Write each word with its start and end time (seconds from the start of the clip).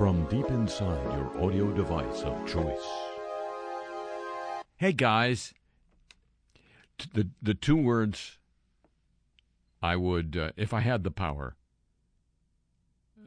from 0.00 0.24
deep 0.30 0.48
inside 0.48 1.04
your 1.12 1.44
audio 1.44 1.70
device 1.72 2.22
of 2.22 2.34
choice. 2.46 2.88
Hey 4.78 4.94
guys, 4.94 5.52
the 7.12 7.28
the 7.42 7.52
two 7.52 7.76
words 7.76 8.38
I 9.82 9.96
would, 9.96 10.38
uh, 10.38 10.52
if 10.56 10.72
I 10.72 10.80
had 10.80 11.04
the 11.04 11.10
power, 11.10 11.54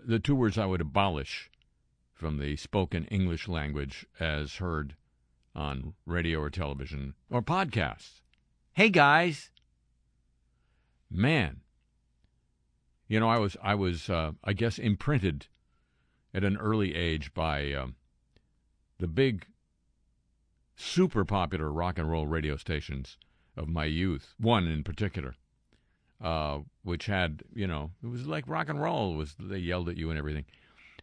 the 0.04 0.18
two 0.18 0.34
words 0.34 0.58
I 0.58 0.66
would 0.66 0.82
abolish 0.82 1.52
from 2.12 2.40
the 2.40 2.56
spoken 2.56 3.06
English 3.06 3.48
language 3.48 4.08
as 4.20 4.56
heard 4.56 4.96
on 5.56 5.94
radio 6.08 6.40
or 6.40 6.50
television 6.50 7.14
or 7.30 7.44
podcasts. 7.44 8.22
Hey 8.74 8.90
guys, 8.90 9.52
man, 11.12 11.62
you 13.08 13.20
know 13.20 13.30
I 13.30 13.38
was 13.38 13.56
I 13.62 13.76
was 13.76 14.10
uh, 14.10 14.32
I 14.44 14.54
guess 14.54 14.80
imprinted 14.80 15.46
at 16.34 16.44
an 16.44 16.58
early 16.58 16.96
age 16.96 17.34
by 17.34 17.74
um, 17.74 17.96
the 19.00 19.08
big, 19.08 19.46
super 20.76 21.24
popular 21.24 21.72
rock 21.72 21.98
and 21.98 22.10
roll 22.10 22.28
radio 22.28 22.58
stations 22.58 23.18
of 23.56 23.68
my 23.68 23.86
youth. 23.86 24.34
One 24.40 24.68
in 24.68 24.84
particular, 24.84 25.36
uh, 26.22 26.60
which 26.84 27.06
had 27.06 27.44
you 27.54 27.68
know 27.68 27.92
it 28.04 28.08
was 28.08 28.26
like 28.26 28.46
rock 28.48 28.70
and 28.70 28.82
roll. 28.82 29.16
Was 29.16 29.36
they 29.40 29.60
yelled 29.60 29.90
at 29.90 29.98
you 29.98 30.10
and 30.10 30.18
everything, 30.18 30.46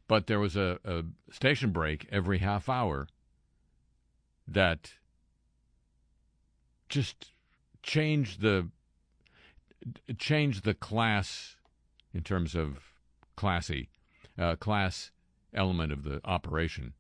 but 0.09 0.27
there 0.27 0.41
was 0.41 0.57
a, 0.57 0.79
a 0.85 1.05
station 1.31 1.71
break 1.71 2.09
every 2.11 2.39
half 2.39 2.69
hour 2.69 3.07
that 4.49 4.95
just 6.89 7.31
changed 7.83 8.41
the 8.41 8.69
changed 10.19 10.65
the 10.65 10.75
class 10.75 11.57
in 12.13 12.23
terms 12.23 12.55
of 12.55 12.79
classy 13.37 13.89
uh, 14.39 14.57
class 14.57 15.11
element 15.55 15.93
of 15.93 16.05
the 16.05 16.21
operation 16.25 16.95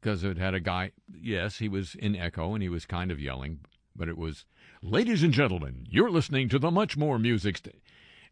because 0.00 0.24
it 0.24 0.38
had 0.38 0.54
a 0.54 0.60
guy. 0.60 0.92
Yes, 1.12 1.58
he 1.58 1.68
was 1.68 1.94
in 1.94 2.16
echo 2.16 2.54
and 2.54 2.62
he 2.62 2.68
was 2.68 2.86
kind 2.86 3.10
of 3.10 3.20
yelling, 3.20 3.60
but 3.94 4.08
it 4.08 4.16
was, 4.16 4.44
"Ladies 4.82 5.22
and 5.22 5.32
gentlemen, 5.32 5.86
you're 5.88 6.10
listening 6.10 6.48
to 6.48 6.58
the 6.58 6.70
much 6.70 6.96
more 6.96 7.18
music," 7.18 7.58
st-. 7.58 7.82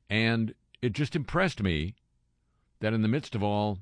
and 0.09 0.55
it 0.81 0.93
just 0.93 1.17
impressed 1.17 1.63
me 1.63 1.95
that 2.81 2.95
in 2.95 3.03
the 3.03 3.09
midst 3.09 3.35
of 3.35 3.43
all 3.43 3.79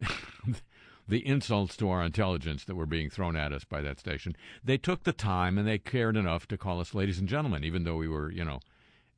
the 1.08 1.26
insults 1.26 1.76
to 1.76 1.88
our 1.90 2.02
intelligence 2.02 2.64
that 2.64 2.74
were 2.74 2.86
being 2.86 3.10
thrown 3.10 3.36
at 3.36 3.52
us 3.52 3.64
by 3.64 3.80
that 3.80 4.00
station, 4.00 4.36
they 4.64 4.78
took 4.78 5.04
the 5.04 5.12
time 5.12 5.58
and 5.58 5.66
they 5.66 5.78
cared 5.78 6.16
enough 6.16 6.48
to 6.48 6.58
call 6.58 6.80
us 6.80 6.94
ladies 6.94 7.18
and 7.18 7.28
gentlemen, 7.28 7.64
even 7.64 7.84
though 7.84 7.96
we 7.96 8.08
were, 8.08 8.30
you 8.30 8.44
know, 8.44 8.60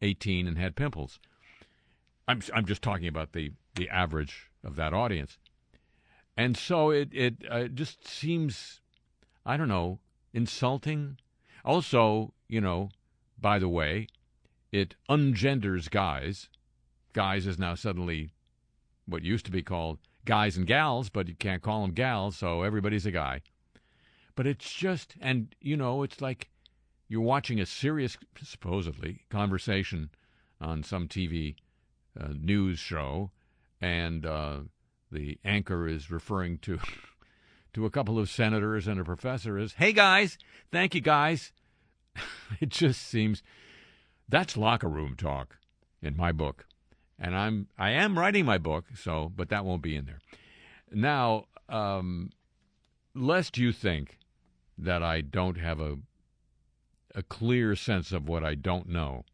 18 0.02 0.46
and 0.46 0.58
had 0.58 0.76
pimples. 0.76 1.20
I'm 2.28 2.40
I'm 2.54 2.66
just 2.66 2.82
talking 2.82 3.08
about 3.08 3.32
the 3.32 3.52
the 3.74 3.88
average 3.88 4.50
of 4.62 4.76
that 4.76 4.92
audience. 4.92 5.38
And 6.40 6.56
so 6.56 6.88
it 6.88 7.10
it 7.12 7.34
uh, 7.50 7.68
just 7.68 8.08
seems, 8.08 8.80
I 9.44 9.58
don't 9.58 9.68
know, 9.68 9.98
insulting. 10.32 11.18
Also, 11.66 12.32
you 12.48 12.62
know, 12.62 12.88
by 13.38 13.58
the 13.58 13.68
way, 13.68 14.06
it 14.72 14.94
ungenders 15.10 15.90
guys. 15.90 16.48
Guys 17.12 17.46
is 17.46 17.58
now 17.58 17.74
suddenly 17.74 18.30
what 19.04 19.22
used 19.22 19.44
to 19.44 19.50
be 19.50 19.62
called 19.62 19.98
guys 20.24 20.56
and 20.56 20.66
gals, 20.66 21.10
but 21.10 21.28
you 21.28 21.34
can't 21.34 21.62
call 21.62 21.82
them 21.82 21.92
gals, 21.92 22.38
so 22.38 22.62
everybody's 22.62 23.04
a 23.04 23.10
guy. 23.10 23.42
But 24.34 24.46
it's 24.46 24.72
just, 24.72 25.16
and 25.20 25.54
you 25.60 25.76
know, 25.76 26.02
it's 26.02 26.22
like 26.22 26.48
you're 27.06 27.20
watching 27.20 27.60
a 27.60 27.66
serious, 27.66 28.16
supposedly, 28.42 29.26
conversation 29.28 30.08
on 30.58 30.84
some 30.84 31.06
TV 31.06 31.56
uh, 32.18 32.28
news 32.32 32.78
show, 32.78 33.30
and 33.78 34.24
uh, 34.24 34.60
the 35.10 35.38
anchor 35.44 35.88
is 35.88 36.10
referring 36.10 36.58
to 36.58 36.78
to 37.72 37.86
a 37.86 37.90
couple 37.90 38.18
of 38.18 38.28
senators 38.28 38.86
and 38.86 39.00
a 39.00 39.04
professor 39.04 39.58
is, 39.58 39.74
"Hey 39.74 39.92
guys, 39.92 40.38
thank 40.70 40.94
you 40.94 41.00
guys." 41.00 41.52
it 42.60 42.68
just 42.68 43.02
seems 43.02 43.42
that's 44.28 44.56
locker 44.56 44.88
room 44.88 45.14
talk 45.16 45.56
in 46.02 46.16
my 46.16 46.32
book, 46.32 46.66
and 47.18 47.36
I'm 47.36 47.68
I 47.78 47.90
am 47.90 48.18
writing 48.18 48.44
my 48.44 48.58
book, 48.58 48.86
so 48.96 49.32
but 49.34 49.48
that 49.48 49.64
won't 49.64 49.82
be 49.82 49.96
in 49.96 50.06
there. 50.06 50.20
Now, 50.92 51.46
um, 51.68 52.30
lest 53.14 53.58
you 53.58 53.72
think 53.72 54.18
that 54.78 55.02
I 55.02 55.20
don't 55.20 55.58
have 55.58 55.80
a 55.80 55.98
a 57.14 57.22
clear 57.24 57.74
sense 57.74 58.12
of 58.12 58.28
what 58.28 58.44
I 58.44 58.54
don't 58.54 58.88
know, 58.88 59.24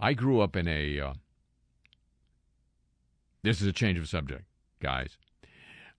I 0.00 0.12
grew 0.14 0.40
up 0.40 0.56
in 0.56 0.66
a. 0.66 1.00
Uh, 1.00 1.12
this 3.44 3.60
is 3.60 3.66
a 3.66 3.72
change 3.72 3.98
of 3.98 4.08
subject 4.08 4.44
guys. 4.82 5.16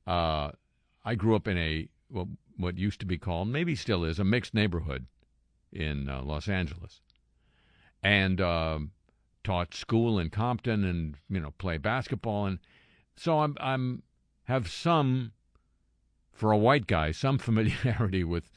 Uh, 0.06 0.52
I 1.04 1.16
grew 1.16 1.36
up 1.36 1.48
in 1.48 1.58
a 1.58 1.88
what 2.58 2.78
used 2.78 3.00
to 3.00 3.06
be 3.08 3.18
called, 3.18 3.48
maybe 3.48 3.76
still 3.76 4.04
is, 4.04 4.20
a 4.20 4.24
mixed 4.24 4.54
neighborhood 4.54 5.08
in 5.72 6.08
uh, 6.08 6.22
Los 6.22 6.48
Angeles, 6.48 7.02
and 8.04 8.40
uh, 8.40 8.80
taught 9.44 9.74
school 9.74 10.20
in 10.20 10.30
Compton, 10.30 10.84
and 10.84 11.16
you 11.30 11.40
know 11.40 11.54
play 11.58 11.78
basketball, 11.78 12.46
and 12.46 12.60
so 13.16 13.40
I'm 13.40 13.58
I'm 13.60 14.04
have 14.44 14.70
some 14.70 15.32
for 16.32 16.52
a 16.52 16.58
white 16.58 16.88
guy 16.88 17.12
some 17.12 17.38
familiarity 17.40 18.24
with 18.24 18.52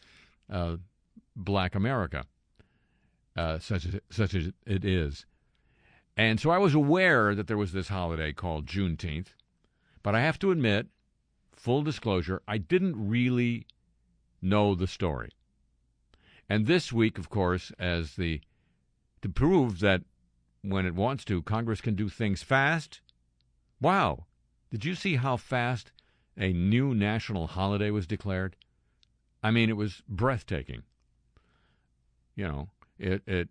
uh, 0.50 0.76
Black 1.34 1.74
America, 1.74 2.26
uh, 3.36 3.58
such 3.58 3.86
as 3.86 4.00
such 4.10 4.34
as 4.34 4.52
it 4.66 4.84
is. 4.84 5.24
And 6.18 6.40
so 6.40 6.48
I 6.48 6.56
was 6.56 6.74
aware 6.74 7.34
that 7.34 7.46
there 7.46 7.58
was 7.58 7.72
this 7.72 7.88
holiday 7.88 8.32
called 8.32 8.64
Juneteenth, 8.64 9.34
but 10.06 10.14
I 10.14 10.20
have 10.20 10.38
to 10.38 10.52
admit, 10.52 10.86
full 11.52 11.82
disclosure, 11.82 12.40
I 12.46 12.58
didn't 12.58 13.08
really 13.08 13.66
know 14.40 14.76
the 14.76 14.86
story. 14.86 15.30
And 16.48 16.68
this 16.68 16.92
week, 16.92 17.18
of 17.18 17.28
course, 17.28 17.72
as 17.76 18.14
the 18.14 18.40
to 19.22 19.28
prove 19.28 19.80
that 19.80 20.02
when 20.62 20.86
it 20.86 20.94
wants 20.94 21.24
to, 21.24 21.42
Congress 21.42 21.80
can 21.80 21.96
do 21.96 22.08
things 22.08 22.44
fast. 22.44 23.00
Wow. 23.80 24.26
Did 24.70 24.84
you 24.84 24.94
see 24.94 25.16
how 25.16 25.36
fast 25.36 25.90
a 26.38 26.52
new 26.52 26.94
national 26.94 27.48
holiday 27.48 27.90
was 27.90 28.06
declared? 28.06 28.54
I 29.42 29.50
mean, 29.50 29.68
it 29.68 29.76
was 29.76 30.04
breathtaking. 30.08 30.84
You 32.36 32.46
know, 32.46 32.68
it 32.96 33.22
it 33.26 33.48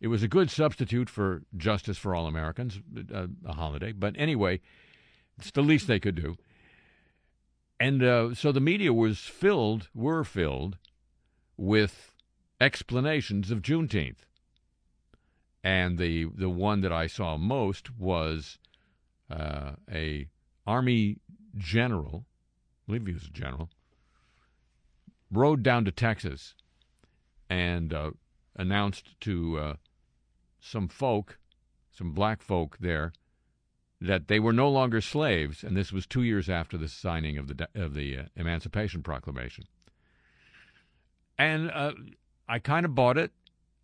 it 0.00 0.06
was 0.06 0.22
a 0.22 0.28
good 0.28 0.52
substitute 0.52 1.10
for 1.10 1.42
justice 1.56 1.98
for 1.98 2.14
all 2.14 2.28
Americans, 2.28 2.78
a, 3.12 3.28
a 3.44 3.54
holiday. 3.54 3.90
But 3.90 4.14
anyway, 4.16 4.60
it's 5.40 5.50
the 5.52 5.62
least 5.62 5.86
they 5.86 6.00
could 6.00 6.14
do. 6.14 6.36
And 7.78 8.02
uh, 8.02 8.34
so 8.34 8.52
the 8.52 8.60
media 8.60 8.92
was 8.92 9.18
filled, 9.20 9.88
were 9.94 10.22
filled, 10.22 10.76
with 11.56 12.14
explanations 12.60 13.50
of 13.50 13.62
Juneteenth. 13.62 14.26
And 15.62 15.98
the 15.98 16.26
the 16.34 16.48
one 16.48 16.80
that 16.80 16.92
I 16.92 17.06
saw 17.06 17.36
most 17.36 17.98
was 17.98 18.58
uh, 19.30 19.72
a 19.90 20.28
army 20.66 21.18
general, 21.56 22.24
I 22.26 22.80
believe 22.86 23.06
he 23.06 23.12
was 23.12 23.26
a 23.26 23.30
general, 23.30 23.68
rode 25.30 25.62
down 25.62 25.84
to 25.84 25.92
Texas 25.92 26.54
and 27.48 27.92
uh, 27.92 28.10
announced 28.56 29.20
to 29.20 29.58
uh, 29.58 29.74
some 30.60 30.88
folk, 30.88 31.38
some 31.92 32.12
black 32.12 32.42
folk 32.42 32.78
there, 32.80 33.12
that 34.00 34.28
they 34.28 34.40
were 34.40 34.52
no 34.52 34.70
longer 34.70 35.00
slaves, 35.00 35.62
and 35.62 35.76
this 35.76 35.92
was 35.92 36.06
two 36.06 36.22
years 36.22 36.48
after 36.48 36.78
the 36.78 36.88
signing 36.88 37.36
of 37.36 37.48
the 37.48 37.68
of 37.74 37.94
the 37.94 38.18
uh, 38.18 38.22
Emancipation 38.36 39.02
Proclamation. 39.02 39.64
And 41.38 41.70
uh, 41.70 41.92
I 42.48 42.58
kind 42.58 42.86
of 42.86 42.94
bought 42.94 43.18
it 43.18 43.32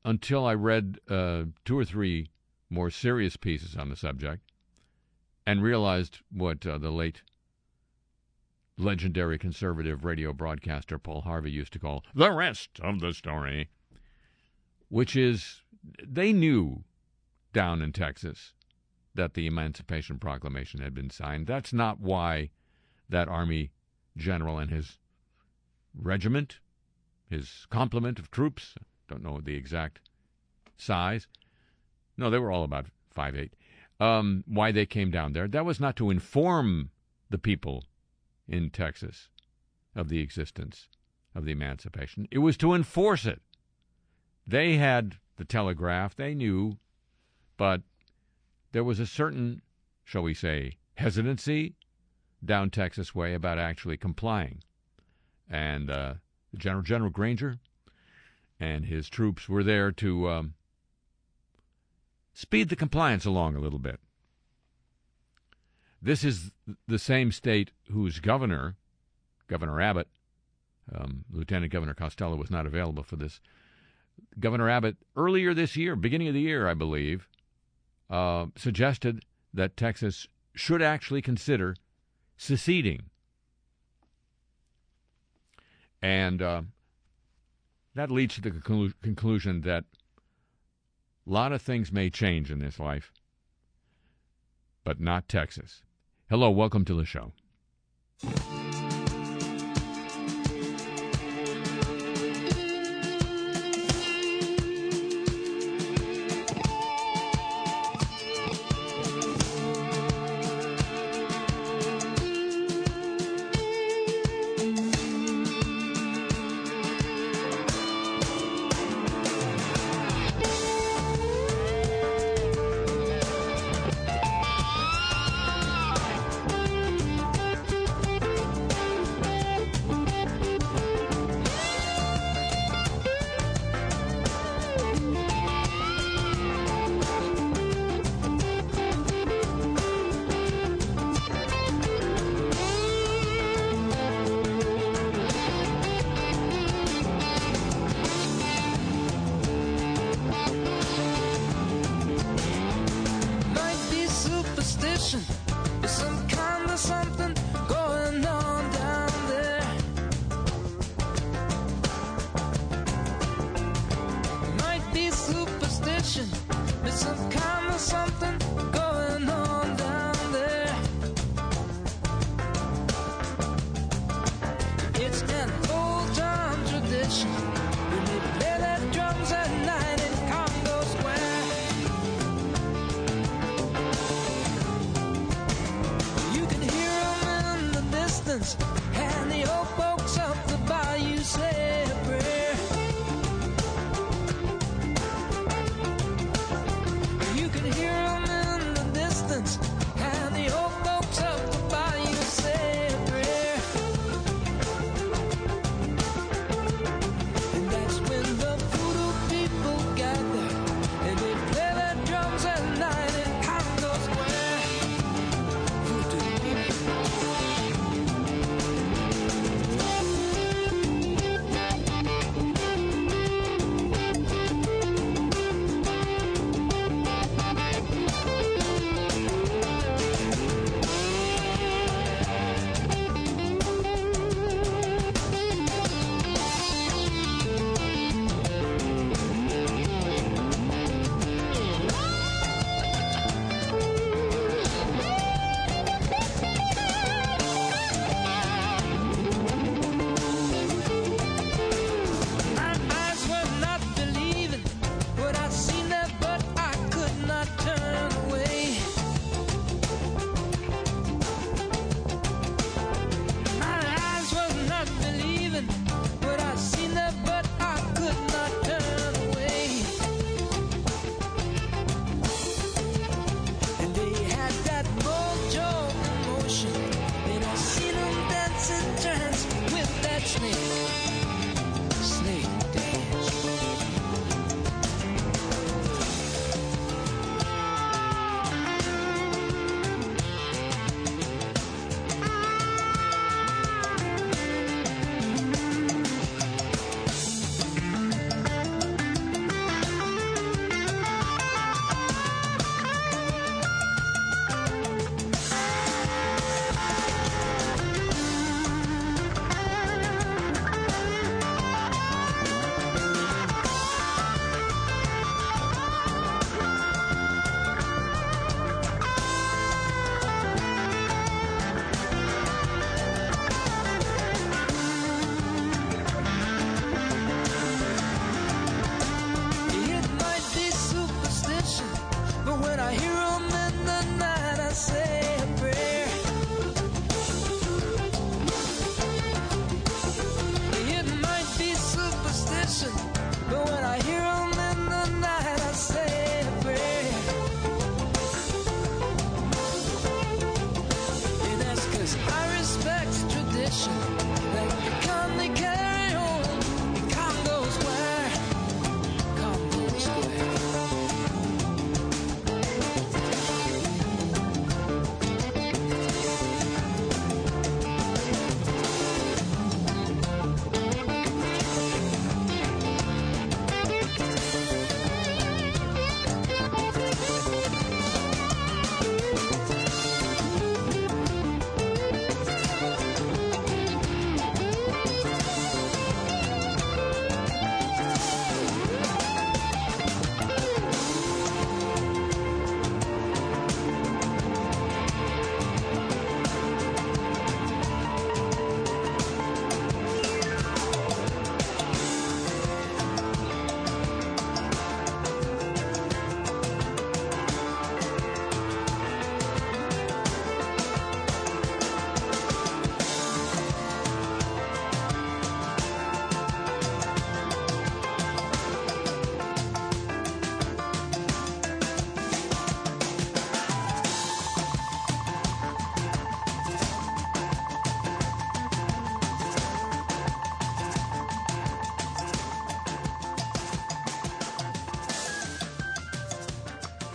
until 0.04 0.46
I 0.46 0.54
read 0.54 0.98
uh, 1.08 1.44
two 1.64 1.78
or 1.78 1.84
three 1.84 2.30
more 2.70 2.90
serious 2.90 3.36
pieces 3.36 3.76
on 3.76 3.90
the 3.90 3.96
subject, 3.96 4.42
and 5.46 5.62
realized 5.62 6.20
what 6.32 6.66
uh, 6.66 6.78
the 6.78 6.90
late 6.90 7.22
legendary 8.78 9.38
conservative 9.38 10.04
radio 10.04 10.32
broadcaster 10.32 10.98
Paul 10.98 11.22
Harvey 11.22 11.50
used 11.50 11.72
to 11.74 11.78
call 11.78 12.04
the 12.14 12.32
rest 12.32 12.80
of 12.80 13.00
the 13.00 13.12
story, 13.12 13.68
which 14.88 15.14
is 15.14 15.62
they 16.02 16.32
knew 16.32 16.84
down 17.52 17.80
in 17.80 17.92
Texas 17.92 18.52
that 19.16 19.34
the 19.34 19.46
Emancipation 19.46 20.18
Proclamation 20.18 20.80
had 20.80 20.94
been 20.94 21.10
signed. 21.10 21.46
That's 21.46 21.72
not 21.72 22.00
why 22.00 22.50
that 23.08 23.28
Army 23.28 23.70
general 24.16 24.58
and 24.58 24.70
his 24.70 24.98
regiment, 25.94 26.58
his 27.28 27.66
complement 27.70 28.18
of 28.18 28.30
troops, 28.30 28.74
don't 29.08 29.22
know 29.22 29.40
the 29.40 29.56
exact 29.56 30.00
size. 30.76 31.26
No, 32.16 32.30
they 32.30 32.38
were 32.38 32.52
all 32.52 32.64
about 32.64 32.86
five 33.10 33.36
eight. 33.36 33.54
Um, 33.98 34.44
why 34.46 34.72
they 34.72 34.86
came 34.86 35.10
down 35.10 35.32
there. 35.32 35.48
That 35.48 35.64
was 35.64 35.80
not 35.80 35.96
to 35.96 36.10
inform 36.10 36.90
the 37.30 37.38
people 37.38 37.84
in 38.46 38.70
Texas 38.70 39.28
of 39.94 40.08
the 40.08 40.20
existence 40.20 40.88
of 41.34 41.44
the 41.44 41.52
emancipation. 41.52 42.28
It 42.30 42.38
was 42.38 42.56
to 42.58 42.74
enforce 42.74 43.24
it. 43.24 43.40
They 44.46 44.76
had 44.76 45.16
the 45.36 45.44
telegraph, 45.44 46.14
they 46.14 46.34
knew, 46.34 46.76
but 47.56 47.82
there 48.76 48.84
was 48.84 49.00
a 49.00 49.06
certain, 49.06 49.62
shall 50.04 50.20
we 50.20 50.34
say, 50.34 50.76
hesitancy 50.96 51.76
down 52.44 52.68
Texas 52.68 53.14
way 53.14 53.32
about 53.32 53.58
actually 53.58 53.96
complying. 53.96 54.62
And 55.48 55.90
uh, 55.90 56.14
General 56.54 56.82
General 56.82 57.08
Granger 57.08 57.56
and 58.60 58.84
his 58.84 59.08
troops 59.08 59.48
were 59.48 59.64
there 59.64 59.92
to 59.92 60.28
um, 60.28 60.54
speed 62.34 62.68
the 62.68 62.76
compliance 62.76 63.24
along 63.24 63.56
a 63.56 63.60
little 63.60 63.78
bit. 63.78 63.98
This 66.02 66.22
is 66.22 66.52
the 66.86 66.98
same 66.98 67.32
state 67.32 67.70
whose 67.90 68.20
governor, 68.20 68.76
Governor 69.46 69.80
Abbott, 69.80 70.08
um, 70.94 71.24
Lieutenant 71.32 71.72
Governor 71.72 71.94
Costello 71.94 72.36
was 72.36 72.50
not 72.50 72.66
available 72.66 73.04
for 73.04 73.16
this. 73.16 73.40
Governor 74.38 74.68
Abbott, 74.68 74.98
earlier 75.16 75.54
this 75.54 75.76
year, 75.78 75.96
beginning 75.96 76.28
of 76.28 76.34
the 76.34 76.40
year, 76.42 76.68
I 76.68 76.74
believe, 76.74 77.26
uh, 78.10 78.46
suggested 78.56 79.24
that 79.52 79.76
Texas 79.76 80.28
should 80.54 80.82
actually 80.82 81.22
consider 81.22 81.76
seceding. 82.36 83.02
And 86.02 86.42
uh, 86.42 86.62
that 87.94 88.10
leads 88.10 88.34
to 88.36 88.40
the 88.40 88.50
conclu- 88.50 88.94
conclusion 89.02 89.62
that 89.62 89.84
a 91.26 91.30
lot 91.30 91.52
of 91.52 91.62
things 91.62 91.90
may 91.90 92.10
change 92.10 92.50
in 92.50 92.60
this 92.60 92.78
life, 92.78 93.12
but 94.84 95.00
not 95.00 95.28
Texas. 95.28 95.82
Hello, 96.28 96.50
welcome 96.50 96.84
to 96.84 96.94
the 96.94 97.04
show. 97.04 97.32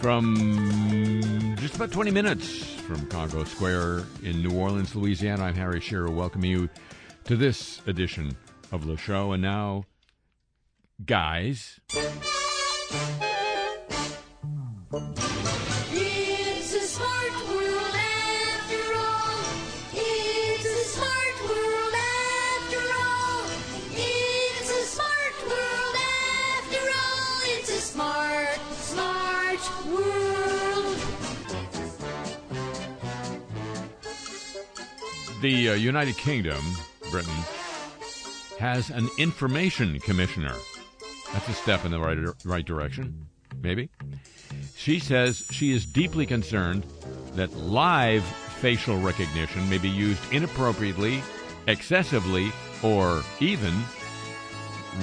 From 0.02 1.56
just 1.60 1.76
about 1.76 1.92
20 1.92 2.10
minutes 2.10 2.64
from 2.64 3.06
Congo 3.06 3.44
Square 3.44 4.06
in 4.24 4.42
New 4.42 4.58
Orleans, 4.58 4.96
Louisiana, 4.96 5.44
I'm 5.44 5.54
Harry 5.54 5.80
Shearer, 5.80 6.10
welcoming 6.10 6.50
you 6.50 6.70
to 7.26 7.36
this 7.36 7.84
edition 7.86 8.36
of 8.72 8.88
the 8.88 8.98
show. 8.98 9.34
And 9.34 9.44
now, 9.44 9.86
guys. 11.06 11.80
The 35.52 35.72
uh, 35.72 35.74
United 35.74 36.16
Kingdom, 36.16 36.64
Britain, 37.10 37.36
has 38.58 38.90
an 38.90 39.10
information 39.18 40.00
commissioner. 40.00 40.56
That's 41.34 41.50
a 41.50 41.54
step 41.54 41.84
in 41.84 41.92
the 41.92 42.00
right, 42.00 42.18
right 42.46 42.64
direction, 42.64 43.28
maybe. 43.62 43.90
She 44.78 44.98
says 44.98 45.46
she 45.52 45.74
is 45.74 45.86
deeply 45.86 46.26
concerned 46.26 46.86
that 47.34 47.52
live 47.58 48.24
facial 48.24 48.98
recognition 48.98 49.70
may 49.70 49.78
be 49.78 49.90
used 49.90 50.22
inappropriately, 50.32 51.22
excessively, 51.68 52.50
or 52.82 53.22
even 53.42 53.74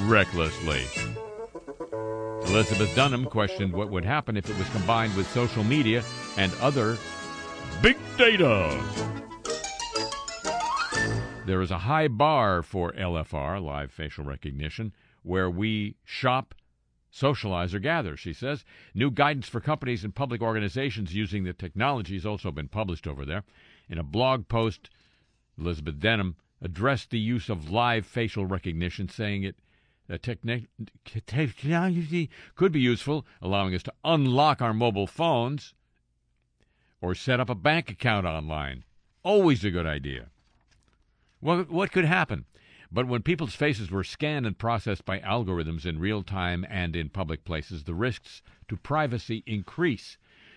recklessly. 0.05 0.83
Elizabeth 2.47 2.95
Denham 2.97 3.27
questioned 3.27 3.75
what 3.75 3.91
would 3.91 4.07
happen 4.07 4.35
if 4.39 4.49
it 4.49 4.57
was 4.57 4.71
combined 4.71 5.15
with 5.15 5.29
social 5.29 5.63
media 5.63 6.03
and 6.39 6.51
other 6.63 6.97
big 7.83 7.99
data. 8.17 8.83
There 11.49 11.63
is 11.63 11.71
a 11.71 11.79
high 11.79 12.09
bar 12.09 12.63
for 12.63 12.93
LFR, 12.93 13.65
live 13.65 13.91
facial 13.91 14.23
recognition, 14.23 14.93
where 15.23 15.49
we 15.49 15.97
shop, 16.05 16.55
socialize, 17.11 17.73
or 17.73 17.79
gather, 17.79 18.19
she 18.19 18.35
says. 18.35 18.67
New 18.93 19.11
guidance 19.11 19.49
for 19.49 19.59
companies 19.59 20.05
and 20.05 20.15
public 20.15 20.43
organizations 20.43 21.15
using 21.15 21.45
the 21.45 21.55
technology 21.55 22.17
has 22.17 22.27
also 22.27 22.53
been 22.53 22.69
published 22.69 23.07
over 23.07 23.25
there. 23.25 23.45
In 23.89 23.97
a 23.97 24.03
blog 24.03 24.49
post, 24.49 24.91
Elizabeth 25.59 25.99
Denham 25.99 26.37
addressed 26.61 27.09
the 27.09 27.19
use 27.19 27.49
of 27.49 27.71
live 27.71 28.05
facial 28.05 28.45
recognition, 28.45 29.09
saying 29.09 29.43
it 29.43 29.57
the 30.07 30.19
technology 30.19 30.69
could 32.57 32.73
be 32.73 32.81
useful, 32.81 33.27
allowing 33.41 33.75
us 33.75 33.85
to 33.85 33.95
unlock 34.05 34.61
our 34.61 34.75
mobile 34.75 35.07
phones 35.07 35.73
or 37.01 37.15
set 37.15 37.41
up 37.41 37.49
a 37.49 37.55
bank 37.55 37.91
account 37.91 38.27
online. 38.27 38.85
Always 39.23 39.65
a 39.65 39.71
good 39.71 39.87
idea. 39.87 40.29
What, 41.41 41.71
what 41.71 41.93
could 41.93 42.05
happen? 42.05 42.45
But 42.91 43.07
when 43.07 43.23
people's 43.23 43.55
faces 43.55 43.91
were 43.91 44.05
scanned 44.05 44.47
and 44.47 44.57
processed 44.57 45.05
by 45.05 45.19
algorithms 45.21 45.85
in 45.85 45.99
real 45.99 46.23
time 46.23 46.65
and 46.69 46.97
in 46.97 47.11
public 47.11 47.45
places, 47.45 47.85
the 47.85 47.95
risks 47.95 48.43
to 48.69 48.77
privacy 48.77 49.43
increase. 49.47 50.17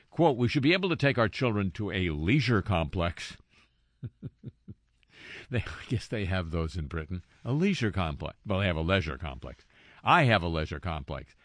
Quote, 0.10 0.38
we 0.38 0.48
should 0.48 0.64
be 0.64 0.74
able 0.74 0.90
to 0.90 0.96
take 0.96 1.18
our 1.18 1.30
children 1.30 1.72
to 1.72 1.92
a 1.92 2.10
leisure 2.10 2.62
complex. 2.62 3.38
they, 5.50 5.60
I 5.60 5.86
guess 5.90 6.08
they 6.08 6.26
have 6.26 6.52
those 6.52 6.76
in 6.76 6.88
Britain. 6.88 7.24
A 7.44 7.52
leisure 7.52 7.92
complex. 7.92 8.38
Well, 8.46 8.60
they 8.60 8.68
have 8.68 8.78
a 8.78 8.82
leisure 8.82 9.18
complex. 9.18 9.66
I 10.04 10.24
have 10.24 10.44
a 10.44 10.48
leisure 10.48 10.80
complex. 10.80 11.36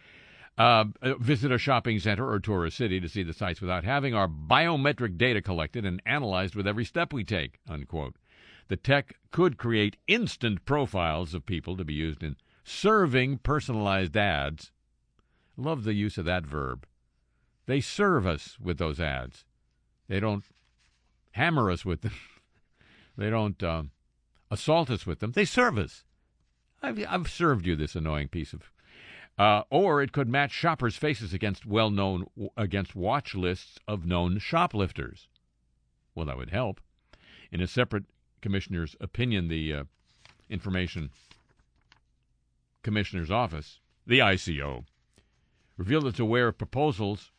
Uh, 0.58 0.86
visit 1.20 1.52
a 1.52 1.58
shopping 1.58 1.98
center 1.98 2.28
or 2.28 2.40
tour 2.40 2.64
a 2.64 2.70
city 2.70 2.98
to 2.98 3.08
see 3.08 3.22
the 3.22 3.34
sights 3.34 3.60
without 3.60 3.84
having 3.84 4.14
our 4.14 4.26
biometric 4.26 5.18
data 5.18 5.42
collected 5.42 5.84
and 5.84 6.00
analyzed 6.06 6.54
with 6.54 6.66
every 6.66 6.84
step 6.84 7.12
we 7.12 7.24
take, 7.24 7.58
unquote. 7.68 8.14
The 8.68 8.76
tech 8.76 9.16
could 9.30 9.58
create 9.58 9.96
instant 10.06 10.64
profiles 10.64 11.34
of 11.34 11.46
people 11.46 11.76
to 11.76 11.84
be 11.84 11.94
used 11.94 12.22
in 12.22 12.36
serving 12.64 13.38
personalized 13.38 14.16
ads. 14.16 14.72
Love 15.56 15.84
the 15.84 15.94
use 15.94 16.18
of 16.18 16.24
that 16.24 16.44
verb. 16.44 16.86
They 17.66 17.80
serve 17.80 18.26
us 18.26 18.58
with 18.60 18.78
those 18.78 19.00
ads. 19.00 19.44
They 20.08 20.20
don't 20.20 20.44
hammer 21.32 21.70
us 21.70 21.84
with 21.84 22.02
them. 22.02 22.14
they 23.16 23.30
don't 23.30 23.62
um, 23.62 23.90
assault 24.50 24.90
us 24.90 25.06
with 25.06 25.20
them. 25.20 25.32
They 25.32 25.44
serve 25.44 25.78
us. 25.78 26.04
I've, 26.82 27.04
I've 27.08 27.30
served 27.30 27.66
you 27.66 27.76
this 27.76 27.94
annoying 27.94 28.28
piece 28.28 28.52
of. 28.52 28.70
Uh, 29.38 29.62
or 29.70 30.00
it 30.00 30.12
could 30.12 30.28
match 30.28 30.50
shoppers' 30.50 30.96
faces 30.96 31.34
against 31.34 31.66
well-known 31.66 32.26
against 32.56 32.96
watch 32.96 33.34
lists 33.34 33.78
of 33.86 34.06
known 34.06 34.38
shoplifters. 34.38 35.28
Well, 36.14 36.26
that 36.26 36.38
would 36.38 36.50
help. 36.50 36.80
In 37.52 37.60
a 37.60 37.66
separate 37.66 38.04
commissioner's 38.46 38.94
opinion, 39.00 39.48
the 39.48 39.74
uh, 39.74 39.84
Information 40.48 41.10
Commissioner's 42.84 43.28
Office, 43.28 43.80
the 44.06 44.20
ICO, 44.20 44.84
revealed 45.76 46.06
it's 46.06 46.20
aware 46.20 46.46
of 46.46 46.56
proposals 46.56 47.32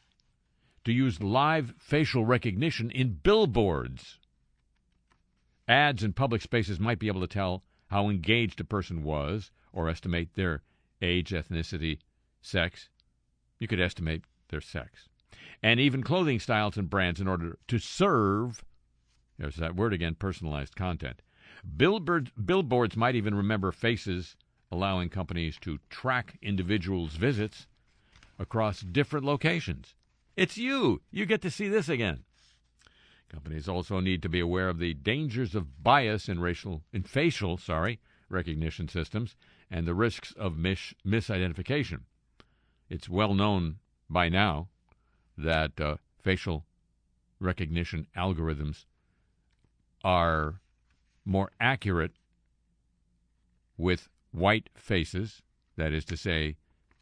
to 0.83 0.91
use 0.91 1.23
live 1.23 1.73
facial 1.79 2.25
recognition 2.25 2.91
in 2.91 3.19
billboards. 3.23 4.19
Ads 5.65 6.03
in 6.03 6.11
public 6.11 6.41
spaces 6.41 6.77
might 6.77 6.99
be 6.99 7.07
able 7.07 7.21
to 7.21 7.27
tell 7.27 7.63
how 7.85 8.09
engaged 8.09 8.59
a 8.59 8.65
person 8.65 9.01
was 9.01 9.49
or 9.71 9.87
estimate 9.87 10.33
their 10.33 10.61
age, 11.01 11.29
ethnicity, 11.29 11.99
sex. 12.41 12.89
You 13.59 13.69
could 13.69 13.79
estimate 13.79 14.25
their 14.49 14.59
sex. 14.59 15.07
And 15.63 15.79
even 15.79 16.03
clothing 16.03 16.41
styles 16.41 16.75
and 16.75 16.89
brands 16.89 17.21
in 17.21 17.29
order 17.29 17.57
to 17.69 17.79
serve 17.79 18.61
there's 19.37 19.57
that 19.57 19.75
word 19.75 19.93
again 19.93 20.15
personalized 20.15 20.75
content. 20.75 21.21
Billboard, 21.75 22.31
billboards 22.43 22.95
might 22.95 23.15
even 23.15 23.35
remember 23.35 23.71
faces, 23.71 24.35
allowing 24.71 25.09
companies 25.09 25.57
to 25.61 25.79
track 25.89 26.37
individuals' 26.41 27.15
visits 27.15 27.67
across 28.39 28.81
different 28.81 29.25
locations. 29.25 29.95
It's 30.35 30.57
you. 30.57 31.01
You 31.11 31.25
get 31.25 31.41
to 31.41 31.51
see 31.51 31.67
this 31.67 31.89
again. 31.89 32.23
Companies 33.29 33.67
also 33.67 33.99
need 33.99 34.21
to 34.21 34.29
be 34.29 34.39
aware 34.39 34.69
of 34.69 34.79
the 34.79 34.93
dangers 34.93 35.55
of 35.55 35.83
bias 35.83 36.29
in 36.29 36.39
racial 36.39 36.83
in 36.93 37.03
facial, 37.03 37.57
sorry, 37.57 37.99
recognition 38.29 38.87
systems 38.87 39.35
and 39.69 39.85
the 39.85 39.93
risks 39.93 40.31
of 40.33 40.57
mis- 40.57 40.93
misidentification. 41.05 42.01
It's 42.89 43.09
well 43.09 43.33
known 43.33 43.79
by 44.09 44.29
now 44.29 44.69
that 45.37 45.79
uh, 45.79 45.97
facial 46.21 46.65
recognition 47.39 48.07
algorithms 48.15 48.85
are 50.03 50.61
more 51.25 51.51
accurate 51.59 52.13
with 53.77 54.09
white 54.31 54.69
faces. 54.75 55.41
That 55.75 55.93
is 55.93 56.05
to 56.05 56.17
say, 56.17 56.57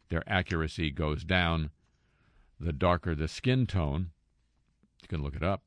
their 0.08 0.22
accuracy 0.26 0.90
goes 0.90 1.24
down 1.24 1.70
the 2.58 2.72
darker 2.72 3.14
the 3.14 3.28
skin 3.28 3.66
tone. 3.66 4.10
You 5.02 5.08
can 5.08 5.22
look 5.22 5.36
it 5.36 5.42
up. 5.42 5.62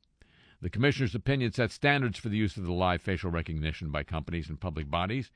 The 0.60 0.70
Commissioner's 0.70 1.14
opinion 1.14 1.52
sets 1.52 1.74
standards 1.74 2.18
for 2.18 2.28
the 2.28 2.36
use 2.36 2.56
of 2.56 2.64
the 2.64 2.72
live 2.72 3.00
facial 3.00 3.30
recognition 3.30 3.90
by 3.90 4.02
companies 4.02 4.48
and 4.48 4.60
public 4.60 4.90
bodies. 4.90 5.30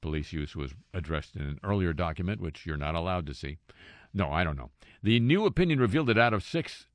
Police 0.00 0.32
use 0.32 0.56
was 0.56 0.74
addressed 0.92 1.36
in 1.36 1.42
an 1.42 1.60
earlier 1.62 1.92
document, 1.92 2.40
which 2.40 2.66
you're 2.66 2.76
not 2.76 2.94
allowed 2.94 3.26
to 3.26 3.34
see. 3.34 3.58
No, 4.12 4.30
I 4.30 4.44
don't 4.44 4.56
know. 4.56 4.70
The 5.02 5.20
new 5.20 5.44
opinion 5.46 5.78
revealed 5.80 6.08
that 6.08 6.18
out 6.18 6.34
of 6.34 6.42
six 6.42 6.86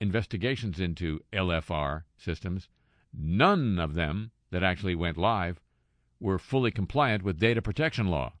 investigations 0.00 0.80
into 0.80 1.20
LFR 1.32 2.02
systems, 2.16 2.68
None 3.16 3.78
of 3.78 3.94
them 3.94 4.32
that 4.50 4.62
actually 4.62 4.94
went 4.94 5.16
live 5.16 5.60
were 6.20 6.38
fully 6.38 6.70
compliant 6.70 7.22
with 7.22 7.38
data 7.38 7.62
protection 7.62 8.08
law. 8.08 8.32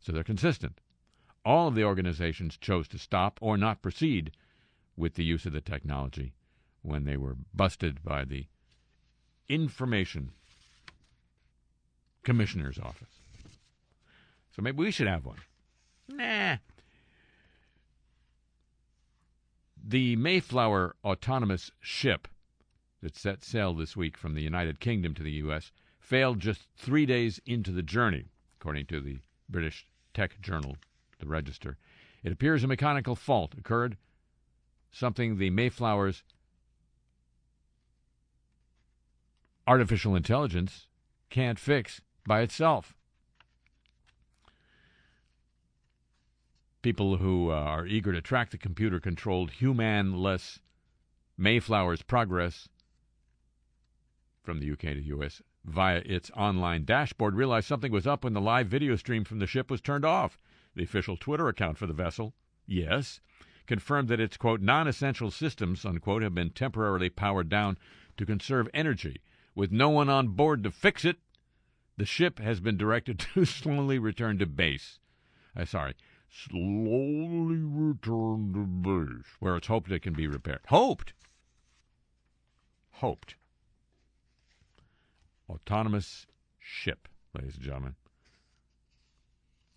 So 0.00 0.12
they're 0.12 0.24
consistent. 0.24 0.80
All 1.44 1.68
of 1.68 1.74
the 1.74 1.84
organizations 1.84 2.56
chose 2.56 2.88
to 2.88 2.98
stop 2.98 3.38
or 3.40 3.56
not 3.56 3.82
proceed 3.82 4.32
with 4.96 5.14
the 5.14 5.24
use 5.24 5.46
of 5.46 5.52
the 5.52 5.60
technology 5.60 6.32
when 6.82 7.04
they 7.04 7.16
were 7.16 7.36
busted 7.54 8.02
by 8.02 8.24
the 8.24 8.46
Information 9.48 10.32
Commissioner's 12.22 12.78
Office. 12.78 13.20
So 14.54 14.62
maybe 14.62 14.78
we 14.78 14.90
should 14.90 15.06
have 15.06 15.24
one. 15.24 15.38
Nah. 16.08 16.56
The 19.82 20.16
Mayflower 20.16 20.96
autonomous 21.04 21.70
ship 21.80 22.28
that 23.02 23.16
set 23.16 23.42
sail 23.42 23.74
this 23.74 23.96
week 23.96 24.16
from 24.16 24.34
the 24.34 24.42
United 24.42 24.80
Kingdom 24.80 25.14
to 25.14 25.22
the 25.22 25.32
U.S. 25.32 25.70
failed 26.00 26.40
just 26.40 26.68
three 26.76 27.06
days 27.06 27.40
into 27.46 27.70
the 27.70 27.82
journey, 27.82 28.26
according 28.60 28.86
to 28.86 29.00
the 29.00 29.18
British 29.48 29.86
tech 30.14 30.40
journal, 30.40 30.76
The 31.18 31.26
Register. 31.26 31.76
It 32.22 32.32
appears 32.32 32.64
a 32.64 32.68
mechanical 32.68 33.14
fault 33.14 33.54
occurred, 33.56 33.96
something 34.90 35.36
the 35.36 35.50
Mayflower's 35.50 36.24
artificial 39.66 40.16
intelligence 40.16 40.86
can't 41.30 41.58
fix 41.58 42.00
by 42.26 42.40
itself. 42.40 42.94
people 46.82 47.16
who 47.16 47.50
uh, 47.50 47.54
are 47.54 47.86
eager 47.86 48.12
to 48.12 48.20
track 48.20 48.50
the 48.50 48.58
computer 48.58 49.00
controlled 49.00 49.50
human-less 49.50 50.60
Mayflower's 51.38 52.02
progress 52.02 52.68
from 54.48 54.60
the 54.60 54.72
UK 54.72 54.80
to 54.80 54.94
the 54.94 55.14
US 55.14 55.42
via 55.62 55.98
its 56.06 56.30
online 56.30 56.86
dashboard 56.86 57.34
realized 57.34 57.66
something 57.66 57.92
was 57.92 58.06
up 58.06 58.24
when 58.24 58.32
the 58.32 58.40
live 58.40 58.66
video 58.66 58.96
stream 58.96 59.22
from 59.22 59.40
the 59.40 59.46
ship 59.46 59.70
was 59.70 59.82
turned 59.82 60.06
off. 60.06 60.38
The 60.74 60.84
official 60.84 61.18
Twitter 61.18 61.48
account 61.48 61.76
for 61.76 61.86
the 61.86 61.92
vessel, 61.92 62.32
yes, 62.66 63.20
confirmed 63.66 64.08
that 64.08 64.20
its 64.20 64.38
quote 64.38 64.62
non-essential 64.62 65.30
systems 65.30 65.84
unquote 65.84 66.22
have 66.22 66.34
been 66.34 66.48
temporarily 66.48 67.10
powered 67.10 67.50
down 67.50 67.76
to 68.16 68.24
conserve 68.24 68.70
energy. 68.72 69.20
With 69.54 69.70
no 69.70 69.90
one 69.90 70.08
on 70.08 70.28
board 70.28 70.64
to 70.64 70.70
fix 70.70 71.04
it, 71.04 71.18
the 71.98 72.06
ship 72.06 72.38
has 72.38 72.58
been 72.58 72.78
directed 72.78 73.18
to 73.34 73.44
slowly 73.44 73.98
return 73.98 74.38
to 74.38 74.46
base. 74.46 74.98
Uh, 75.54 75.66
sorry, 75.66 75.94
slowly 76.30 77.58
return 77.58 78.54
to 78.54 78.64
base, 78.64 79.26
where 79.40 79.56
it's 79.56 79.66
hoped 79.66 79.92
it 79.92 80.00
can 80.00 80.14
be 80.14 80.26
repaired. 80.26 80.62
Hoped. 80.68 81.12
Hoped. 82.92 83.34
Autonomous 85.48 86.26
ship, 86.58 87.08
ladies 87.34 87.54
and 87.54 87.64
gentlemen. 87.64 87.94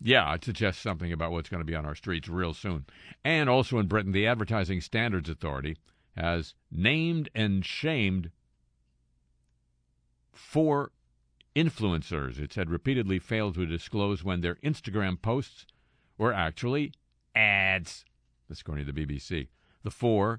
Yeah, 0.04 0.34
it 0.34 0.44
suggests 0.44 0.82
something 0.82 1.12
about 1.12 1.30
what's 1.30 1.48
going 1.48 1.60
to 1.60 1.64
be 1.64 1.76
on 1.76 1.86
our 1.86 1.94
streets 1.94 2.28
real 2.28 2.54
soon. 2.54 2.86
And 3.24 3.48
also 3.48 3.78
in 3.78 3.86
Britain, 3.86 4.12
the 4.12 4.26
Advertising 4.26 4.80
Standards 4.80 5.30
Authority 5.30 5.76
has 6.16 6.54
named 6.70 7.28
and 7.34 7.64
shamed 7.64 8.30
four 10.32 10.90
influencers. 11.54 12.38
It 12.38 12.52
said 12.52 12.68
repeatedly 12.68 13.18
failed 13.18 13.54
to 13.54 13.66
disclose 13.66 14.24
when 14.24 14.40
their 14.40 14.56
Instagram 14.56 15.20
posts 15.20 15.66
were 16.18 16.32
actually 16.32 16.92
ads. 17.34 18.04
That's 18.48 18.60
according 18.60 18.86
to 18.86 18.92
the 18.92 19.06
BBC. 19.06 19.48
The 19.84 19.90
four 19.90 20.38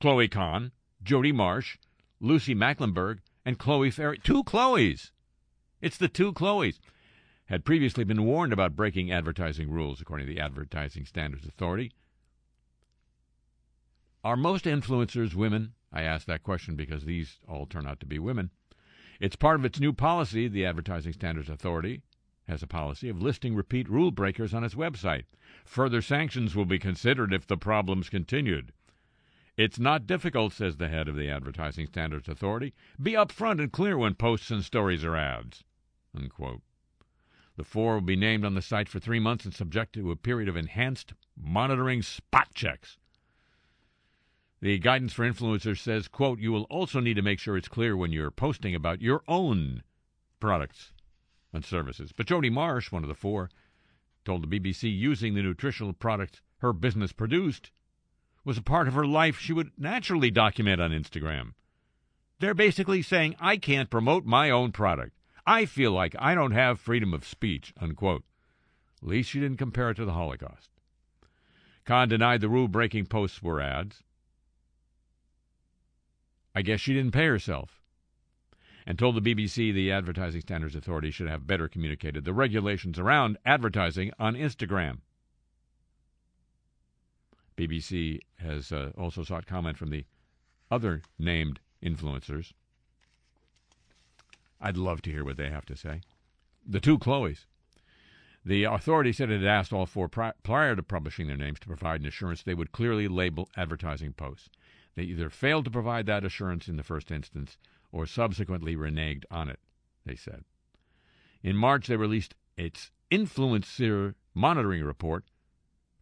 Chloe 0.00 0.28
Khan, 0.28 0.72
Jodie 1.02 1.34
Marsh, 1.34 1.78
Lucy 2.20 2.54
Mecklenburgh, 2.54 3.20
and 3.44 3.58
Chloe 3.58 3.90
Ferry. 3.90 4.18
Two 4.18 4.44
Chloes. 4.44 5.12
It's 5.80 5.96
the 5.96 6.08
two 6.08 6.32
Chloes. 6.32 6.80
Had 7.46 7.64
previously 7.64 8.04
been 8.04 8.24
warned 8.24 8.52
about 8.52 8.76
breaking 8.76 9.10
advertising 9.10 9.70
rules, 9.70 10.00
according 10.00 10.26
to 10.26 10.32
the 10.32 10.40
Advertising 10.40 11.04
Standards 11.04 11.46
Authority. 11.46 11.92
Are 14.22 14.36
most 14.36 14.66
influencers 14.66 15.34
women? 15.34 15.74
I 15.92 16.02
ask 16.02 16.26
that 16.26 16.42
question 16.42 16.76
because 16.76 17.04
these 17.04 17.38
all 17.48 17.66
turn 17.66 17.86
out 17.86 17.98
to 18.00 18.06
be 18.06 18.18
women. 18.18 18.50
It's 19.18 19.36
part 19.36 19.58
of 19.58 19.64
its 19.64 19.80
new 19.80 19.92
policy, 19.92 20.46
the 20.46 20.64
Advertising 20.64 21.12
Standards 21.12 21.50
Authority 21.50 22.02
has 22.50 22.62
a 22.64 22.66
policy 22.66 23.08
of 23.08 23.22
listing 23.22 23.54
repeat 23.54 23.88
rule 23.88 24.10
breakers 24.10 24.52
on 24.52 24.64
its 24.64 24.74
website. 24.74 25.24
Further 25.64 26.02
sanctions 26.02 26.56
will 26.56 26.64
be 26.64 26.80
considered 26.80 27.32
if 27.32 27.46
the 27.46 27.56
problems 27.56 28.08
continued. 28.08 28.72
It's 29.62 29.78
not 29.78 30.06
difficult, 30.06 30.54
says 30.54 30.78
the 30.78 30.88
head 30.88 31.06
of 31.06 31.16
the 31.16 31.28
Advertising 31.28 31.88
Standards 31.88 32.30
Authority. 32.30 32.72
Be 32.98 33.12
upfront 33.12 33.60
and 33.60 33.70
clear 33.70 33.98
when 33.98 34.14
posts 34.14 34.50
and 34.50 34.64
stories 34.64 35.04
are 35.04 35.14
ads. 35.14 35.64
Unquote. 36.16 36.62
The 37.58 37.64
four 37.64 37.96
will 37.96 38.00
be 38.00 38.16
named 38.16 38.46
on 38.46 38.54
the 38.54 38.62
site 38.62 38.88
for 38.88 38.98
three 38.98 39.20
months 39.20 39.44
and 39.44 39.52
subject 39.52 39.92
to 39.92 40.12
a 40.12 40.16
period 40.16 40.48
of 40.48 40.56
enhanced 40.56 41.12
monitoring 41.36 42.00
spot 42.00 42.54
checks. 42.54 42.96
The 44.62 44.78
guidance 44.78 45.12
for 45.12 45.30
influencers 45.30 45.80
says, 45.80 46.08
quote, 46.08 46.38
you 46.38 46.52
will 46.52 46.64
also 46.70 46.98
need 46.98 47.16
to 47.16 47.22
make 47.22 47.38
sure 47.38 47.58
it's 47.58 47.68
clear 47.68 47.94
when 47.94 48.12
you're 48.12 48.30
posting 48.30 48.74
about 48.74 49.02
your 49.02 49.22
own 49.28 49.82
products 50.40 50.94
and 51.52 51.66
services. 51.66 52.12
But 52.16 52.24
Jodie 52.24 52.50
Marsh, 52.50 52.90
one 52.90 53.04
of 53.04 53.08
the 53.08 53.14
four, 53.14 53.50
told 54.24 54.42
the 54.42 54.58
BBC 54.58 54.90
using 54.90 55.34
the 55.34 55.42
nutritional 55.42 55.92
products 55.92 56.40
her 56.60 56.72
business 56.72 57.12
produced 57.12 57.72
was 58.50 58.58
a 58.58 58.62
part 58.62 58.88
of 58.88 58.94
her 58.94 59.06
life 59.06 59.38
she 59.38 59.52
would 59.52 59.70
naturally 59.78 60.28
document 60.28 60.80
on 60.80 60.90
Instagram. 60.90 61.52
They're 62.40 62.52
basically 62.52 63.00
saying, 63.00 63.36
I 63.38 63.56
can't 63.56 63.88
promote 63.88 64.24
my 64.24 64.50
own 64.50 64.72
product. 64.72 65.12
I 65.46 65.66
feel 65.66 65.92
like 65.92 66.16
I 66.18 66.34
don't 66.34 66.50
have 66.50 66.80
freedom 66.80 67.14
of 67.14 67.24
speech, 67.24 67.72
unquote. 67.80 68.24
At 69.00 69.08
least 69.08 69.30
she 69.30 69.38
didn't 69.38 69.58
compare 69.58 69.90
it 69.90 69.94
to 69.98 70.04
the 70.04 70.14
Holocaust. 70.14 70.68
Khan 71.84 72.08
denied 72.08 72.40
the 72.40 72.48
rule 72.48 72.66
breaking 72.66 73.06
posts 73.06 73.40
were 73.40 73.60
ads. 73.60 74.02
I 76.52 76.62
guess 76.62 76.80
she 76.80 76.92
didn't 76.92 77.12
pay 77.14 77.26
herself. 77.26 77.80
And 78.84 78.98
told 78.98 79.14
the 79.14 79.34
BBC 79.34 79.72
the 79.72 79.92
Advertising 79.92 80.40
Standards 80.40 80.74
Authority 80.74 81.12
should 81.12 81.28
have 81.28 81.46
better 81.46 81.68
communicated 81.68 82.24
the 82.24 82.34
regulations 82.34 82.98
around 82.98 83.38
advertising 83.46 84.10
on 84.18 84.34
Instagram. 84.34 85.02
BBC 87.60 88.20
has 88.38 88.72
uh, 88.72 88.90
also 88.96 89.22
sought 89.22 89.46
comment 89.46 89.76
from 89.76 89.90
the 89.90 90.06
other 90.70 91.02
named 91.18 91.60
influencers. 91.84 92.52
I'd 94.58 94.78
love 94.78 95.02
to 95.02 95.10
hear 95.10 95.24
what 95.24 95.36
they 95.36 95.50
have 95.50 95.66
to 95.66 95.76
say. 95.76 96.00
The 96.66 96.80
two 96.80 96.98
Chloes. 96.98 97.46
The 98.46 98.64
authority 98.64 99.12
said 99.12 99.30
it 99.30 99.42
had 99.42 99.46
asked 99.46 99.74
all 99.74 99.84
four 99.84 100.08
pri- 100.08 100.32
prior 100.42 100.74
to 100.74 100.82
publishing 100.82 101.26
their 101.26 101.36
names 101.36 101.60
to 101.60 101.66
provide 101.66 102.00
an 102.00 102.06
assurance 102.06 102.42
they 102.42 102.54
would 102.54 102.72
clearly 102.72 103.08
label 103.08 103.50
advertising 103.56 104.14
posts. 104.14 104.48
They 104.94 105.02
either 105.02 105.28
failed 105.28 105.66
to 105.66 105.70
provide 105.70 106.06
that 106.06 106.24
assurance 106.24 106.66
in 106.66 106.76
the 106.76 106.82
first 106.82 107.10
instance 107.10 107.58
or 107.92 108.06
subsequently 108.06 108.74
reneged 108.74 109.24
on 109.30 109.50
it, 109.50 109.60
they 110.06 110.16
said. 110.16 110.44
In 111.42 111.56
March, 111.56 111.88
they 111.88 111.96
released 111.96 112.34
its 112.56 112.90
influencer 113.10 114.14
monitoring 114.34 114.82
report, 114.82 115.24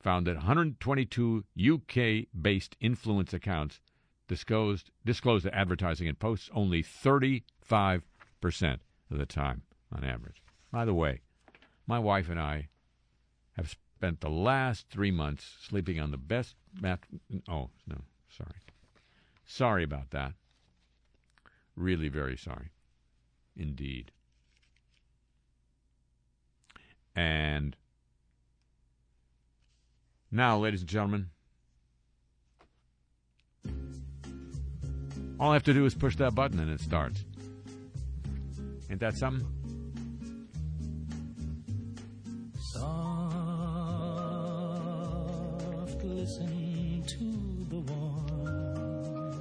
found 0.09 0.27
that 0.27 0.37
122 0.37 1.44
UK 1.71 2.29
based 2.40 2.75
influence 2.81 3.35
accounts 3.35 3.79
disclosed, 4.27 4.90
disclosed 5.05 5.44
that 5.44 5.55
advertising 5.55 6.07
in 6.07 6.14
posts 6.14 6.49
only 6.55 6.83
35% 6.83 7.42
of 9.11 9.18
the 9.18 9.27
time 9.27 9.61
on 9.94 10.05
average. 10.05 10.42
By 10.73 10.87
the 10.87 10.94
way, 10.94 11.21
my 11.87 11.99
wife 11.99 12.31
and 12.31 12.40
I 12.40 12.68
have 13.53 13.68
spent 13.68 14.23
the 14.23 14.31
last 14.31 14.87
three 14.88 15.11
months 15.11 15.44
sleeping 15.61 16.01
on 16.01 16.11
the 16.11 16.16
best 16.16 16.55
mat. 16.81 17.01
Oh, 17.47 17.68
no, 17.87 18.01
sorry. 18.31 18.61
Sorry 19.44 19.85
about 19.85 20.09
that. 20.12 20.33
Really 21.77 22.09
very 22.09 22.38
sorry. 22.38 22.71
Indeed. 23.55 24.11
And 27.14 27.77
now, 30.31 30.59
ladies 30.59 30.81
and 30.81 30.88
gentlemen, 30.88 31.31
all 35.41 35.51
I 35.51 35.55
have 35.55 35.62
to 35.64 35.73
do 35.73 35.85
is 35.87 35.95
push 35.95 36.17
that 36.17 36.35
button 36.35 36.59
and 36.59 36.71
it 36.71 36.81
starts. 36.81 37.25
Ain't 38.91 39.01
that 39.01 39.17
something? 39.17 39.47
Soft, 42.73 43.25
listen 46.03 47.05
to 47.07 47.64
the 47.71 47.79
warm. 47.81 49.33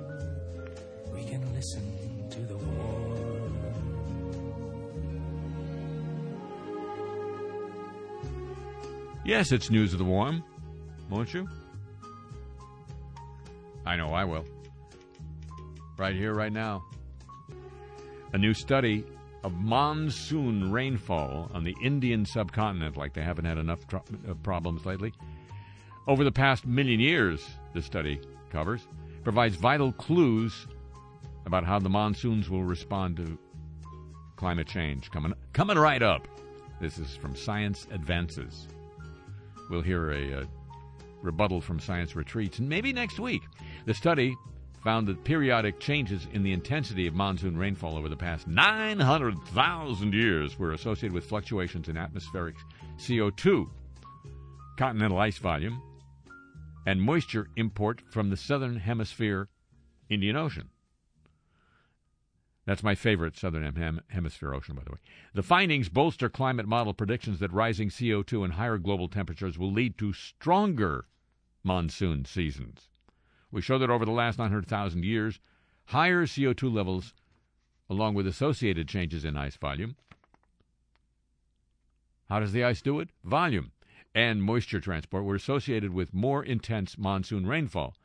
We 1.13 1.23
can 1.25 1.53
listen 1.53 2.29
to 2.29 2.39
the 2.39 2.57
warm. 2.57 3.53
Yes, 9.25 9.51
it's 9.51 9.69
News 9.69 9.91
of 9.93 9.99
the 9.99 10.05
Warm. 10.05 10.43
Won't 11.09 11.33
you? 11.33 11.47
I 13.85 13.95
know 13.95 14.09
I 14.09 14.25
will. 14.25 14.45
Right 15.97 16.15
here, 16.15 16.33
right 16.33 16.51
now. 16.51 16.83
A 18.33 18.37
new 18.37 18.53
study 18.53 19.05
of 19.43 19.53
monsoon 19.53 20.71
rainfall 20.71 21.49
on 21.53 21.63
the 21.63 21.75
Indian 21.81 22.25
subcontinent, 22.25 22.97
like 22.97 23.13
they 23.13 23.21
haven't 23.21 23.45
had 23.45 23.57
enough 23.57 23.87
tro- 23.87 24.03
uh, 24.29 24.33
problems 24.35 24.85
lately. 24.85 25.13
Over 26.07 26.23
the 26.23 26.31
past 26.31 26.65
million 26.65 26.99
years, 26.99 27.45
the 27.73 27.81
study 27.81 28.19
covers, 28.51 28.87
provides 29.23 29.55
vital 29.55 29.93
clues 29.93 30.67
about 31.45 31.63
how 31.63 31.79
the 31.79 31.89
monsoons 31.89 32.49
will 32.49 32.63
respond 32.63 33.17
to 33.17 33.37
climate 34.35 34.67
change. 34.67 35.09
Coming, 35.11 35.33
coming 35.53 35.77
right 35.77 36.03
up. 36.03 36.27
This 36.81 36.97
is 36.99 37.15
from 37.15 37.35
Science 37.35 37.87
Advances. 37.91 38.67
We'll 39.69 39.81
hear 39.81 40.11
a, 40.11 40.41
uh 40.41 40.43
rebuttal 41.21 41.61
from 41.61 41.79
Science 41.79 42.15
Retreats, 42.15 42.59
and 42.59 42.69
maybe 42.69 42.93
next 42.93 43.19
week. 43.19 43.43
The 43.85 43.93
study 43.93 44.35
found 44.83 45.07
that 45.07 45.23
periodic 45.23 45.79
changes 45.79 46.27
in 46.33 46.43
the 46.43 46.53
intensity 46.53 47.07
of 47.07 47.13
monsoon 47.13 47.57
rainfall 47.57 47.97
over 47.97 48.09
the 48.09 48.15
past 48.15 48.47
900,000 48.47 50.13
years 50.13 50.57
were 50.57 50.71
associated 50.71 51.13
with 51.13 51.25
fluctuations 51.25 51.89
in 51.89 51.97
atmospheric 51.97 52.55
CO2, 52.97 53.69
continental 54.77 55.17
ice 55.17 55.37
volume, 55.39 55.81
and 56.85 57.01
moisture 57.01 57.47
import 57.57 58.01
from 58.11 58.29
the 58.29 58.37
southern 58.37 58.77
hemisphere 58.77 59.49
Indian 60.09 60.37
Ocean. 60.37 60.69
That's 62.67 62.83
my 62.83 62.95
favorite 62.95 63.37
southern 63.37 63.63
hem- 63.77 64.01
hemisphere 64.09 64.53
ocean, 64.53 64.75
by 64.75 64.83
the 64.83 64.91
way. 64.91 64.97
The 65.33 65.41
findings 65.41 65.87
bolster 65.87 66.27
climate 66.27 66.67
model 66.67 66.93
predictions 66.93 67.39
that 67.39 67.53
rising 67.53 67.87
CO2 67.87 68.43
and 68.43 68.53
higher 68.53 68.77
global 68.77 69.07
temperatures 69.07 69.57
will 69.57 69.71
lead 69.71 69.97
to 69.99 70.11
stronger 70.11 71.05
monsoon 71.63 72.25
seasons. 72.25 72.89
We 73.51 73.61
show 73.61 73.79
that 73.79 73.89
over 73.89 74.03
the 74.03 74.11
last 74.11 74.37
900,000 74.37 75.05
years, 75.05 75.39
higher 75.85 76.25
CO2 76.25 76.69
levels, 76.71 77.13
along 77.89 78.15
with 78.15 78.27
associated 78.27 78.89
changes 78.89 79.23
in 79.23 79.37
ice 79.37 79.55
volume, 79.55 79.95
how 82.27 82.41
does 82.41 82.51
the 82.51 82.65
ice 82.65 82.81
do 82.81 82.99
it? 82.99 83.07
Volume 83.23 83.71
and 84.13 84.43
moisture 84.43 84.81
transport 84.81 85.23
were 85.23 85.35
associated 85.35 85.93
with 85.93 86.13
more 86.13 86.43
intense 86.43 86.97
monsoon 86.97 87.47
rainfall, 87.47 87.95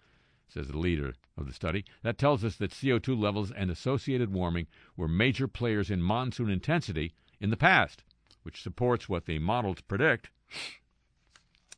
says 0.53 0.69
the 0.69 0.79
leader 0.79 1.15
of 1.37 1.47
the 1.47 1.53
study. 1.53 1.85
That 2.03 2.19
tells 2.19 2.45
us 2.45 2.57
that 2.57 2.73
CO2 2.73 3.19
levels 3.19 3.51
and 3.51 3.71
associated 3.71 4.33
warming 4.33 4.67
were 4.97 5.09
major 5.09 5.49
players 5.49 5.91
in 5.91 6.03
monsoon 6.03 6.51
intensity 6.51 7.15
in 7.41 7.51
the 7.51 7.57
past, 7.57 8.05
which 8.43 8.63
supports 8.63 9.09
what 9.09 9.27
the 9.27 9.39
models 9.39 9.81
predict. 9.81 10.31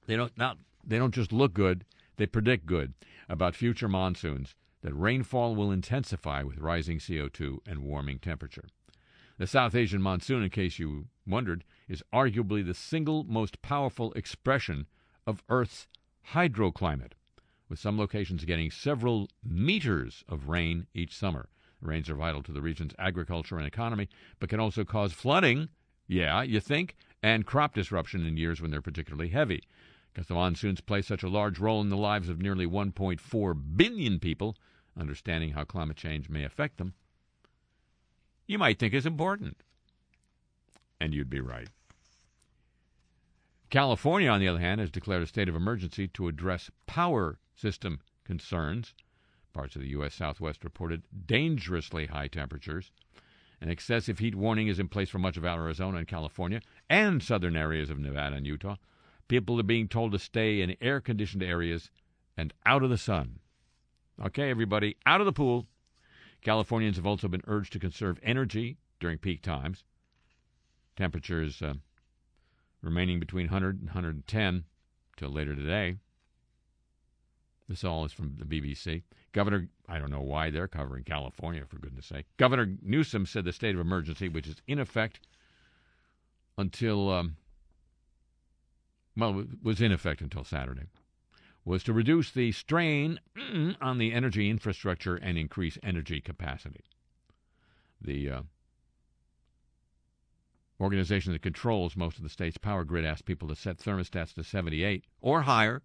They 0.07 0.17
don't 0.17 0.37
not 0.37 0.59
they 0.87 0.99
don't 0.99 1.15
just 1.15 1.33
look 1.33 1.55
good, 1.55 1.85
they 2.17 2.27
predict 2.27 2.67
good 2.67 2.95
about 3.29 3.55
future 3.55 3.89
monsoons 3.89 4.55
that 4.83 4.93
rainfall 4.93 5.55
will 5.55 5.71
intensify 5.71 6.43
with 6.43 6.59
rising 6.59 6.99
CO2 6.99 7.59
and 7.67 7.79
warming 7.81 8.19
temperature. 8.19 8.69
The 9.39 9.47
South 9.47 9.75
Asian 9.75 10.03
monsoon, 10.03 10.43
in 10.43 10.51
case 10.51 10.79
you 10.79 11.07
wondered, 11.27 11.65
is 11.89 12.03
arguably 12.13 12.65
the 12.65 12.75
single 12.75 13.25
most 13.25 13.63
powerful 13.63 14.13
expression 14.13 14.87
of 15.27 15.43
Earth's 15.49 15.89
hydroclimate, 16.33 17.13
with 17.69 17.79
some 17.79 17.99
locations 17.99 18.45
getting 18.45 18.71
several 18.71 19.29
meters 19.43 20.25
of 20.29 20.49
rain 20.49 20.87
each 20.95 21.17
summer. 21.17 21.49
Rains 21.81 22.09
are 22.09 22.15
vital 22.15 22.43
to 22.43 22.53
the 22.53 22.63
region's 22.63 22.95
agriculture 22.99 23.59
and 23.59 23.67
economy, 23.67 24.09
but 24.41 24.49
can 24.49 24.61
also 24.61 24.85
cause 24.85 25.13
flooding, 25.13 25.69
yeah, 26.07 26.43
you 26.43 26.61
think, 26.61 26.97
and 27.23 27.47
crop 27.47 27.75
disruption 27.75 28.27
in 28.27 28.37
years 28.37 28.61
when 28.61 28.71
they're 28.71 28.81
particularly 28.81 29.29
heavy. 29.29 29.63
Because 30.13 30.29
the 30.29 30.35
monsoons 30.35 30.81
play 30.81 31.03
such 31.03 31.23
a 31.23 31.29
large 31.29 31.59
role 31.59 31.81
in 31.81 31.89
the 31.89 31.97
lives 31.97 32.29
of 32.29 32.41
nearly 32.41 32.67
1.4 32.67 33.77
billion 33.77 34.19
people, 34.19 34.57
understanding 34.97 35.51
how 35.51 35.65
climate 35.65 35.97
change 35.97 36.29
may 36.29 36.45
affect 36.45 36.79
them 36.79 36.95
you 38.47 38.59
might 38.59 38.79
think 38.79 38.95
is 38.95 39.07
important. 39.07 39.63
And 41.01 41.15
you'd 41.15 41.31
be 41.31 41.41
right. 41.41 41.69
California, 43.71 44.29
on 44.31 44.41
the 44.41 44.49
other 44.49 44.61
hand, 44.61 44.81
has 44.81 44.91
declared 44.91 45.23
a 45.23 45.27
state 45.27 45.49
of 45.49 45.57
emergency 45.57 46.07
to 46.09 46.29
address 46.29 46.71
power 46.87 47.39
system 47.55 48.01
concerns. 48.25 48.95
Parts 49.53 49.77
of 49.77 49.83
the 49.83 49.89
U.S. 49.91 50.15
Southwest 50.15 50.65
reported 50.65 51.05
dangerously 51.27 52.07
high 52.07 52.29
temperatures. 52.29 52.91
An 53.61 53.71
excessive 53.71 54.19
heat 54.19 54.35
warning 54.35 54.69
is 54.69 54.79
in 54.79 54.89
place 54.89 55.09
for 55.09 55.19
much 55.19 55.37
of 55.37 55.45
Arizona 55.45 55.99
and 55.99 56.09
California 56.09 56.61
and 56.91 57.23
southern 57.23 57.57
areas 57.57 57.89
of 57.89 57.99
Nevada 57.99 58.37
and 58.37 58.47
Utah. 58.47 58.77
People 59.29 59.59
are 59.59 59.65
being 59.65 59.89
told 59.89 60.13
to 60.13 60.19
stay 60.19 60.61
in 60.61 60.77
air 60.81 61.01
conditioned 61.01 61.43
areas 61.43 61.91
and 62.37 62.53
out 62.67 62.83
of 62.83 62.91
the 62.91 62.99
sun. 62.99 63.39
Okay, 64.23 64.51
everybody, 64.51 64.97
out 65.07 65.21
of 65.21 65.25
the 65.25 65.33
pool. 65.33 65.67
Californians 66.43 66.97
have 66.97 67.07
also 67.07 67.27
been 67.27 67.43
urged 67.47 67.73
to 67.73 67.79
conserve 67.79 68.21
energy 68.23 68.77
during 69.01 69.19
peak 69.19 69.41
times. 69.41 69.83
Temperatures 70.97 71.63
uh, 71.63 71.75
remaining 72.83 73.19
between 73.19 73.47
100 73.47 73.77
and 73.77 73.87
110 73.87 74.65
till 75.17 75.31
later 75.31 75.57
today. 75.57 75.97
This 77.69 77.85
all 77.85 78.05
is 78.05 78.13
from 78.13 78.37
the 78.39 78.45
BBC. 78.45 79.03
Governor, 79.33 79.69
I 79.89 79.99
don't 79.99 80.11
know 80.11 80.21
why 80.21 80.51
they're 80.51 80.69
covering 80.69 81.05
California, 81.05 81.65
for 81.67 81.79
goodness 81.79 82.07
sake. 82.07 82.27
Governor 82.37 82.77
Newsom 82.83 83.27
said 83.27 83.45
the 83.45 83.53
state 83.53 83.75
of 83.75 83.81
emergency, 83.81 84.29
which 84.29 84.47
is 84.47 84.57
in 84.67 84.79
effect 84.79 85.21
until, 86.59 87.11
um, 87.11 87.37
well, 89.17 89.45
was 89.63 89.81
in 89.81 89.93
effect 89.93 90.21
until 90.21 90.45
Saturday, 90.45 90.89
was 91.65 91.83
to 91.85 91.93
reduce 91.93 92.31
the 92.31 92.53
strain 92.53 93.19
on 93.81 93.99
the 93.99 94.13
energy 94.13 94.51
infrastructure 94.51 95.17
and 95.17 95.39
increase 95.39 95.79
energy 95.83 96.21
capacity. 96.21 96.85
The 98.01 98.31
uh, 98.31 98.43
organization 100.79 101.33
that 101.33 101.43
controls 101.43 101.97
most 101.97 102.19
of 102.19 102.23
the 102.23 102.29
state's 102.29 102.59
power 102.59 102.85
grid 102.85 103.07
asked 103.07 103.25
people 103.25 103.49
to 103.49 103.57
set 103.57 103.79
thermostats 103.79 104.35
to 104.35 104.45
78 104.45 105.05
or 105.23 105.43
higher, 105.43 105.83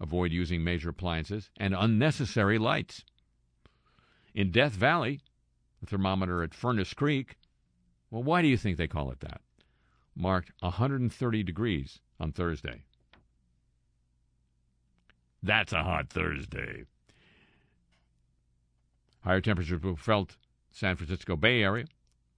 avoid 0.00 0.32
using 0.32 0.62
major 0.62 0.90
appliances, 0.90 1.50
and 1.58 1.74
unnecessary 1.74 2.58
lights. 2.58 3.04
In 4.34 4.50
Death 4.50 4.72
Valley, 4.72 5.20
the 5.80 5.86
thermometer 5.86 6.42
at 6.42 6.54
Furnace 6.54 6.94
Creek, 6.94 7.36
well, 8.10 8.22
why 8.22 8.42
do 8.42 8.48
you 8.48 8.56
think 8.56 8.76
they 8.76 8.88
call 8.88 9.10
it 9.10 9.20
that? 9.20 9.40
Marked 10.14 10.52
130 10.60 11.42
degrees 11.42 12.00
on 12.18 12.32
Thursday. 12.32 12.84
That's 15.42 15.72
a 15.72 15.84
hot 15.84 16.10
Thursday. 16.10 16.84
Higher 19.20 19.40
temperatures 19.40 19.82
were 19.82 19.96
felt 19.96 20.36
San 20.70 20.96
Francisco 20.96 21.36
Bay 21.36 21.62
Area, 21.62 21.86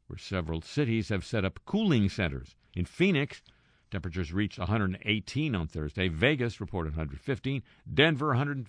where 0.06 0.18
several 0.18 0.60
cities 0.60 1.08
have 1.08 1.24
set 1.24 1.44
up 1.44 1.60
cooling 1.64 2.08
centers. 2.08 2.56
In 2.74 2.84
Phoenix, 2.84 3.42
temperatures 3.90 4.32
reached 4.32 4.58
118 4.58 5.54
on 5.54 5.66
Thursday. 5.66 6.08
Vegas 6.08 6.60
reported 6.60 6.96
115. 6.96 7.62
Denver 7.92 8.28
100, 8.28 8.66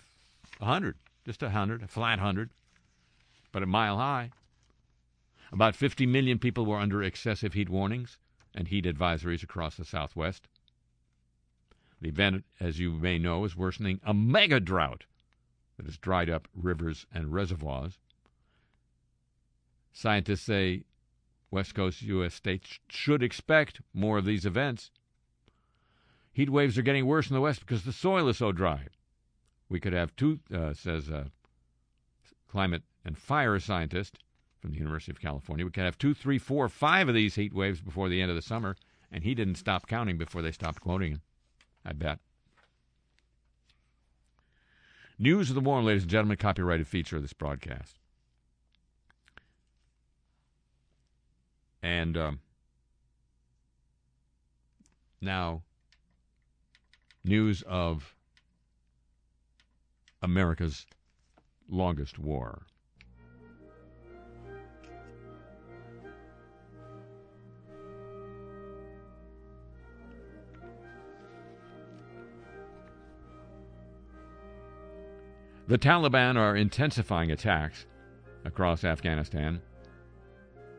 100 0.60 0.96
just 1.26 1.44
a 1.44 1.48
100, 1.48 1.84
a 1.84 1.88
flat 1.88 2.20
100, 2.20 2.50
but 3.52 3.64
a 3.64 3.68
mile 3.68 3.98
high. 3.98 4.32
About 5.52 5.76
50 5.76 6.06
million 6.06 6.40
people 6.40 6.66
were 6.66 6.78
under 6.78 7.04
excessive 7.04 7.54
heat 7.54 7.70
warnings 7.70 8.18
and 8.56 8.68
heat 8.68 8.86
advisories 8.86 9.44
across 9.44 9.76
the 9.76 9.86
Southwest. 9.86 10.48
The 12.02 12.10
event, 12.10 12.46
as 12.60 12.80
you 12.80 12.92
may 12.92 13.20
know, 13.20 13.46
is 13.46 13.56
worsening 13.56 14.00
a 14.04 14.14
mega 14.14 14.60
drought 14.60 15.06
that 15.78 15.86
has 15.86 15.98
dried 15.98 16.30
up 16.30 16.48
rivers 16.56 17.06
and 17.14 17.34
reservoirs. 17.34 18.00
Scientists 19.94 20.42
say 20.42 20.84
West 21.52 21.76
Coast 21.76 22.02
U.S. 22.02 22.34
states 22.34 22.80
should 22.88 23.22
expect 23.22 23.82
more 23.94 24.18
of 24.18 24.26
these 24.26 24.46
events. 24.46 24.90
Heat 26.34 26.50
waves 26.50 26.78
are 26.78 26.84
getting 26.84 27.06
worse 27.06 27.30
in 27.30 27.34
the 27.34 27.42
West 27.42 27.60
because 27.60 27.84
the 27.84 27.92
soil 27.92 28.28
is 28.30 28.38
so 28.38 28.52
dry. 28.52 28.88
We 29.70 29.80
could 29.80 29.94
have 29.94 30.16
two, 30.16 30.40
uh, 30.54 30.74
says 30.74 31.10
a 31.10 31.32
climate 32.50 32.84
and 33.06 33.18
fire 33.18 33.60
scientist 33.60 34.20
from 34.60 34.72
the 34.72 34.78
University 34.78 35.12
of 35.12 35.20
California. 35.20 35.66
We 35.66 35.72
could 35.72 35.84
have 35.84 35.98
two, 35.98 36.14
three, 36.14 36.38
four, 36.38 36.70
five 36.70 37.10
of 37.10 37.16
these 37.16 37.36
heat 37.36 37.54
waves 37.54 37.82
before 37.82 38.10
the 38.10 38.22
end 38.22 38.30
of 38.30 38.36
the 38.36 38.42
summer, 38.42 38.76
and 39.12 39.24
he 39.24 39.34
didn't 39.34 39.56
stop 39.56 39.88
counting 39.88 40.18
before 40.18 40.42
they 40.42 40.52
stopped 40.52 40.82
quoting 40.82 41.14
him. 41.14 41.22
I 41.86 41.94
bet. 41.94 42.20
News 45.18 45.50
of 45.50 45.56
the 45.56 45.62
Warm, 45.62 45.86
ladies 45.86 46.04
and 46.04 46.12
gentlemen, 46.12 46.38
copyrighted 46.38 46.88
feature 46.88 47.18
of 47.18 47.22
this 47.22 47.34
broadcast. 47.34 47.98
And 51.84 52.18
um, 52.18 52.40
now, 55.22 55.64
news 57.24 57.64
of 57.68 58.16
America's 60.22 60.86
longest 61.70 62.20
war. 62.20 62.64
The 75.68 75.78
Taliban 75.78 76.36
are 76.36 76.58
intensifying 76.58 77.32
attacks 77.32 77.86
across 78.44 78.84
Afghanistan. 78.84 79.62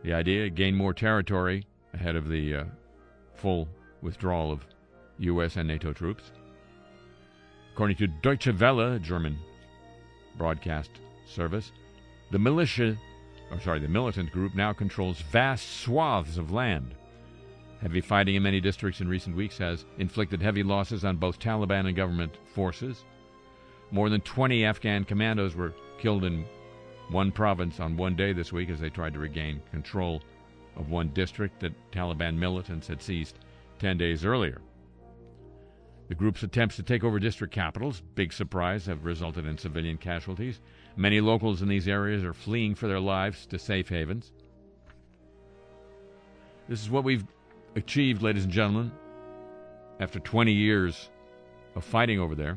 The 0.03 0.13
idea 0.13 0.51
gain 0.51 0.75
more 0.75 0.93
territory 0.93 1.65
ahead 1.95 2.15
of 2.15 2.29
the 2.29 2.57
uh, 2.57 2.65
full 3.35 3.69
withdrawal 4.03 4.53
of 4.53 4.67
U.S. 5.23 5.57
and 5.57 5.69
NATO 5.69 5.93
troops. 5.93 6.33
According 7.73 7.97
to 7.97 8.07
Deutsche 8.07 8.49
Welle, 8.49 8.99
German 8.99 9.39
broadcast 10.37 10.91
service, 11.27 11.73
the 12.31 12.39
militia, 12.39 12.97
or 13.51 13.61
sorry, 13.61 13.79
the 13.79 13.89
militant 13.89 14.31
group 14.33 14.55
now 14.55 14.73
controls 14.73 15.21
vast 15.21 15.81
swaths 15.81 16.37
of 16.37 16.53
land. 16.53 16.95
Heavy 17.81 18.01
fighting 18.01 18.37
in 18.37 18.43
many 18.43 18.61
districts 18.61 19.01
in 19.01 19.09
recent 19.09 19.35
weeks 19.35 19.59
has 19.59 19.85
inflicted 19.99 20.41
heavy 20.41 20.63
losses 20.63 21.05
on 21.05 21.17
both 21.17 21.39
Taliban 21.39 21.87
and 21.87 21.97
government 21.97 22.37
forces. 22.55 23.05
More 23.91 24.09
than 24.09 24.21
20 24.21 24.65
Afghan 24.65 25.05
commandos 25.05 25.55
were 25.55 25.75
killed 25.99 26.25
in 26.25 26.45
one 27.11 27.33
province 27.33 27.81
on 27.81 27.97
one 27.97 28.17
day 28.17 28.33
this 28.33 28.53
week 28.53 28.71
as 28.71 28.81
they 28.81 28.89
tried 28.89 29.15
to 29.15 29.19
regain 29.19 29.61
control 29.71 30.23
of 30.77 30.91
one 30.91 31.09
district 31.09 31.61
that 31.61 31.91
Taliban 31.91 32.37
militants 32.37 32.87
had 32.87 33.03
seized 33.03 33.39
10 33.81 33.99
days 33.99 34.25
earlier. 34.25 34.61
The 36.09 36.15
group's 36.15 36.43
attempts 36.43 36.77
to 36.77 36.83
take 36.83 37.05
over 37.05 37.19
district 37.19 37.55
capitals, 37.55 38.03
big 38.15 38.33
surprise, 38.33 38.87
have 38.87 39.05
resulted 39.05 39.47
in 39.47 39.57
civilian 39.57 39.97
casualties. 39.97 40.61
Many 40.97 41.21
locals 41.21 41.63
in 41.63 41.69
these 41.69 41.89
areas 41.89 42.23
are 42.25 42.35
fleeing 42.35 42.75
for 42.75 42.87
their 42.87 43.01
lives 43.01 43.47
to 43.47 43.59
safe 43.59 43.89
havens. 43.89 44.33
This 46.69 46.83
is 46.83 46.91
what 46.91 47.05
we've 47.05 47.25
achieved, 47.77 48.23
ladies 48.23 48.45
and 48.45 48.53
gentlemen, 48.53 48.93
after 50.01 50.19
20 50.19 50.53
years 50.53 51.11
of 51.75 51.85
fighting 51.85 52.19
over 52.19 52.35
there. 52.35 52.57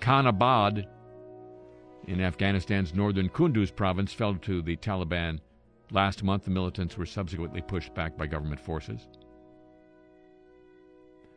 Khanabad 0.00 0.86
in 2.06 2.20
Afghanistan's 2.20 2.94
northern 2.94 3.28
Kunduz 3.28 3.74
province 3.74 4.12
fell 4.12 4.36
to 4.36 4.62
the 4.62 4.76
Taliban 4.76 5.40
last 5.90 6.22
month. 6.22 6.44
The 6.44 6.50
militants 6.50 6.96
were 6.96 7.06
subsequently 7.06 7.60
pushed 7.60 7.92
back 7.94 8.16
by 8.16 8.26
government 8.26 8.60
forces. 8.60 9.08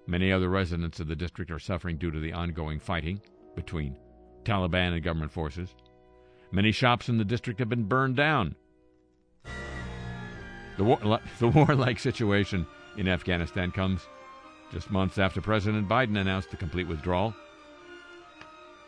Many 0.09 0.31
other 0.31 0.49
residents 0.49 0.99
of 0.99 1.05
the 1.05 1.15
district 1.15 1.51
are 1.51 1.59
suffering 1.59 1.97
due 1.97 2.09
to 2.09 2.19
the 2.19 2.33
ongoing 2.33 2.79
fighting 2.79 3.21
between 3.55 3.95
Taliban 4.43 4.93
and 4.93 5.03
government 5.03 5.31
forces. 5.31 5.75
Many 6.51 6.71
shops 6.71 7.09
in 7.09 7.19
the 7.19 7.23
district 7.23 7.59
have 7.59 7.69
been 7.69 7.83
burned 7.83 8.15
down. 8.15 8.55
The, 10.77 10.83
war, 10.83 10.97
the 11.39 11.47
warlike 11.49 11.99
situation 11.99 12.65
in 12.97 13.07
Afghanistan 13.07 13.69
comes 13.69 14.01
just 14.71 14.89
months 14.89 15.19
after 15.19 15.41
President 15.41 15.87
Biden 15.87 16.19
announced 16.19 16.49
the 16.49 16.57
complete 16.57 16.87
withdrawal. 16.87 17.35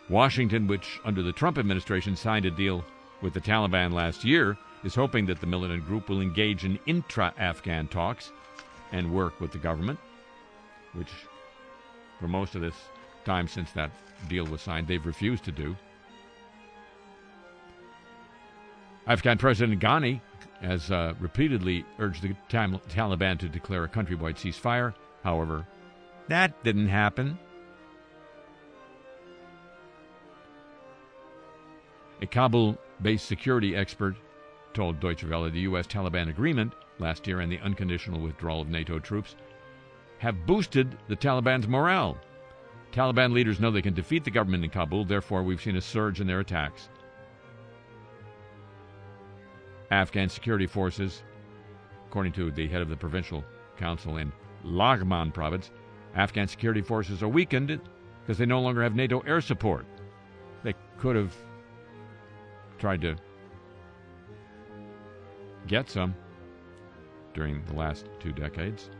Washington, 0.09 0.65
which 0.65 0.99
under 1.05 1.21
the 1.21 1.31
Trump 1.31 1.59
administration 1.59 2.15
signed 2.15 2.47
a 2.47 2.51
deal 2.51 2.83
with 3.21 3.35
the 3.35 3.41
Taliban 3.41 3.93
last 3.93 4.25
year, 4.25 4.57
is 4.83 4.95
hoping 4.95 5.27
that 5.27 5.39
the 5.39 5.45
militant 5.45 5.85
group 5.85 6.09
will 6.09 6.21
engage 6.21 6.65
in 6.65 6.79
intra 6.87 7.31
Afghan 7.37 7.87
talks 7.87 8.31
and 8.91 9.13
work 9.13 9.39
with 9.39 9.51
the 9.51 9.59
government, 9.59 9.99
which 10.93 11.11
for 12.19 12.27
most 12.27 12.55
of 12.55 12.61
this 12.61 12.75
time 13.25 13.47
since 13.47 13.71
that 13.71 13.91
deal 14.27 14.45
was 14.45 14.61
signed, 14.61 14.87
they've 14.87 15.05
refused 15.05 15.43
to 15.45 15.51
do. 15.51 15.75
Afghan 19.07 19.37
President 19.37 19.81
Ghani 19.81 20.21
has 20.61 20.91
uh, 20.91 21.13
repeatedly 21.19 21.83
urged 21.99 22.21
the 22.21 22.35
Tal- 22.49 22.81
Taliban 22.89 23.39
to 23.39 23.49
declare 23.49 23.83
a 23.83 23.89
countrywide 23.89 24.35
ceasefire. 24.35 24.93
However, 25.23 25.65
that 26.27 26.63
didn't 26.63 26.87
happen. 26.87 27.37
A 32.21 32.27
Kabul 32.27 32.77
based 33.01 33.25
security 33.25 33.75
expert 33.75 34.15
told 34.73 34.99
Deutsche 34.99 35.23
Welle 35.23 35.49
the 35.49 35.61
U.S. 35.61 35.87
Taliban 35.87 36.29
agreement 36.29 36.73
last 36.99 37.25
year 37.25 37.39
and 37.39 37.51
the 37.51 37.59
unconditional 37.59 38.21
withdrawal 38.21 38.61
of 38.61 38.69
NATO 38.69 38.99
troops 38.99 39.35
have 40.21 40.45
boosted 40.45 40.95
the 41.07 41.15
Taliban's 41.15 41.67
morale. 41.67 42.15
Taliban 42.91 43.33
leaders 43.33 43.59
know 43.59 43.71
they 43.71 43.81
can 43.81 43.95
defeat 43.95 44.23
the 44.23 44.29
government 44.29 44.63
in 44.63 44.69
Kabul, 44.69 45.03
therefore, 45.03 45.41
we've 45.41 45.59
seen 45.59 45.77
a 45.77 45.81
surge 45.81 46.21
in 46.21 46.27
their 46.27 46.41
attacks. 46.41 46.89
Afghan 49.89 50.29
security 50.29 50.67
forces, 50.67 51.23
according 52.05 52.33
to 52.33 52.51
the 52.51 52.67
head 52.67 52.83
of 52.83 52.89
the 52.89 52.95
provincial 52.95 53.43
council 53.77 54.17
in 54.17 54.31
Laghman 54.63 55.33
province, 55.33 55.71
Afghan 56.13 56.47
security 56.47 56.81
forces 56.81 57.23
are 57.23 57.27
weakened 57.27 57.81
because 58.21 58.37
they 58.37 58.45
no 58.45 58.61
longer 58.61 58.83
have 58.83 58.95
NATO 58.95 59.21
air 59.21 59.41
support. 59.41 59.87
They 60.61 60.75
could 60.99 61.15
have 61.15 61.35
tried 62.77 63.01
to 63.01 63.15
get 65.65 65.89
some 65.89 66.13
during 67.33 67.65
the 67.65 67.73
last 67.73 68.05
two 68.19 68.33
decades. 68.33 68.91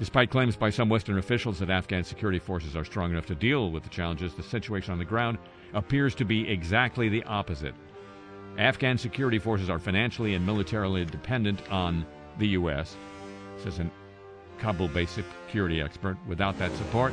Despite 0.00 0.30
claims 0.30 0.56
by 0.56 0.70
some 0.70 0.88
Western 0.88 1.18
officials 1.18 1.58
that 1.58 1.68
Afghan 1.68 2.04
security 2.04 2.38
forces 2.38 2.74
are 2.74 2.86
strong 2.86 3.10
enough 3.10 3.26
to 3.26 3.34
deal 3.34 3.70
with 3.70 3.82
the 3.82 3.90
challenges, 3.90 4.32
the 4.32 4.42
situation 4.42 4.92
on 4.92 4.98
the 4.98 5.04
ground 5.04 5.36
appears 5.74 6.14
to 6.14 6.24
be 6.24 6.48
exactly 6.48 7.10
the 7.10 7.22
opposite. 7.24 7.74
Afghan 8.56 8.96
security 8.96 9.38
forces 9.38 9.68
are 9.68 9.78
financially 9.78 10.32
and 10.32 10.46
militarily 10.46 11.04
dependent 11.04 11.70
on 11.70 12.06
the 12.38 12.48
U.S., 12.48 12.96
says 13.62 13.78
an 13.78 13.90
Kabul 14.58 14.88
based 14.88 15.16
security 15.16 15.82
expert. 15.82 16.16
Without 16.26 16.58
that 16.58 16.74
support, 16.76 17.12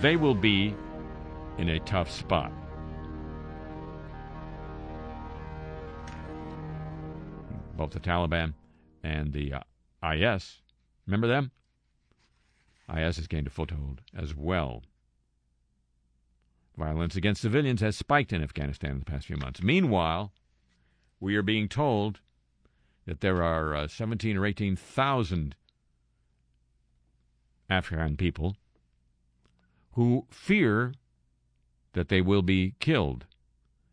they 0.00 0.14
will 0.14 0.36
be 0.36 0.76
in 1.58 1.68
a 1.68 1.80
tough 1.80 2.08
spot. 2.08 2.52
Both 7.76 7.90
the 7.90 7.98
Taliban 7.98 8.54
and 9.02 9.32
the 9.32 9.54
uh, 9.54 10.12
IS, 10.12 10.60
remember 11.08 11.26
them? 11.26 11.50
IS 12.88 13.16
has 13.16 13.26
gained 13.26 13.46
a 13.46 13.50
foothold 13.50 14.00
as 14.16 14.34
well. 14.34 14.82
Violence 16.76 17.16
against 17.16 17.42
civilians 17.42 17.80
has 17.80 17.96
spiked 17.96 18.32
in 18.32 18.42
Afghanistan 18.42 18.92
in 18.92 18.98
the 19.00 19.04
past 19.04 19.26
few 19.26 19.36
months. 19.36 19.62
Meanwhile, 19.62 20.32
we 21.20 21.36
are 21.36 21.42
being 21.42 21.68
told 21.68 22.20
that 23.06 23.20
there 23.20 23.42
are 23.42 23.74
uh, 23.74 23.88
17 23.88 24.36
or 24.36 24.46
18,000 24.46 25.54
Afghan 27.68 28.16
people 28.16 28.56
who 29.92 30.26
fear 30.30 30.94
that 31.92 32.08
they 32.08 32.20
will 32.20 32.42
be 32.42 32.74
killed 32.80 33.26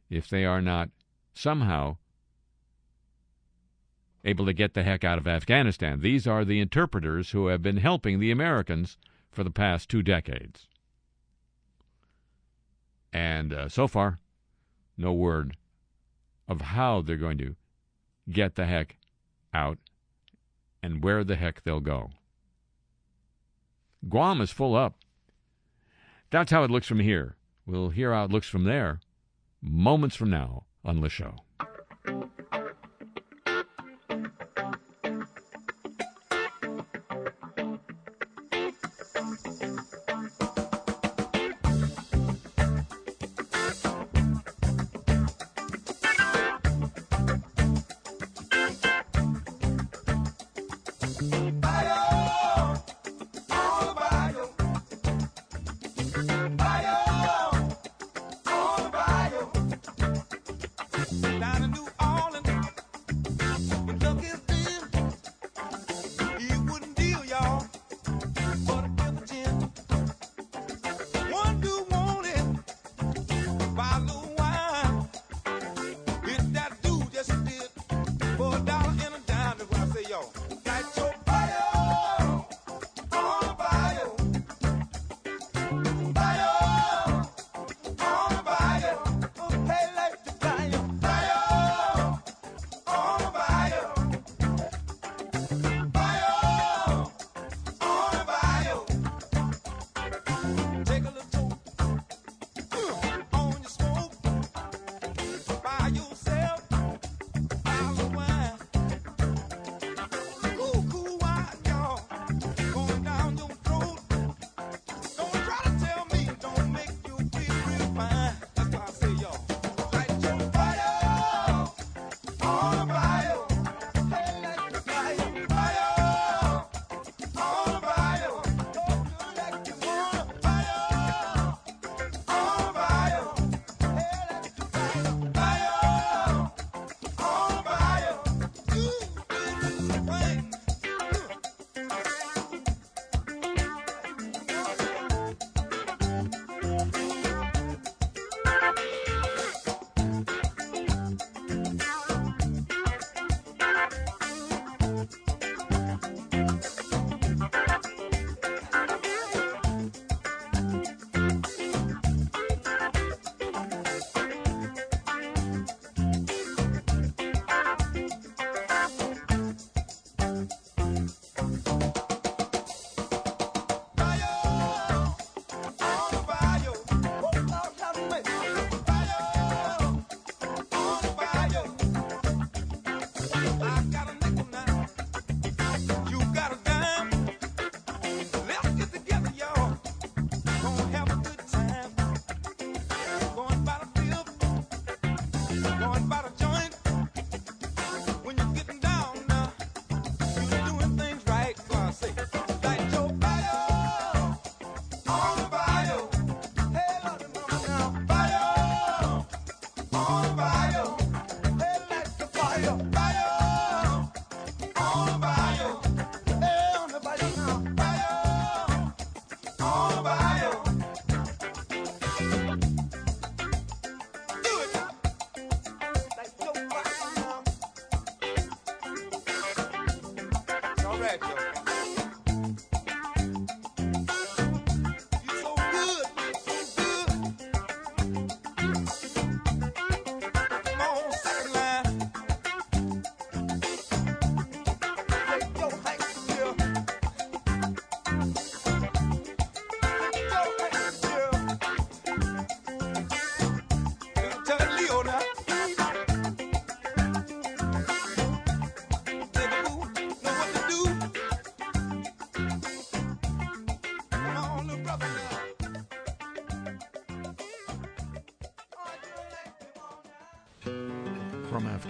if 0.09 0.29
they 0.29 0.45
are 0.45 0.61
not 0.61 0.89
somehow 1.33 1.97
able 4.23 4.45
to 4.45 4.53
get 4.53 4.73
the 4.73 4.83
heck 4.83 5.03
out 5.03 5.17
of 5.17 5.27
Afghanistan. 5.27 6.01
These 6.01 6.27
are 6.27 6.43
the 6.43 6.59
interpreters 6.59 7.31
who 7.31 7.47
have 7.47 7.61
been 7.61 7.77
helping 7.77 8.19
the 8.19 8.31
Americans 8.31 8.97
for 9.31 9.43
the 9.43 9.51
past 9.51 9.89
two 9.89 10.01
decades. 10.01 10.67
And 13.11 13.53
uh, 13.53 13.69
so 13.69 13.87
far, 13.87 14.19
no 14.97 15.13
word 15.13 15.55
of 16.47 16.61
how 16.61 17.01
they're 17.01 17.17
going 17.17 17.37
to 17.39 17.55
get 18.29 18.55
the 18.55 18.65
heck 18.65 18.97
out 19.53 19.77
and 20.83 21.03
where 21.03 21.23
the 21.23 21.35
heck 21.35 21.63
they'll 21.63 21.79
go. 21.79 22.11
Guam 24.07 24.41
is 24.41 24.51
full 24.51 24.75
up. 24.75 24.95
That's 26.29 26.51
how 26.51 26.63
it 26.63 26.71
looks 26.71 26.87
from 26.87 26.99
here. 26.99 27.35
We'll 27.65 27.89
hear 27.89 28.13
how 28.13 28.25
it 28.25 28.31
looks 28.31 28.47
from 28.47 28.63
there 28.63 28.99
moments 29.61 30.15
from 30.15 30.29
now 30.29 30.63
on 30.83 31.01
the 31.01 31.09
show. 31.09 31.35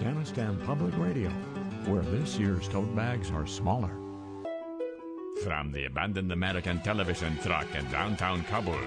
Afghanistan 0.00 0.56
Public 0.64 0.96
Radio, 0.96 1.28
where 1.84 2.00
this 2.00 2.38
year's 2.38 2.66
tote 2.68 2.96
bags 2.96 3.30
are 3.30 3.46
smaller. 3.46 3.94
From 5.44 5.72
the 5.72 5.84
abandoned 5.84 6.32
American 6.32 6.80
television 6.80 7.36
truck 7.42 7.66
in 7.74 7.84
downtown 7.90 8.42
Kabul, 8.44 8.80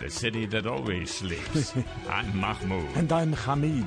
the 0.00 0.10
city 0.10 0.46
that 0.46 0.66
always 0.66 1.14
sleeps, 1.14 1.72
I'm 2.08 2.36
Mahmoud. 2.36 2.96
And 2.96 3.12
I'm 3.12 3.32
Hamid. 3.32 3.86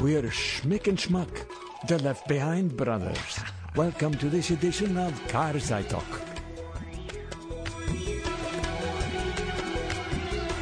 We're 0.00 0.22
Schmick 0.22 0.88
and 0.88 0.98
Schmuck, 0.98 1.46
the 1.86 2.02
Left 2.02 2.26
Behind 2.26 2.76
Brothers. 2.76 3.38
Welcome 3.76 4.14
to 4.14 4.28
this 4.28 4.50
edition 4.50 4.98
of 4.98 5.12
Karzai 5.28 5.88
Talk. 5.88 6.20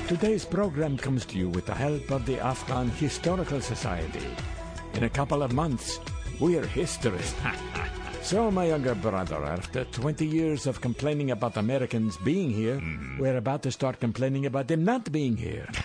Today's 0.07 0.45
program 0.45 0.99
comes 0.99 1.25
to 1.25 1.39
you 1.39 1.49
with 1.49 1.65
the 1.65 1.75
help 1.75 2.11
of 2.11 2.27
the 2.27 2.39
Afghan 2.41 2.91
Historical 2.91 3.63
Society. 3.63 4.37
In 5.01 5.05
a 5.07 5.09
couple 5.09 5.43
of 5.43 5.55
months, 5.55 5.99
we're 6.41 6.67
history. 6.67 7.25
so, 8.23 8.51
my 8.51 8.67
younger 8.67 8.95
brother, 8.95 9.43
after 9.47 9.85
20 9.85 10.27
years 10.27 10.67
of 10.67 10.83
complaining 10.83 11.31
about 11.31 11.57
Americans 11.57 12.19
being 12.19 12.51
here, 12.51 12.83
we're 13.19 13.39
about 13.39 13.63
to 13.63 13.73
start 13.73 13.99
complaining 13.99 14.45
about 14.45 14.69
them 14.69 14.85
not 14.85 15.11
being 15.11 15.37
here. 15.39 15.67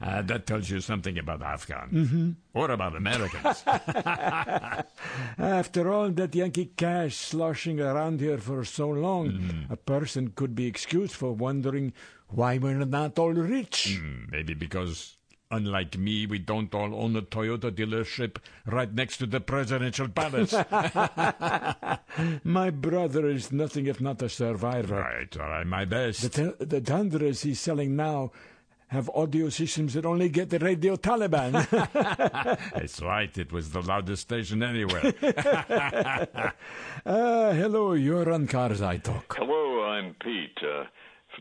Uh, 0.00 0.22
that 0.22 0.46
tells 0.46 0.70
you 0.70 0.80
something 0.80 1.18
about 1.18 1.42
Afghan. 1.42 2.36
Or 2.54 2.70
about 2.70 2.94
Americans. 2.94 3.64
After 5.38 5.92
all 5.92 6.10
that 6.10 6.34
Yankee 6.34 6.66
cash 6.76 7.16
sloshing 7.16 7.80
around 7.80 8.20
here 8.20 8.38
for 8.38 8.64
so 8.64 8.88
long, 8.88 9.66
a 9.68 9.76
person 9.76 10.32
could 10.36 10.54
be 10.54 10.66
excused 10.66 11.14
for 11.14 11.32
wondering 11.32 11.92
why 12.28 12.58
we're 12.58 12.84
not 12.84 13.18
all 13.18 13.32
rich. 13.32 13.96
Hmm, 13.98 14.26
Maybe 14.30 14.54
because, 14.54 15.15
unlike 15.50 15.96
me, 15.96 16.26
we 16.26 16.38
don't 16.38 16.74
all 16.74 16.94
own 16.94 17.16
a 17.16 17.22
Toyota 17.22 17.70
dealership 17.70 18.36
right 18.66 18.92
next 18.92 19.18
to 19.18 19.26
the 19.26 19.40
presidential 19.40 20.08
palace. 20.08 20.52
My 22.44 22.70
brother 22.70 23.28
is 23.28 23.52
nothing 23.52 23.86
if 23.86 24.00
not 24.00 24.22
a 24.22 24.28
survivor. 24.28 25.02
I 25.02 25.24
try 25.24 25.64
my 25.64 25.84
best. 25.84 26.32
The, 26.32 26.54
t- 26.58 26.64
the 26.64 26.80
Tundras 26.80 27.42
he's 27.42 27.60
selling 27.60 27.96
now 27.96 28.32
have 28.88 29.10
audio 29.14 29.48
systems 29.48 29.94
that 29.94 30.06
only 30.06 30.28
get 30.28 30.50
the 30.50 30.58
radio 30.58 30.96
Taliban. 30.96 31.52
That's 32.74 33.02
right. 33.02 33.36
It 33.36 33.52
was 33.52 33.70
the 33.70 33.82
loudest 33.82 34.22
station 34.22 34.62
anywhere. 34.62 35.12
uh, 37.04 37.52
hello, 37.52 37.94
you're 37.94 38.32
on 38.32 38.46
Karzai 38.46 39.02
Talk. 39.02 39.36
Hello, 39.36 39.84
I'm 39.84 40.14
Pete. 40.22 40.58
Uh, 40.62 40.84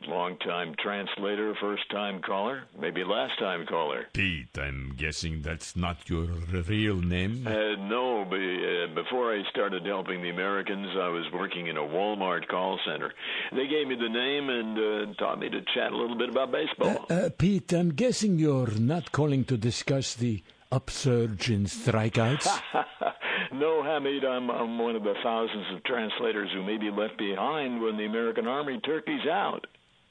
long 0.08 0.38
time 0.40 0.76
translator, 0.82 1.54
first 1.60 1.90
time 1.92 2.22
caller, 2.22 2.64
maybe 2.80 3.04
last 3.04 3.38
time 3.40 3.66
caller. 3.66 4.06
Pete, 4.14 4.58
I'm 4.58 4.94
guessing 4.98 5.42
that's 5.42 5.76
not 5.76 6.10
your 6.10 6.26
real 6.26 6.96
name. 6.96 7.46
Uh, 7.46 7.76
no, 7.88 8.26
be, 8.30 8.38
uh, 8.38 8.94
before 8.94 9.34
I 9.34 9.42
started 9.50 9.86
helping 9.86 10.22
the 10.22 10.30
Americans, 10.30 10.88
I 10.96 11.10
was 11.10 11.26
working 11.34 11.68
in 11.68 11.78
a 11.78 11.82
Walmart 11.82 12.48
call 12.48 12.80
center. 12.86 13.14
They 13.52 13.68
gave 13.68 13.88
me 13.88 13.96
the 13.96 14.10
name 14.10 14.50
and 14.50 14.78
uh, 14.78 15.14
taught 15.16 15.40
me 15.40 15.50
to 15.50 15.62
chat 15.74 15.92
a 15.92 15.98
little 15.98 16.18
bit 16.18 16.30
about 16.30 16.52
baseball. 16.52 17.06
Uh, 17.10 17.30
Pete, 17.38 17.74
I'm 17.74 17.94
guessing 17.94 18.38
you're 18.38 18.72
not 18.72 19.12
calling 19.12 19.44
to 19.46 19.58
discuss 19.58 20.16
the 20.16 20.44
upsurge 20.72 21.50
in 21.50 21.66
strikeouts. 21.66 22.48
no, 23.54 23.84
Hamid, 23.84 24.26
I'm, 24.26 24.50
I'm 24.50 24.78
one 24.78 24.96
of 24.96 25.04
the 25.04 25.14
thousands 25.24 25.66
of 25.74 25.84
translators 25.84 26.50
who 26.54 26.64
may 26.64 26.78
be 26.78 26.92
left 26.92 27.18
behind 27.18 27.82
when 27.82 27.98
the 27.98 28.06
American 28.06 28.48
Army 28.48 28.80
turkeys 28.82 29.26
out. 29.30 29.66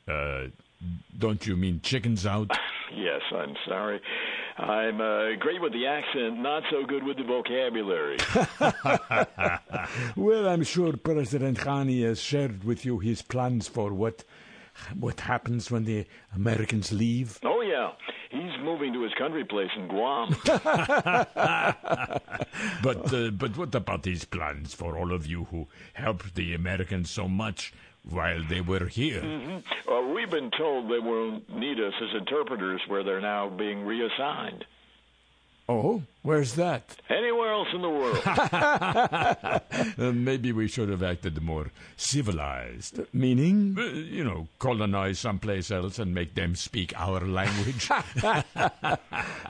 Uh, 0.09 0.49
don't 1.19 1.47
you 1.47 1.57
mean 1.57 1.81
chickens 1.83 2.27
out? 2.27 2.51
Yes, 2.97 3.23
I'm 3.35 3.57
sorry. 3.67 4.01
I'm 4.57 5.01
uh, 5.01 5.35
great 5.41 5.61
with 5.61 5.73
the 5.73 5.85
accent, 5.85 6.39
not 6.39 6.63
so 6.71 6.85
good 6.87 7.03
with 7.03 7.17
the 7.17 7.25
vocabulary. 7.25 8.19
well, 10.17 10.47
I'm 10.47 10.63
sure 10.63 10.97
President 10.97 11.59
Ghani 11.59 12.05
has 12.05 12.21
shared 12.21 12.63
with 12.63 12.85
you 12.85 13.01
his 13.01 13.21
plans 13.21 13.67
for 13.67 13.93
what 13.93 14.23
what 15.01 15.19
happens 15.21 15.73
when 15.73 15.85
the 15.85 16.07
Americans 16.37 16.93
leave. 16.93 17.41
oh, 17.43 17.63
yeah. 17.63 17.91
He's 18.31 18.57
moving 18.63 18.93
to 18.93 19.03
his 19.03 19.15
country 19.15 19.45
place 19.45 19.71
in 19.77 19.89
Guam. 19.89 20.37
But 22.83 23.13
uh, 23.13 23.31
but 23.31 23.57
what 23.57 23.75
about 23.75 24.05
his 24.05 24.25
plans 24.25 24.75
for 24.75 24.97
all 24.97 25.13
of 25.13 25.27
you 25.27 25.45
who 25.51 25.67
helped 25.95 26.35
the 26.35 26.55
Americans 26.55 27.11
so 27.11 27.27
much 27.29 27.73
while 28.09 28.43
they 28.49 28.61
were 28.61 28.87
here? 28.87 29.23
Mm-hmm. 29.23 29.91
Well, 29.91 30.15
we've 30.15 30.31
been 30.31 30.51
told 30.51 30.91
they 30.91 30.99
won't 30.99 31.49
need 31.55 31.81
us 31.81 31.95
as 32.01 32.15
interpreters 32.21 32.81
where 32.87 33.03
they're 33.03 33.21
now 33.21 33.49
being 33.49 33.85
reassigned. 33.85 34.65
Oh, 35.69 36.03
where's 36.25 36.55
that? 36.55 36.97
Anywhere 37.09 37.53
else 37.53 37.69
in 37.73 37.83
the 37.83 37.89
world. 37.89 38.21
Uh, 39.99 40.13
maybe 40.13 40.51
we 40.53 40.67
should 40.67 40.89
have 40.89 41.03
acted 41.03 41.41
more 41.43 41.71
civilized. 41.97 43.01
Meaning? 43.13 43.77
Uh, 43.79 43.83
you 43.83 44.25
know, 44.25 44.49
colonize 44.59 45.19
someplace 45.19 45.71
else 45.71 45.99
and 45.99 46.15
make 46.15 46.35
them 46.35 46.55
speak 46.55 46.93
our 46.97 47.21
language. 47.21 47.89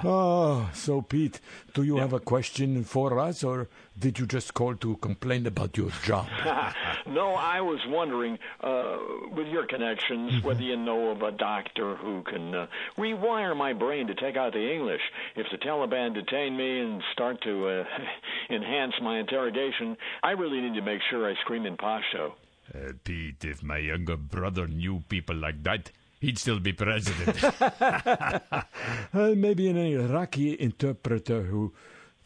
Oh, 0.06 0.68
so 0.74 1.00
Pete, 1.00 1.40
do 1.72 1.82
you 1.82 1.96
have 1.96 2.12
a 2.12 2.20
question 2.20 2.84
for 2.84 3.18
us, 3.18 3.42
or 3.42 3.68
did 3.98 4.18
you 4.18 4.26
just 4.26 4.52
call 4.52 4.74
to 4.76 4.96
complain 4.96 5.46
about 5.46 5.76
your 5.78 5.90
job? 6.02 6.26
no, 7.06 7.34
I 7.34 7.60
was 7.62 7.80
wondering, 7.86 8.38
uh, 8.60 8.98
with 9.32 9.46
your 9.46 9.66
connections, 9.66 10.42
whether 10.42 10.62
you 10.62 10.76
know 10.76 11.10
of 11.10 11.22
a 11.22 11.32
doctor 11.32 11.94
who 11.96 12.22
can 12.22 12.54
uh, 12.54 12.66
rewire 12.98 13.56
my 13.56 13.72
brain 13.72 14.08
to 14.08 14.14
take 14.14 14.36
out 14.36 14.52
the 14.52 14.74
English. 14.74 15.00
If 15.36 15.46
the 15.50 15.56
Taliban 15.58 16.12
detain 16.12 16.56
me 16.56 16.63
and 16.80 17.02
start 17.12 17.40
to 17.42 17.68
uh, 17.68 17.84
enhance 18.54 18.94
my 19.02 19.18
interrogation, 19.18 19.96
I 20.22 20.30
really 20.32 20.60
need 20.60 20.74
to 20.74 20.82
make 20.82 21.00
sure 21.10 21.28
I 21.28 21.34
scream 21.42 21.66
in 21.66 21.76
Pashto. 21.76 22.32
Uh, 22.74 22.92
Pete, 23.04 23.44
if 23.44 23.62
my 23.62 23.78
younger 23.78 24.16
brother 24.16 24.66
knew 24.66 25.02
people 25.08 25.36
like 25.36 25.62
that, 25.64 25.90
he'd 26.20 26.38
still 26.38 26.60
be 26.60 26.72
president. 26.72 27.38
Uh, 29.12 29.32
maybe 29.36 29.68
an 29.68 29.76
Iraqi 29.76 30.60
interpreter 30.60 31.42
who 31.42 31.72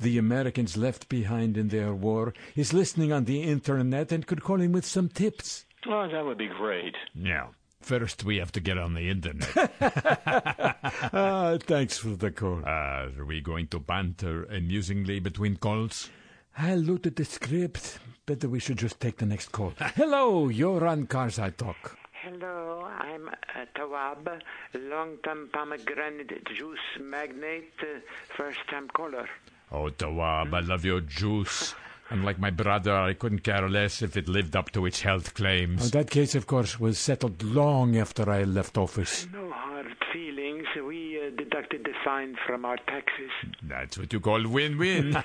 the 0.01 0.17
Americans 0.17 0.77
left 0.77 1.09
behind 1.09 1.59
in 1.59 1.69
their 1.69 1.93
war 1.93 2.33
is 2.57 2.73
listening 2.73 3.13
on 3.13 3.25
the 3.25 3.43
internet 3.43 4.11
and 4.11 4.27
could 4.27 4.43
call 4.43 4.61
him 4.61 4.73
with 4.73 4.87
some 4.87 5.09
tips. 5.09 5.67
Oh, 5.87 6.09
that 6.11 6.25
would 6.25 6.39
be 6.39 6.49
great. 6.49 6.95
now, 7.15 7.51
first 7.81 8.25
we 8.25 8.37
have 8.39 8.53
to 8.53 8.61
get 8.61 8.79
on 8.79 8.95
the 8.95 9.09
internet. 9.11 9.49
Ah, 11.13 11.57
thanks 11.61 11.97
for 11.99 12.11
the 12.11 12.31
call. 12.31 12.61
Uh, 12.65 13.09
are 13.19 13.25
we 13.27 13.41
going 13.41 13.67
to 13.69 13.79
banter 13.79 14.45
amusingly 14.45 15.21
between 15.21 15.57
calls? 15.57 16.11
I 16.57 16.75
looked 16.75 17.07
at 17.07 17.17
the 17.17 17.25
script. 17.25 17.99
Better 18.27 18.49
we 18.49 18.59
should 18.61 18.79
just 18.79 19.01
take 19.01 19.17
the 19.19 19.27
next 19.27 19.53
call. 19.53 19.73
Hello, 19.97 20.49
you're 20.49 20.87
on 20.87 21.07
Karzai 21.07 21.57
Talk. 21.57 21.97
Hello, 22.23 22.85
I'm 22.85 23.29
uh, 23.29 23.65
Tawab, 23.77 24.41
long-time 24.75 25.49
pomegranate 25.53 26.45
juice 26.57 26.79
magnate, 27.01 27.73
uh, 27.81 28.01
first-time 28.37 28.89
caller. 28.89 29.29
Oh, 29.71 29.89
Tawab, 29.89 30.53
I 30.53 30.61
love 30.61 30.85
your 30.85 31.01
juice. 31.01 31.75
Unlike 32.11 32.39
my 32.39 32.51
brother, 32.51 32.95
I 32.97 33.13
couldn't 33.13 33.41
care 33.41 33.69
less 33.69 34.01
if 34.01 34.17
it 34.17 34.29
lived 34.29 34.57
up 34.57 34.71
to 34.73 34.87
its 34.87 35.03
health 35.03 35.35
claims. 35.35 35.91
that 35.91 36.11
case, 36.11 36.35
of 36.35 36.47
course, 36.47 36.81
was 36.81 36.99
settled 36.99 37.43
long 37.43 37.97
after 37.97 38.31
I 38.31 38.45
left 38.45 38.79
office. 38.79 39.27
No 39.33 39.51
hard 39.51 39.95
feelings. 40.13 40.65
We 40.87 41.21
uh, 41.21 41.31
deducted 41.37 41.85
the 41.85 41.93
fine 42.05 42.37
from 42.47 42.65
our 42.65 42.79
taxes. 42.87 43.31
That's 43.63 43.99
what 43.99 44.13
you 44.13 44.21
call 44.21 44.47
win-win. 44.49 45.13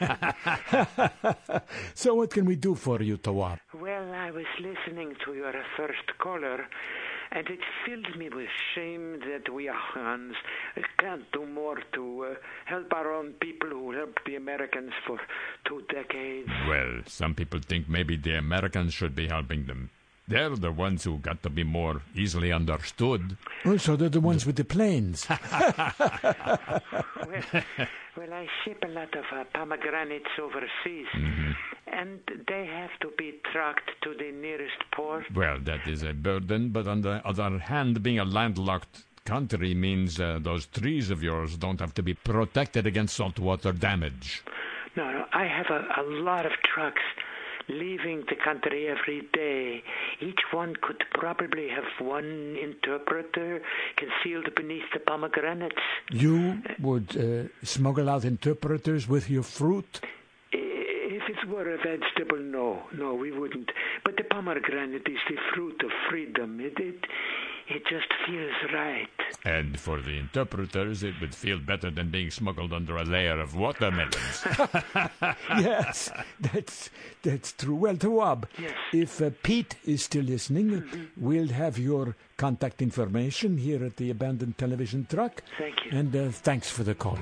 so 1.94 2.16
what 2.16 2.32
can 2.32 2.46
we 2.46 2.58
do 2.58 2.76
for 2.76 3.02
you, 3.02 3.18
Tawab? 3.18 3.60
Well, 3.80 4.12
I 4.12 4.32
was 4.32 4.46
listening 4.60 5.16
to 5.26 5.34
your 5.34 5.54
first 5.78 6.18
caller, 6.20 6.66
and 7.34 7.48
it 7.50 7.60
filled 7.86 8.16
me 8.18 8.30
with 8.30 8.48
shame 8.74 9.20
that 9.22 9.52
we 9.52 9.68
Afghans 9.68 10.36
can't 11.00 11.30
do 11.32 11.46
more 11.46 11.78
to 11.94 12.26
uh, 12.26 12.34
help 12.66 12.94
our 12.94 13.12
own 13.12 13.34
people 13.34 13.70
who 13.70 13.92
helped 13.92 14.24
the 14.26 14.36
Americans 14.36 14.92
for 15.06 15.20
two 15.68 15.82
decades. 15.90 16.50
Well, 16.68 17.02
some 17.06 17.36
people 17.36 17.60
think 17.60 17.90
maybe 17.90 18.16
the 18.16 18.38
Americans 18.38 18.94
should 18.94 19.16
be 19.16 19.28
helping 19.28 19.66
them. 19.66 19.90
They're 20.28 20.56
the 20.56 20.72
ones 20.72 21.04
who 21.04 21.18
got 21.18 21.44
to 21.44 21.50
be 21.50 21.64
more 21.64 22.02
easily 22.16 22.52
understood. 22.52 23.36
Oh, 23.66 23.78
so 23.78 23.96
they're 23.98 24.08
the 24.10 24.22
ones 24.22 24.46
with 24.46 24.56
the 24.56 24.64
planes. 24.66 25.28
Well, 27.28 27.64
well, 28.18 28.34
I 28.34 28.48
ship 28.64 28.84
a 28.86 28.88
lot 28.90 29.14
of 29.16 29.24
uh, 29.34 29.44
pomegranates 29.54 30.30
overseas, 30.40 31.08
and 31.88 32.20
they 32.48 32.66
have 32.66 32.92
to 33.02 33.10
be 33.18 33.36
trucked 33.52 33.90
to 34.04 34.14
the 34.18 34.32
nearest 34.32 34.78
port. 34.96 35.26
well, 35.34 35.58
that 35.64 35.88
is 35.88 36.04
a 36.04 36.14
burden, 36.14 36.70
but 36.70 36.88
on 36.88 37.02
the 37.02 37.22
other 37.26 37.58
hand, 37.58 38.04
being 38.04 38.20
a 38.20 38.26
landlocked 38.26 39.04
country 39.26 39.74
means 39.74 40.20
uh, 40.20 40.38
those 40.42 40.68
trees 40.68 41.10
of 41.10 41.24
yours 41.24 41.58
don't 41.58 41.80
have 41.80 41.94
to 41.96 42.04
be 42.04 42.14
protected 42.14 42.86
against 42.86 43.16
saltwater 43.16 43.72
damage. 43.72 44.44
No, 44.96 45.12
no, 45.12 45.26
I 45.34 45.46
have 45.46 45.68
a, 45.72 46.02
a 46.02 46.04
lot 46.04 46.46
of 46.46 46.52
trucks 46.76 47.02
leaving 47.70 48.24
the 48.30 48.36
country 48.44 48.88
every 48.88 49.28
day. 49.34 49.84
Each 50.20 50.40
one 50.52 50.76
could 50.82 51.04
probably 51.14 51.70
have 51.70 51.86
one 52.00 52.58
interpreter 52.62 53.62
concealed 53.98 54.54
beneath 54.56 54.84
the 54.94 55.00
pomegranates. 55.00 55.76
You 56.12 56.62
would 56.80 57.16
uh, 57.18 57.66
smuggle 57.66 58.10
out 58.10 58.26
interpreters 58.26 59.08
with 59.08 59.30
your 59.30 59.44
fruit? 59.44 60.02
If 60.52 61.30
it 61.30 61.48
were 61.48 61.74
a 61.74 61.78
vegetable, 61.78 62.40
no, 62.40 62.84
no, 62.98 63.14
we 63.14 63.32
wouldn't. 63.32 63.72
But 64.04 64.18
the 64.18 64.24
pomegranate 64.24 65.08
is 65.08 65.20
the 65.30 65.38
fruit 65.54 65.82
of 65.84 65.92
freedom. 66.10 66.60
It, 66.60 66.78
it, 66.80 67.06
it 67.70 67.84
just 67.90 68.08
feels 68.28 68.52
right. 68.74 69.08
And 69.46 69.80
for 69.80 70.02
the 70.02 70.18
interpreters, 70.18 71.04
it 71.04 71.16
would 71.22 71.34
feel 71.36 71.60
better 71.60 71.90
than 71.92 72.10
being 72.10 72.32
smuggled 72.32 72.72
under 72.74 72.98
a 72.98 73.04
layer 73.04 73.40
of 73.40 73.56
watermelons. 73.56 74.46
yes, 75.60 76.12
that's 76.40 76.90
that's 77.24 77.52
true. 77.54 77.76
Well, 77.76 77.96
Tawab, 77.96 78.46
Yes. 78.58 78.74
if 78.94 79.22
uh, 79.22 79.32
Pete 79.44 79.76
is 79.86 80.04
still 80.04 80.24
listening, 80.24 81.10
we'll 81.18 81.50
have 81.50 81.78
your 81.78 82.16
contact 82.38 82.82
information 82.82 83.58
here 83.58 83.84
at 83.84 83.98
the 83.98 84.10
abandoned 84.10 84.58
television 84.58 85.06
truck. 85.10 85.44
Thank 85.58 85.76
you. 85.86 85.98
And 85.98 86.16
uh, 86.16 86.30
thanks 86.30 86.70
for 86.70 86.84
the 86.84 86.96
call. 86.96 87.20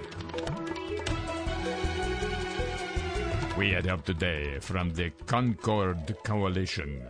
We 3.57 3.71
had 3.71 3.85
help 3.85 4.05
today 4.05 4.57
from 4.59 4.91
the 4.91 5.11
Concord 5.27 6.15
Coalition, 6.23 7.03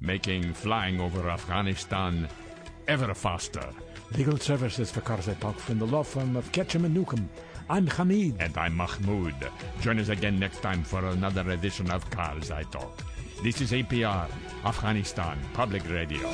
making 0.00 0.52
flying 0.52 1.00
over 1.00 1.28
Afghanistan 1.28 2.28
ever 2.88 3.14
faster. 3.14 3.66
Legal 4.16 4.38
services 4.38 4.90
for 4.90 5.00
Karzai 5.00 5.38
Talk 5.40 5.58
from 5.58 5.78
the 5.78 5.86
law 5.86 6.02
firm 6.02 6.36
of 6.36 6.50
Ketchum 6.52 6.84
and 6.84 6.94
Newcomb. 6.94 7.28
I'm 7.70 7.86
Hamid. 7.86 8.36
And 8.40 8.56
I'm 8.58 8.76
Mahmoud. 8.76 9.34
Join 9.80 9.98
us 9.98 10.08
again 10.08 10.38
next 10.38 10.60
time 10.60 10.84
for 10.84 11.04
another 11.06 11.48
edition 11.50 11.90
of 11.90 12.08
Karzai 12.10 12.70
Talk. 12.70 13.02
This 13.42 13.60
is 13.60 13.72
APR, 13.72 14.28
Afghanistan 14.64 15.38
Public 15.54 15.88
Radio. 15.90 16.28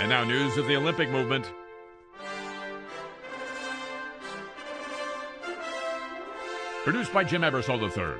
And 0.00 0.08
now, 0.08 0.24
news 0.24 0.56
of 0.56 0.66
the 0.66 0.76
Olympic 0.76 1.10
movement. 1.10 1.52
Produced 6.84 7.12
by 7.12 7.24
Jim 7.24 7.42
Ebersol 7.42 7.78
III. 7.82 8.18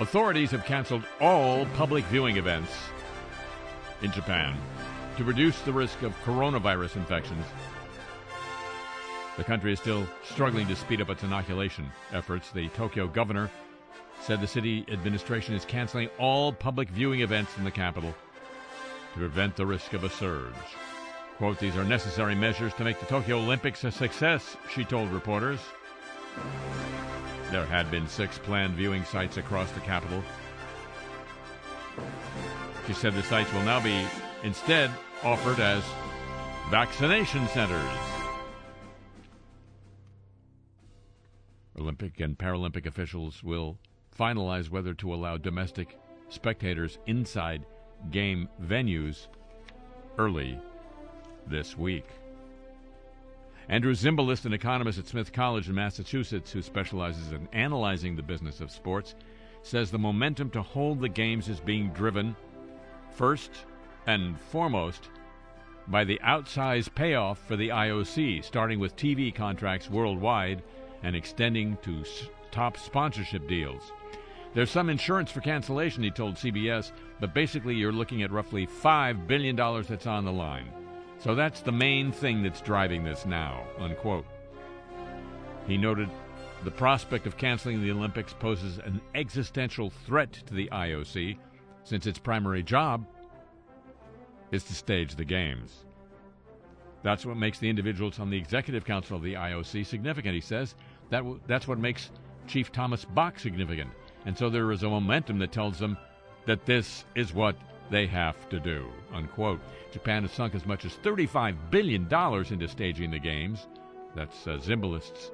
Authorities 0.00 0.50
have 0.50 0.64
canceled 0.64 1.04
all 1.20 1.66
public 1.66 2.04
viewing 2.06 2.36
events 2.36 2.72
in 4.02 4.10
Japan 4.10 4.56
to 5.16 5.22
reduce 5.22 5.60
the 5.60 5.72
risk 5.72 6.02
of 6.02 6.20
coronavirus 6.24 6.96
infections. 6.96 7.46
The 9.36 9.44
country 9.44 9.72
is 9.72 9.78
still 9.78 10.04
struggling 10.24 10.66
to 10.66 10.74
speed 10.74 11.00
up 11.00 11.10
its 11.10 11.22
inoculation 11.22 11.92
efforts. 12.12 12.50
The 12.50 12.66
Tokyo 12.70 13.06
governor 13.06 13.52
said 14.20 14.40
the 14.40 14.48
city 14.48 14.84
administration 14.90 15.54
is 15.54 15.64
canceling 15.64 16.08
all 16.18 16.52
public 16.52 16.88
viewing 16.88 17.20
events 17.20 17.56
in 17.56 17.62
the 17.62 17.70
capital 17.70 18.12
to 19.12 19.18
prevent 19.20 19.54
the 19.54 19.64
risk 19.64 19.92
of 19.92 20.02
a 20.02 20.10
surge. 20.10 20.52
Quote, 21.36 21.60
these 21.60 21.76
are 21.76 21.84
necessary 21.84 22.34
measures 22.34 22.74
to 22.74 22.84
make 22.84 22.98
the 22.98 23.06
Tokyo 23.06 23.38
Olympics 23.38 23.84
a 23.84 23.92
success, 23.92 24.56
she 24.74 24.82
told 24.84 25.08
reporters. 25.12 25.60
There 27.50 27.66
had 27.66 27.90
been 27.90 28.08
six 28.08 28.38
planned 28.38 28.74
viewing 28.74 29.04
sites 29.04 29.36
across 29.36 29.70
the 29.72 29.80
capital. 29.80 30.22
She 32.86 32.94
said 32.94 33.14
the 33.14 33.22
sites 33.22 33.52
will 33.52 33.62
now 33.62 33.80
be 33.80 34.06
instead 34.42 34.90
offered 35.22 35.60
as 35.60 35.84
vaccination 36.70 37.46
centers. 37.48 37.90
Olympic 41.78 42.20
and 42.20 42.38
Paralympic 42.38 42.86
officials 42.86 43.42
will 43.42 43.78
finalize 44.18 44.70
whether 44.70 44.94
to 44.94 45.14
allow 45.14 45.36
domestic 45.36 45.98
spectators 46.28 46.98
inside 47.06 47.66
game 48.10 48.48
venues 48.62 49.26
early 50.18 50.58
this 51.46 51.76
week. 51.76 52.06
Andrew 53.68 53.94
Zimbalist, 53.94 54.44
an 54.44 54.52
economist 54.52 54.98
at 54.98 55.06
Smith 55.06 55.32
College 55.32 55.68
in 55.68 55.74
Massachusetts 55.74 56.52
who 56.52 56.62
specializes 56.62 57.32
in 57.32 57.48
analyzing 57.52 58.16
the 58.16 58.22
business 58.22 58.60
of 58.60 58.70
sports, 58.70 59.14
says 59.62 59.90
the 59.90 59.98
momentum 59.98 60.50
to 60.50 60.62
hold 60.62 61.00
the 61.00 61.08
games 61.08 61.48
is 61.48 61.60
being 61.60 61.88
driven 61.90 62.34
first 63.12 63.50
and 64.06 64.38
foremost 64.38 65.08
by 65.88 66.04
the 66.04 66.20
outsized 66.24 66.94
payoff 66.94 67.38
for 67.46 67.56
the 67.56 67.68
IOC, 67.68 68.44
starting 68.44 68.78
with 68.80 68.96
TV 68.96 69.34
contracts 69.34 69.90
worldwide 69.90 70.62
and 71.02 71.14
extending 71.14 71.76
to 71.82 72.00
s- 72.00 72.28
top 72.50 72.76
sponsorship 72.76 73.46
deals. 73.48 73.92
There's 74.54 74.70
some 74.70 74.90
insurance 74.90 75.30
for 75.30 75.40
cancellation, 75.40 76.02
he 76.02 76.10
told 76.10 76.34
CBS, 76.34 76.92
but 77.20 77.34
basically 77.34 77.74
you're 77.74 77.92
looking 77.92 78.22
at 78.22 78.30
roughly 78.30 78.66
$5 78.66 79.26
billion 79.26 79.56
that's 79.56 80.06
on 80.06 80.24
the 80.24 80.32
line. 80.32 80.68
So 81.22 81.36
that's 81.36 81.60
the 81.60 81.72
main 81.72 82.10
thing 82.10 82.42
that's 82.42 82.60
driving 82.60 83.04
this 83.04 83.24
now, 83.24 83.62
unquote. 83.78 84.26
He 85.68 85.76
noted 85.76 86.10
the 86.64 86.70
prospect 86.72 87.26
of 87.28 87.36
canceling 87.36 87.80
the 87.80 87.92
Olympics 87.92 88.32
poses 88.32 88.78
an 88.78 89.00
existential 89.14 89.90
threat 89.90 90.32
to 90.32 90.54
the 90.54 90.68
IOC, 90.72 91.38
since 91.84 92.06
its 92.06 92.18
primary 92.18 92.64
job 92.64 93.06
is 94.50 94.64
to 94.64 94.74
stage 94.74 95.14
the 95.14 95.24
games. 95.24 95.84
That's 97.04 97.24
what 97.24 97.36
makes 97.36 97.60
the 97.60 97.70
individuals 97.70 98.18
on 98.18 98.28
the 98.28 98.36
executive 98.36 98.84
council 98.84 99.16
of 99.16 99.22
the 99.22 99.34
IOC 99.34 99.86
significant, 99.86 100.34
he 100.34 100.40
says. 100.40 100.74
That 101.10 101.18
w- 101.18 101.40
that's 101.46 101.68
what 101.68 101.78
makes 101.78 102.10
Chief 102.48 102.72
Thomas 102.72 103.04
Bach 103.04 103.38
significant. 103.38 103.90
And 104.26 104.36
so 104.36 104.50
there 104.50 104.70
is 104.72 104.82
a 104.82 104.88
momentum 104.88 105.38
that 105.38 105.52
tells 105.52 105.78
them 105.78 105.96
that 106.46 106.66
this 106.66 107.04
is 107.14 107.32
what 107.32 107.56
they 107.90 108.06
have 108.06 108.48
to 108.48 108.60
do. 108.60 108.86
Unquote. 109.12 109.60
Japan 109.92 110.22
has 110.22 110.32
sunk 110.32 110.54
as 110.54 110.66
much 110.66 110.84
as 110.84 110.92
$35 110.94 111.56
billion 111.70 112.08
into 112.50 112.68
staging 112.68 113.10
the 113.10 113.18
games. 113.18 113.66
That's 114.14 114.46
uh, 114.46 114.58
Zimbalist's 114.58 115.30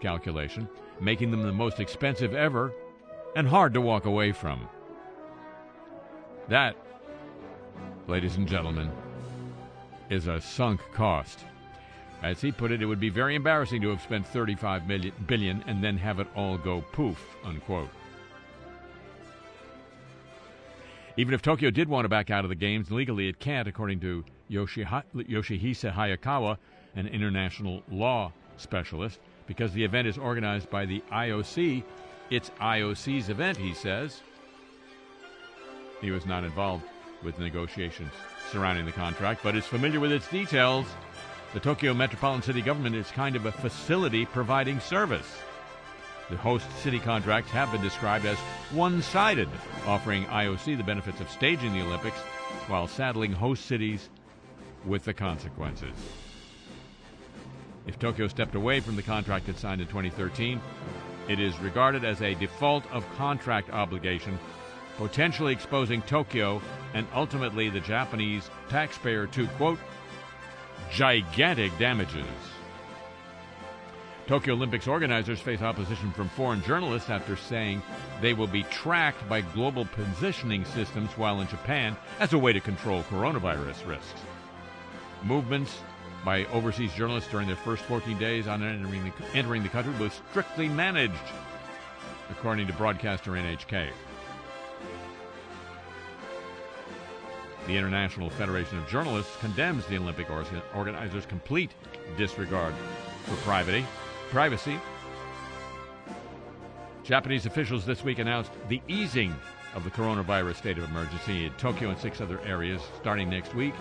calculation, 0.00 0.68
making 1.00 1.30
them 1.30 1.42
the 1.42 1.52
most 1.52 1.80
expensive 1.80 2.34
ever 2.34 2.72
and 3.36 3.46
hard 3.46 3.74
to 3.74 3.80
walk 3.80 4.06
away 4.06 4.32
from. 4.32 4.68
That, 6.48 6.74
ladies 8.08 8.36
and 8.36 8.48
gentlemen, 8.48 8.90
is 10.08 10.26
a 10.26 10.40
sunk 10.40 10.80
cost. 10.92 11.44
As 12.22 12.40
he 12.40 12.52
put 12.52 12.72
it, 12.72 12.82
it 12.82 12.86
would 12.86 13.00
be 13.00 13.08
very 13.08 13.34
embarrassing 13.34 13.80
to 13.82 13.90
have 13.90 14.02
spent 14.02 14.26
35 14.26 14.86
million, 14.86 15.14
billion 15.26 15.64
and 15.66 15.82
then 15.82 15.96
have 15.96 16.20
it 16.20 16.26
all 16.34 16.58
go 16.58 16.82
poof, 16.92 17.36
unquote. 17.44 17.88
Even 21.20 21.34
if 21.34 21.42
Tokyo 21.42 21.68
did 21.68 21.86
want 21.86 22.06
to 22.06 22.08
back 22.08 22.30
out 22.30 22.46
of 22.46 22.48
the 22.48 22.54
games, 22.54 22.90
legally 22.90 23.28
it 23.28 23.38
can't, 23.38 23.68
according 23.68 24.00
to 24.00 24.24
Yoshihisa 24.50 25.92
Hayakawa, 25.92 26.56
an 26.96 27.06
international 27.06 27.82
law 27.90 28.32
specialist, 28.56 29.20
because 29.46 29.70
the 29.74 29.84
event 29.84 30.08
is 30.08 30.16
organized 30.16 30.70
by 30.70 30.86
the 30.86 31.02
IOC. 31.12 31.84
It's 32.30 32.48
IOC's 32.58 33.28
event, 33.28 33.58
he 33.58 33.74
says. 33.74 34.22
He 36.00 36.10
was 36.10 36.24
not 36.24 36.42
involved 36.42 36.84
with 37.22 37.38
negotiations 37.38 38.12
surrounding 38.50 38.86
the 38.86 38.92
contract, 38.92 39.42
but 39.42 39.54
is 39.54 39.66
familiar 39.66 40.00
with 40.00 40.12
its 40.12 40.26
details. 40.28 40.86
The 41.52 41.60
Tokyo 41.60 41.92
Metropolitan 41.92 42.42
City 42.42 42.62
Government 42.62 42.96
is 42.96 43.10
kind 43.10 43.36
of 43.36 43.44
a 43.44 43.52
facility 43.52 44.24
providing 44.24 44.80
service. 44.80 45.30
The 46.30 46.36
host 46.36 46.70
city 46.78 47.00
contracts 47.00 47.50
have 47.50 47.72
been 47.72 47.82
described 47.82 48.24
as 48.24 48.38
one 48.70 49.02
sided, 49.02 49.48
offering 49.84 50.24
IOC 50.26 50.76
the 50.76 50.84
benefits 50.84 51.20
of 51.20 51.28
staging 51.28 51.72
the 51.72 51.82
Olympics 51.82 52.18
while 52.68 52.86
saddling 52.86 53.32
host 53.32 53.66
cities 53.66 54.08
with 54.86 55.04
the 55.04 55.12
consequences. 55.12 55.96
If 57.88 57.98
Tokyo 57.98 58.28
stepped 58.28 58.54
away 58.54 58.78
from 58.78 58.94
the 58.94 59.02
contract 59.02 59.48
it 59.48 59.58
signed 59.58 59.80
in 59.80 59.88
2013, 59.88 60.60
it 61.28 61.40
is 61.40 61.58
regarded 61.58 62.04
as 62.04 62.22
a 62.22 62.34
default 62.34 62.88
of 62.92 63.04
contract 63.16 63.70
obligation, 63.70 64.38
potentially 64.98 65.52
exposing 65.52 66.00
Tokyo 66.02 66.62
and 66.94 67.08
ultimately 67.12 67.70
the 67.70 67.80
Japanese 67.80 68.48
taxpayer 68.68 69.26
to, 69.28 69.48
quote, 69.48 69.80
gigantic 70.92 71.76
damages. 71.78 72.26
Tokyo 74.30 74.54
Olympics 74.54 74.86
organizers 74.86 75.40
face 75.40 75.60
opposition 75.60 76.12
from 76.12 76.28
foreign 76.28 76.62
journalists 76.62 77.10
after 77.10 77.34
saying 77.34 77.82
they 78.20 78.32
will 78.32 78.46
be 78.46 78.62
tracked 78.62 79.28
by 79.28 79.40
global 79.40 79.84
positioning 79.86 80.64
systems 80.66 81.10
while 81.16 81.40
in 81.40 81.48
Japan 81.48 81.96
as 82.20 82.32
a 82.32 82.38
way 82.38 82.52
to 82.52 82.60
control 82.60 83.02
coronavirus 83.02 83.84
risks. 83.88 84.20
Movements 85.24 85.80
by 86.24 86.44
overseas 86.44 86.92
journalists 86.92 87.28
during 87.28 87.48
their 87.48 87.56
first 87.56 87.82
14 87.82 88.16
days 88.20 88.46
on 88.46 88.62
entering 88.62 89.02
the, 89.02 89.36
entering 89.36 89.64
the 89.64 89.68
country 89.68 89.92
was 89.98 90.12
strictly 90.30 90.68
managed, 90.68 91.14
according 92.30 92.68
to 92.68 92.72
broadcaster 92.74 93.32
NHK. 93.32 93.90
The 97.66 97.76
International 97.76 98.30
Federation 98.30 98.78
of 98.78 98.88
Journalists 98.88 99.36
condemns 99.40 99.86
the 99.86 99.98
Olympic 99.98 100.28
organizers' 100.72 101.26
complete 101.26 101.72
disregard 102.16 102.74
for 103.24 103.34
privacy. 103.38 103.84
Privacy. 104.30 104.78
Japanese 107.02 107.46
officials 107.46 107.84
this 107.84 108.04
week 108.04 108.20
announced 108.20 108.52
the 108.68 108.80
easing 108.86 109.34
of 109.74 109.82
the 109.82 109.90
coronavirus 109.90 110.56
state 110.56 110.78
of 110.78 110.84
emergency 110.84 111.46
in 111.46 111.52
Tokyo 111.54 111.90
and 111.90 111.98
six 111.98 112.20
other 112.20 112.40
areas 112.42 112.80
starting 113.00 113.28
next 113.28 113.54
week. 113.54 113.74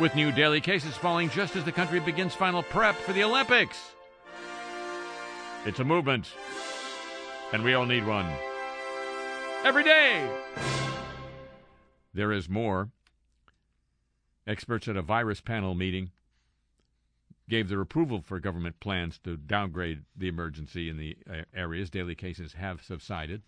With 0.00 0.14
new 0.16 0.32
daily 0.32 0.60
cases 0.60 0.96
falling 0.96 1.30
just 1.30 1.54
as 1.54 1.64
the 1.64 1.70
country 1.70 2.00
begins 2.00 2.34
final 2.34 2.64
prep 2.64 2.96
for 2.96 3.12
the 3.12 3.22
Olympics. 3.22 3.78
It's 5.64 5.78
a 5.78 5.84
movement, 5.84 6.28
and 7.52 7.62
we 7.62 7.74
all 7.74 7.86
need 7.86 8.04
one. 8.04 8.26
Every 9.62 9.84
day! 9.84 10.28
There 12.12 12.32
is 12.32 12.48
more. 12.48 12.88
Experts 14.44 14.88
at 14.88 14.96
a 14.96 15.02
virus 15.02 15.40
panel 15.40 15.74
meeting 15.74 16.10
gave 17.48 17.68
their 17.68 17.80
approval 17.80 18.22
for 18.22 18.38
government 18.38 18.78
plans 18.80 19.18
to 19.18 19.36
downgrade 19.36 20.02
the 20.16 20.28
emergency 20.28 20.88
in 20.88 20.96
the 20.96 21.16
uh, 21.28 21.42
areas. 21.54 21.90
Daily 21.90 22.14
cases 22.14 22.54
have 22.54 22.82
subsided. 22.82 23.42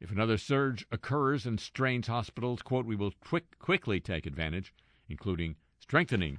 If 0.00 0.10
another 0.10 0.38
surge 0.38 0.86
occurs 0.90 1.44
and 1.44 1.60
strains 1.60 2.06
hospitals, 2.06 2.62
quote, 2.62 2.86
we 2.86 2.96
will 2.96 3.12
quick, 3.20 3.58
quickly 3.58 4.00
take 4.00 4.26
advantage, 4.26 4.72
including 5.08 5.56
strengthening 5.80 6.38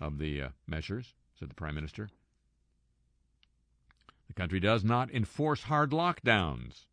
of 0.00 0.18
the 0.18 0.42
uh, 0.42 0.48
measures, 0.66 1.14
said 1.38 1.48
the 1.48 1.54
Prime 1.54 1.74
Minister. 1.74 2.08
The 4.26 4.34
country 4.34 4.60
does 4.60 4.84
not 4.84 5.10
enforce 5.10 5.64
hard 5.64 5.90
lockdowns. 5.90 6.86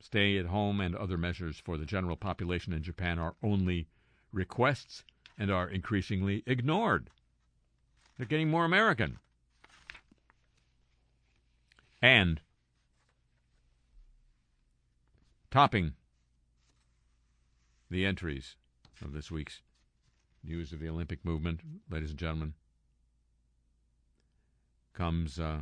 Stay 0.00 0.38
at 0.38 0.46
home 0.46 0.80
and 0.80 0.94
other 0.94 1.16
measures 1.16 1.58
for 1.58 1.76
the 1.76 1.86
general 1.86 2.16
population 2.16 2.72
in 2.72 2.82
Japan 2.82 3.18
are 3.18 3.36
only 3.42 3.88
requests 4.32 5.04
and 5.38 5.50
are 5.50 5.68
increasingly 5.68 6.42
ignored. 6.46 7.10
They're 8.16 8.26
getting 8.26 8.50
more 8.50 8.64
American. 8.64 9.18
And 12.00 12.40
topping 15.50 15.92
the 17.90 18.04
entries 18.04 18.56
of 19.02 19.12
this 19.12 19.30
week's 19.30 19.62
news 20.42 20.72
of 20.72 20.80
the 20.80 20.88
Olympic 20.88 21.24
movement, 21.24 21.60
ladies 21.90 22.10
and 22.10 22.18
gentlemen, 22.18 22.54
comes 24.92 25.38
uh, 25.38 25.60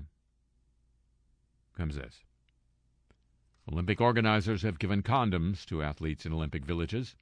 comes 1.77 1.97
this. 1.97 2.21
Olympic 3.71 4.01
organizers 4.01 4.63
have 4.63 4.79
given 4.79 5.03
condoms 5.03 5.65
to 5.67 5.83
athletes 5.83 6.27
in 6.27 6.33
Olympic 6.33 6.65
villages 6.65 7.17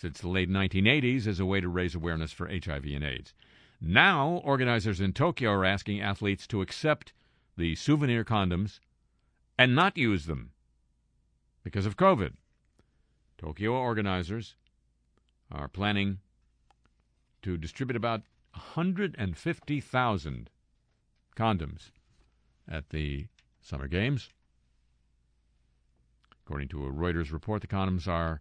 since 0.00 0.20
the 0.20 0.28
late 0.28 0.48
1980s 0.48 1.26
as 1.26 1.38
a 1.40 1.44
way 1.44 1.60
to 1.60 1.68
raise 1.68 1.94
awareness 1.94 2.32
for 2.32 2.48
HIV 2.48 2.86
and 2.86 3.04
AIDS. 3.04 3.34
Now, 3.82 4.40
organizers 4.44 4.98
in 4.98 5.12
Tokyo 5.12 5.50
are 5.50 5.64
asking 5.64 6.00
athletes 6.00 6.46
to 6.46 6.62
accept 6.62 7.12
the 7.58 7.74
souvenir 7.74 8.24
condoms 8.24 8.80
and 9.58 9.74
not 9.74 9.98
use 9.98 10.24
them 10.24 10.52
because 11.62 11.84
of 11.84 11.98
COVID. 11.98 12.32
Tokyo 13.36 13.72
organizers 13.72 14.54
are 15.52 15.68
planning 15.68 16.20
to 17.42 17.58
distribute 17.58 17.96
about 17.96 18.22
150,000 18.52 20.50
condoms 21.36 21.90
at 22.66 22.88
the 22.88 23.26
Summer 23.60 23.86
Games. 23.86 24.30
According 26.46 26.68
to 26.68 26.86
a 26.86 26.90
Reuters 26.90 27.32
report, 27.32 27.60
the 27.60 27.66
condoms 27.66 28.08
are 28.08 28.40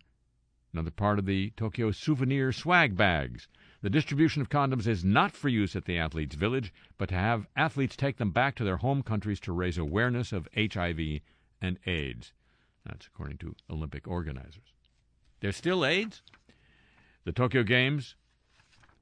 another 0.74 0.92
part 0.92 1.20
of 1.20 1.26
the 1.26 1.52
Tokyo 1.52 1.92
souvenir 1.92 2.52
swag 2.52 2.96
bags. 2.96 3.48
The 3.82 3.90
distribution 3.90 4.42
of 4.42 4.50
condoms 4.50 4.88
is 4.88 5.06
not 5.06 5.32
for 5.32 5.50
use 5.50 5.76
at 5.76 5.86
the 5.86 5.98
athletes' 5.98 6.36
village, 6.36 6.74
but 6.98 7.10
to 7.10 7.16
have 7.16 7.48
athletes 7.56 7.96
take 7.96 8.18
them 8.18 8.32
back 8.32 8.56
to 8.56 8.64
their 8.64 8.78
home 8.78 9.02
countries 9.02 9.40
to 9.42 9.54
raise 9.54 9.78
awareness 9.78 10.32
of 10.32 10.48
HIV 10.56 11.22
and 11.62 11.80
AIDS. 11.86 12.34
That's 12.86 13.08
according 13.08 13.38
to 13.40 13.56
Olympic 13.70 14.08
organizers. 14.08 14.74
There's 15.40 15.56
still 15.56 15.86
AIDS. 15.86 16.22
The 17.24 17.32
Tokyo 17.32 17.64
Games 17.64 18.16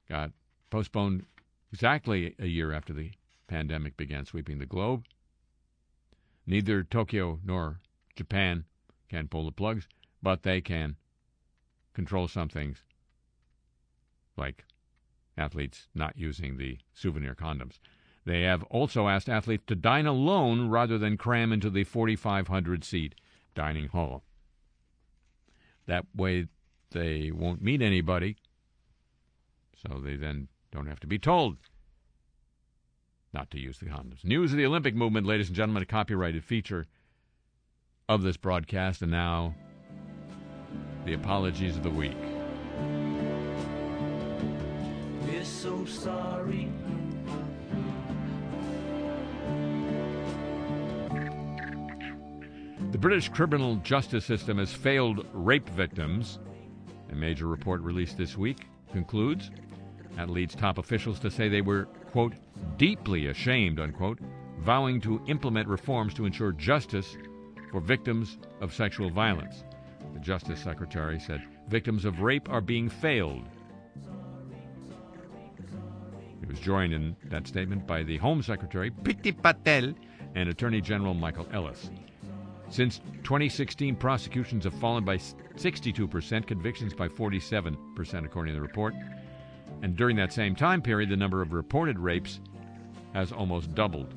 got 0.08 0.32
postponed 0.70 1.26
exactly 1.72 2.36
a 2.40 2.48
year 2.48 2.72
after 2.72 2.94
the 2.94 3.12
pandemic 3.48 3.98
began 3.98 4.26
sweeping 4.26 4.60
the 4.60 4.66
globe. 4.66 5.06
Neither 6.46 6.84
Tokyo 6.84 7.40
nor 7.44 7.80
Japan 8.16 8.66
can 9.10 9.28
pull 9.28 9.46
the 9.46 9.52
plugs, 9.52 9.88
but 10.22 10.44
they 10.44 10.62
can 10.62 10.96
control 11.98 12.28
some 12.28 12.48
things, 12.48 12.84
like 14.38 14.66
athletes 15.36 15.88
not 15.96 16.16
using 16.16 16.56
the 16.56 16.78
souvenir 16.94 17.34
condoms. 17.34 17.80
They 18.24 18.44
have 18.44 18.62
also 18.66 19.08
asked 19.08 19.28
athletes 19.28 19.64
to 19.66 19.76
dine 19.76 20.06
alone 20.06 20.70
rather 20.70 21.00
than 21.00 21.18
cram 21.18 21.52
into 21.52 21.72
the 21.72 21.84
4,500 21.84 22.84
seat 22.84 23.16
dining 23.56 23.88
hall. 23.88 24.24
That 25.88 26.06
way, 26.16 26.46
they 26.92 27.32
won't 27.32 27.64
meet 27.64 27.82
anybody, 27.82 28.38
so 29.76 30.00
they 30.00 30.18
then 30.18 30.50
don't 30.72 30.86
have 30.86 31.00
to 31.00 31.08
be 31.08 31.18
told 31.18 31.58
not 33.34 33.50
to 33.52 33.60
use 33.60 33.80
the 33.80 33.88
condoms. 33.88 34.24
News 34.24 34.52
of 34.52 34.58
the 34.58 34.68
Olympic 34.68 34.94
movement, 34.94 35.26
ladies 35.26 35.48
and 35.48 35.56
gentlemen, 35.56 35.82
a 35.82 35.88
copyrighted 35.88 36.44
feature 36.44 36.86
of 38.08 38.22
this 38.22 38.38
broadcast, 38.38 39.02
and 39.02 39.10
now 39.10 39.56
the 41.08 41.14
apologies 41.14 41.78
of 41.78 41.84
the 41.84 41.90
week. 41.90 42.18
We're 45.26 45.46
so 45.46 45.86
sorry. 45.86 46.70
The 52.92 52.98
British 52.98 53.30
criminal 53.30 53.78
justice 53.78 54.26
system 54.26 54.58
has 54.58 54.74
failed 54.74 55.26
rape 55.32 55.70
victims. 55.70 56.40
A 57.10 57.16
major 57.16 57.48
report 57.48 57.80
released 57.82 58.18
this 58.18 58.38
week 58.38 58.68
concludes 58.92 59.50
that 60.18 60.30
leads 60.30 60.56
top 60.56 60.78
officials 60.78 61.20
to 61.20 61.32
say 61.32 61.48
they 61.48 61.62
were, 61.62 61.86
quote, 62.12 62.34
deeply 62.78 63.28
ashamed, 63.28 63.80
unquote, 63.80 64.20
vowing 64.60 65.00
to 65.02 65.22
implement 65.28 65.70
reforms 65.70 66.14
to 66.16 66.26
ensure 66.26 66.52
justice 66.52 67.16
for 67.72 67.80
victims 67.80 68.40
of 68.60 68.74
sexual 68.74 69.10
violence. 69.10 69.64
The 70.18 70.24
Justice 70.24 70.60
Secretary 70.60 71.20
said 71.20 71.44
victims 71.70 72.04
of 72.04 72.22
rape 72.22 72.50
are 72.50 72.60
being 72.60 72.90
failed. 72.90 73.44
He 76.40 76.46
was 76.48 76.60
joined 76.60 76.92
in 76.92 77.16
that 77.26 77.46
statement 77.46 77.86
by 77.86 78.02
the 78.02 78.18
Home 78.18 78.42
Secretary, 78.42 78.90
Priti 78.90 79.32
Patel, 79.32 79.94
and 80.34 80.50
Attorney 80.50 80.82
General 80.82 81.14
Michael 81.14 81.48
Ellis. 81.54 81.92
Since 82.70 83.00
2016, 83.24 83.96
prosecutions 83.96 84.64
have 84.64 84.74
fallen 84.80 85.06
by 85.06 85.18
62%, 85.18 86.48
convictions 86.48 86.96
by 86.96 87.08
47%, 87.08 88.26
according 88.26 88.56
to 88.56 88.60
the 88.60 88.62
report. 88.62 88.96
And 89.84 89.96
during 89.96 90.16
that 90.16 90.34
same 90.34 90.56
time 90.56 90.82
period, 90.82 91.10
the 91.10 91.16
number 91.16 91.44
of 91.44 91.54
reported 91.54 92.00
rapes 92.00 92.40
has 93.14 93.32
almost 93.32 93.76
doubled. 93.76 94.16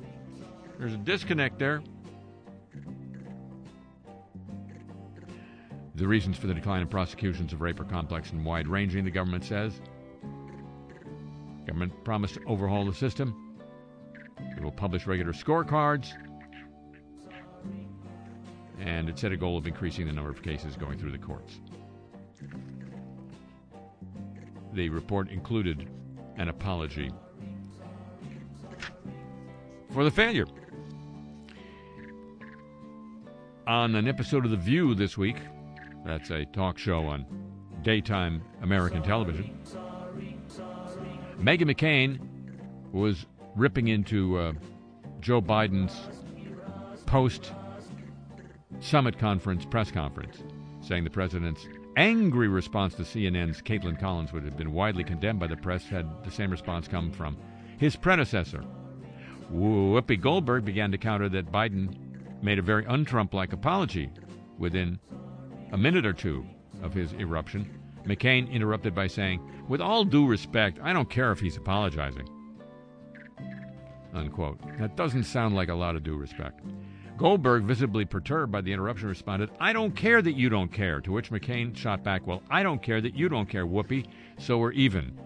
There's 0.79 0.95
a 0.95 0.97
disconnect 0.97 1.59
there. 1.59 1.83
The 6.01 6.07
reasons 6.07 6.35
for 6.35 6.47
the 6.47 6.55
decline 6.55 6.81
in 6.81 6.87
prosecutions 6.87 7.53
of 7.53 7.61
rape 7.61 7.79
are 7.79 7.83
complex 7.83 8.31
and 8.31 8.43
wide 8.43 8.67
ranging, 8.67 9.05
the 9.05 9.11
government 9.11 9.43
says. 9.43 9.79
Government 11.67 11.93
promised 12.03 12.33
to 12.33 12.43
overhaul 12.47 12.85
the 12.85 12.93
system. 12.95 13.55
It 14.57 14.63
will 14.63 14.71
publish 14.71 15.05
regular 15.05 15.31
scorecards. 15.31 16.13
And 18.79 19.09
it 19.09 19.19
set 19.19 19.31
a 19.31 19.37
goal 19.37 19.59
of 19.59 19.67
increasing 19.67 20.07
the 20.07 20.11
number 20.11 20.31
of 20.31 20.41
cases 20.41 20.75
going 20.75 20.97
through 20.97 21.11
the 21.11 21.19
courts. 21.19 21.59
The 24.73 24.89
report 24.89 25.29
included 25.29 25.87
an 26.37 26.49
apology 26.49 27.11
for 29.91 30.03
the 30.03 30.09
failure. 30.09 30.47
On 33.67 33.93
an 33.93 34.07
episode 34.07 34.45
of 34.45 34.49
The 34.49 34.57
View 34.57 34.95
this 34.95 35.15
week, 35.15 35.37
that's 36.05 36.29
a 36.29 36.45
talk 36.45 36.77
show 36.77 37.05
on 37.05 37.25
daytime 37.83 38.43
American 38.61 39.01
television, 39.01 39.57
Meghan 41.39 41.71
McCain 41.71 42.19
was 42.91 43.25
ripping 43.55 43.87
into 43.87 44.37
uh, 44.37 44.53
Joe 45.19 45.41
Biden's 45.41 45.95
post 47.05 47.51
summit 48.79 49.17
conference 49.17 49.65
press 49.65 49.91
conference, 49.91 50.43
saying 50.81 51.03
the 51.03 51.09
president's 51.09 51.67
angry 51.97 52.47
response 52.47 52.95
to 52.95 53.03
CNN's 53.03 53.61
Kaitlan 53.61 53.99
Collins 53.99 54.31
would 54.33 54.43
have 54.43 54.57
been 54.57 54.71
widely 54.71 55.03
condemned 55.03 55.39
by 55.39 55.47
the 55.47 55.57
press 55.57 55.85
had 55.85 56.23
the 56.23 56.31
same 56.31 56.51
response 56.51 56.87
come 56.87 57.11
from 57.11 57.37
his 57.77 57.95
predecessor. 57.95 58.63
Whoopi 59.51 60.19
Goldberg 60.19 60.63
began 60.63 60.91
to 60.91 60.97
counter 60.97 61.27
that 61.29 61.51
Biden 61.51 61.97
made 62.41 62.59
a 62.59 62.61
very 62.61 62.85
un 62.85 63.03
Trump 63.03 63.33
like 63.33 63.51
apology 63.51 64.09
within 64.57 64.99
a 65.71 65.77
minute 65.77 66.05
or 66.05 66.13
two 66.13 66.45
of 66.81 66.93
his 66.93 67.13
eruption. 67.13 67.69
McCain 68.05 68.51
interrupted 68.51 68.95
by 68.95 69.07
saying, 69.07 69.41
With 69.67 69.81
all 69.81 70.03
due 70.03 70.27
respect, 70.27 70.79
I 70.81 70.93
don't 70.93 71.09
care 71.09 71.31
if 71.31 71.39
he's 71.39 71.57
apologizing. 71.57 72.27
Unquote. 74.13 74.59
That 74.79 74.95
doesn't 74.95 75.23
sound 75.23 75.55
like 75.55 75.69
a 75.69 75.75
lot 75.75 75.95
of 75.95 76.03
due 76.03 76.17
respect. 76.17 76.61
Goldberg, 77.17 77.63
visibly 77.63 78.03
perturbed 78.03 78.51
by 78.51 78.61
the 78.61 78.73
interruption, 78.73 79.07
responded, 79.07 79.51
I 79.59 79.73
don't 79.73 79.95
care 79.95 80.21
that 80.21 80.35
you 80.35 80.49
don't 80.49 80.71
care. 80.71 80.99
To 81.01 81.11
which 81.11 81.29
McCain 81.29 81.75
shot 81.75 82.03
back, 82.03 82.25
Well, 82.25 82.41
I 82.49 82.63
don't 82.63 82.81
care 82.81 82.99
that 82.99 83.15
you 83.15 83.29
don't 83.29 83.47
care, 83.47 83.65
Whoopi, 83.67 84.07
so 84.39 84.57
we're 84.57 84.71
even. 84.71 85.17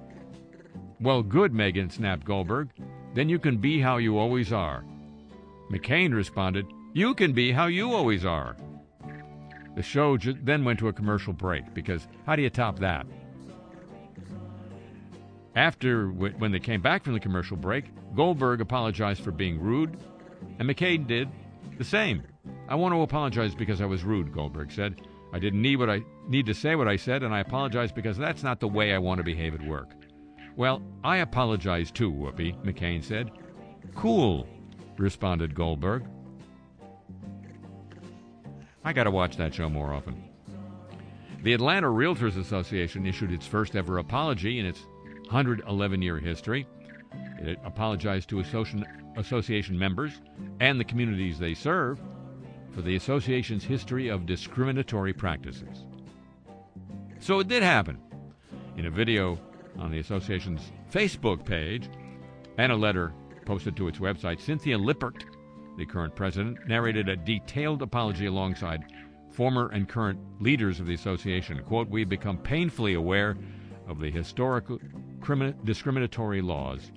Well, 0.99 1.23
good, 1.23 1.53
Meghan, 1.53 1.91
snapped 1.91 2.25
Goldberg. 2.25 2.69
Then 3.13 3.29
you 3.29 3.39
can 3.39 3.57
be 3.57 3.79
how 3.79 3.97
you 3.97 4.17
always 4.17 4.51
are. 4.51 4.83
McCain 5.71 6.13
responded, 6.13 6.67
You 6.93 7.15
can 7.15 7.31
be 7.31 7.51
how 7.51 7.67
you 7.67 7.93
always 7.93 8.25
are. 8.25 8.57
The 9.75 9.83
show 9.83 10.17
then 10.17 10.63
went 10.63 10.79
to 10.79 10.87
a 10.87 10.93
commercial 10.93 11.33
break 11.33 11.73
because 11.73 12.07
how 12.25 12.35
do 12.35 12.41
you 12.41 12.49
top 12.49 12.79
that? 12.79 13.05
After, 15.55 16.07
wh- 16.07 16.39
when 16.39 16.51
they 16.51 16.59
came 16.59 16.81
back 16.81 17.03
from 17.03 17.13
the 17.13 17.19
commercial 17.19 17.57
break, 17.57 17.85
Goldberg 18.15 18.61
apologized 18.61 19.21
for 19.23 19.31
being 19.31 19.59
rude, 19.59 19.97
and 20.59 20.69
McCain 20.69 21.07
did 21.07 21.29
the 21.77 21.83
same. 21.83 22.23
I 22.67 22.75
want 22.75 22.93
to 22.93 23.01
apologize 23.01 23.53
because 23.55 23.81
I 23.81 23.85
was 23.85 24.03
rude, 24.03 24.33
Goldberg 24.33 24.71
said. 24.71 25.01
I 25.33 25.39
didn't 25.39 25.61
need 25.61 25.77
what 25.77 25.89
I 25.89 26.01
need 26.27 26.45
to 26.45 26.53
say 26.53 26.75
what 26.75 26.87
I 26.87 26.95
said, 26.95 27.23
and 27.23 27.33
I 27.33 27.39
apologize 27.41 27.91
because 27.91 28.17
that's 28.17 28.43
not 28.43 28.59
the 28.59 28.67
way 28.67 28.93
I 28.93 28.97
want 28.97 29.17
to 29.17 29.23
behave 29.23 29.53
at 29.53 29.61
work. 29.61 29.91
Well, 30.55 30.81
I 31.03 31.17
apologize 31.17 31.91
too, 31.91 32.11
Whoopi, 32.11 32.55
McCain 32.63 33.03
said. 33.03 33.31
Cool, 33.93 34.47
responded 34.97 35.53
Goldberg. 35.53 36.05
I 38.85 38.93
got 38.93 39.05
to 39.05 39.11
watch 39.11 39.35
that 39.37 39.51
show 39.51 39.67
more 39.67 39.91
often. 39.91 40.23
The 41.41 41.53
Atlanta 41.53 41.87
Realtors 41.87 42.39
Association 42.39 43.07
issued 43.07 43.31
its 43.31 43.47
first 43.47 43.75
ever 43.75 43.97
apology 43.97 44.59
in 44.59 44.65
its 44.67 44.81
111 45.25 46.01
year 46.03 46.19
history. 46.19 46.67
It 47.39 47.57
apologized 47.65 48.29
to 48.29 48.39
association, 48.41 48.85
association 49.17 49.77
members 49.77 50.21
and 50.59 50.79
the 50.79 50.83
communities 50.83 51.39
they 51.39 51.55
serve 51.55 51.99
for 52.73 52.83
the 52.83 52.95
association's 52.95 53.63
history 53.63 54.07
of 54.07 54.27
discriminatory 54.27 55.13
practices. 55.13 55.85
So 57.19 57.39
it 57.39 57.47
did 57.47 57.63
happen. 57.63 57.97
In 58.77 58.85
a 58.85 58.91
video 58.91 59.39
on 59.79 59.89
the 59.89 59.99
association's 59.99 60.61
Facebook 60.91 61.43
page 61.43 61.89
and 62.59 62.71
a 62.71 62.75
letter 62.75 63.13
posted 63.45 63.75
to 63.77 63.87
its 63.87 63.97
website, 63.97 64.39
Cynthia 64.39 64.77
Lippert, 64.77 65.25
the 65.77 65.85
current 65.85 66.15
president, 66.15 66.67
narrated 66.67 67.09
a 67.09 67.15
detailed 67.15 67.81
apology 67.81 68.25
alongside 68.25 68.85
former 69.31 69.69
and 69.69 69.89
current 69.89 70.19
leaders 70.39 70.79
of 70.79 70.87
the 70.87 70.93
association. 70.93 71.61
Quote, 71.63 71.89
We've 71.89 72.07
become 72.07 72.37
painfully 72.37 72.93
aware 72.93 73.35
of 73.87 73.99
the 73.99 74.09
historical 74.09 74.79
crimin- 75.19 75.55
discriminatory 75.63 76.41
laws 76.41 76.91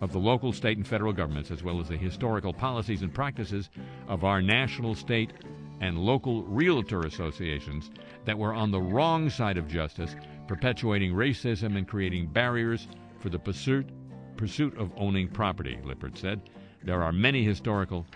of 0.00 0.12
the 0.12 0.18
local, 0.18 0.52
state, 0.52 0.76
and 0.76 0.86
federal 0.86 1.12
governments, 1.12 1.50
as 1.50 1.62
well 1.62 1.80
as 1.80 1.88
the 1.88 1.96
historical 1.96 2.52
policies 2.52 3.02
and 3.02 3.12
practices 3.12 3.70
of 4.08 4.24
our 4.24 4.42
national, 4.42 4.94
state, 4.94 5.32
and 5.80 5.98
local 5.98 6.42
realtor 6.44 7.00
associations 7.00 7.90
that 8.24 8.38
were 8.38 8.52
on 8.52 8.70
the 8.70 8.80
wrong 8.80 9.28
side 9.28 9.58
of 9.58 9.68
justice, 9.68 10.14
perpetuating 10.46 11.12
racism 11.12 11.76
and 11.76 11.88
creating 11.88 12.26
barriers 12.26 12.88
for 13.20 13.28
the 13.28 13.38
pursuit, 13.38 13.88
pursuit 14.36 14.76
of 14.78 14.92
owning 14.96 15.28
property, 15.28 15.78
Lippert 15.84 16.16
said. 16.16 16.40
There 16.86 17.02
are 17.02 17.10
many 17.10 17.42
historical. 17.42 18.06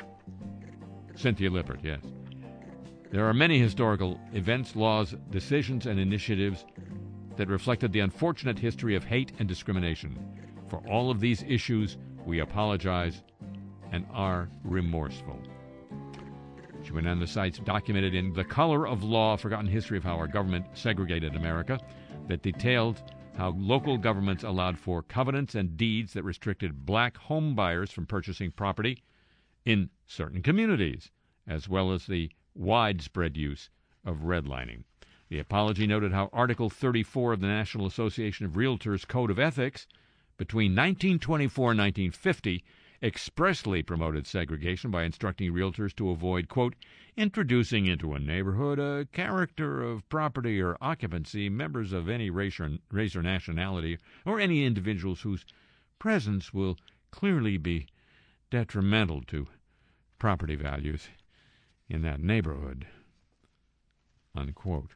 Cynthia 1.17 1.51
Lippert, 1.51 1.81
yes. 1.83 2.01
There 3.11 3.27
are 3.27 3.35
many 3.35 3.59
historical 3.59 4.21
events, 4.33 4.77
laws, 4.77 5.17
decisions, 5.31 5.87
and 5.87 5.99
initiatives 5.99 6.65
that 7.37 7.49
reflected 7.49 7.93
the 7.93 7.99
unfortunate 7.99 8.61
history 8.61 8.95
of 8.95 9.03
hate 9.03 9.33
and 9.41 9.49
discrimination. 9.49 10.17
For 10.69 10.77
all 10.89 11.11
of 11.11 11.19
these 11.19 11.43
issues, 11.43 11.99
we 12.25 12.39
apologize 12.39 13.25
and 13.91 14.07
are 14.13 14.49
remorseful. 14.63 15.43
She 16.85 16.93
went 16.93 17.09
on 17.09 17.19
the 17.19 17.27
sites 17.27 17.59
documented 17.59 18.15
in 18.15 18.33
The 18.33 18.45
Color 18.45 18.87
of 18.87 19.03
Law, 19.03 19.37
Forgotten 19.37 19.67
History 19.67 19.99
of 19.99 20.05
How 20.05 20.15
Our 20.15 20.29
Government 20.29 20.67
Segregated 20.75 21.35
America, 21.35 21.81
that 22.29 22.43
detailed 22.43 23.03
how 23.37 23.51
local 23.57 23.97
governments 23.97 24.45
allowed 24.45 24.79
for 24.79 25.03
covenants 25.03 25.55
and 25.55 25.77
deeds 25.77 26.13
that 26.13 26.25
restricted 26.25 26.85
black 26.85 27.17
home 27.17 27.55
buyers 27.55 27.91
from 27.91 28.07
purchasing 28.07 28.51
property 28.51 29.03
in 29.65 29.91
certain 30.07 30.43
communities, 30.43 31.11
as 31.47 31.69
well 31.69 31.93
as 31.93 32.07
the 32.07 32.31
widespread 32.55 33.37
use 33.37 33.71
of 34.05 34.19
redlining. 34.19 34.85
The 35.29 35.39
apology 35.39 35.87
noted 35.87 36.13
how 36.13 36.29
Article 36.33 36.69
34 36.69 37.35
of 37.35 37.41
the 37.41 37.47
National 37.47 37.87
Association 37.87 38.47
of 38.47 38.53
Realtors 38.53 39.07
Code 39.07 39.31
of 39.31 39.39
Ethics 39.39 39.87
between 40.37 40.73
1924 40.73 41.71
and 41.73 41.79
1950 41.79 42.65
expressly 43.03 43.83
promoted 43.83 44.27
segregation 44.27 44.91
by 44.91 45.05
instructing 45.05 45.53
realtors 45.53 45.95
to 45.97 46.11
avoid, 46.11 46.49
quote, 46.49 46.75
introducing 47.17 47.87
into 47.87 48.13
a 48.13 48.19
neighborhood 48.19 48.79
a 48.79 49.07
character 49.13 49.83
of 49.83 50.07
property 50.09 50.61
or 50.61 50.77
occupancy 50.81 51.49
members 51.49 51.93
of 51.93 52.09
any 52.09 52.29
race 52.29 52.61
or, 52.61 52.77
race 52.91 53.17
or 53.17 53.23
nationality 53.23 53.99
or 54.27 54.39
any 54.39 54.65
individuals 54.65 55.23
whose 55.23 55.47
presence 55.99 56.53
will 56.53 56.77
clearly 57.11 57.57
be 57.57 57.87
detrimental 58.51 59.23
to 59.23 59.47
property 60.19 60.55
values 60.55 61.09
in 61.89 62.03
that 62.03 62.21
neighborhood. 62.21 62.87
Unquote. 64.35 64.95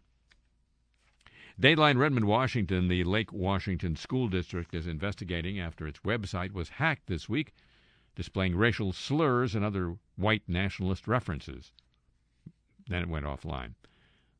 Dateline 1.61 1.99
Redmond, 1.99 2.27
Washington, 2.27 2.89
the 2.89 3.05
Lake 3.05 3.33
Washington 3.33 3.97
School 3.97 4.29
District 4.29 4.75
is 4.75 4.87
investigating 4.87 5.61
after 5.61 5.87
its 5.87 6.01
website 6.01 6.53
was 6.53 6.69
hacked 6.69 7.07
this 7.07 7.29
week, 7.29 7.55
displaying 8.15 8.57
racial 8.57 8.93
slurs 8.93 9.55
and 9.55 9.65
other 9.65 9.97
white 10.17 10.43
nationalist 10.47 11.09
references. 11.09 11.73
Then 12.87 13.03
it 13.03 13.09
went 13.09 13.27
offline. 13.27 13.75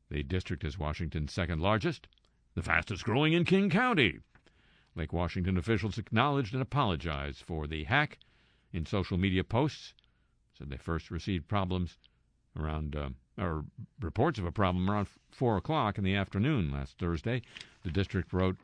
The 0.09 0.23
district 0.23 0.63
is 0.63 0.77
Washington's 0.77 1.33
second 1.33 1.61
largest, 1.61 2.07
the 2.53 2.61
fastest 2.61 3.03
growing 3.03 3.33
in 3.33 3.43
King 3.43 3.69
County. 3.69 4.19
Lake 4.95 5.11
Washington 5.11 5.57
officials 5.57 5.97
acknowledged 5.97 6.53
and 6.53 6.61
apologized 6.61 7.41
for 7.41 7.67
the 7.67 7.83
hack 7.83 8.19
in 8.71 8.85
social 8.85 9.17
media 9.17 9.43
posts. 9.43 9.93
Said 10.57 10.69
they 10.69 10.77
first 10.77 11.11
received 11.11 11.47
problems 11.47 11.97
around, 12.57 12.95
uh, 12.95 13.09
or 13.37 13.65
reports 13.99 14.39
of 14.39 14.45
a 14.45 14.51
problem 14.51 14.89
around 14.89 15.09
4 15.31 15.57
o'clock 15.57 15.97
in 15.97 16.03
the 16.03 16.15
afternoon 16.15 16.71
last 16.71 16.97
Thursday. 16.97 17.41
The 17.83 17.91
district 17.91 18.31
wrote 18.31 18.57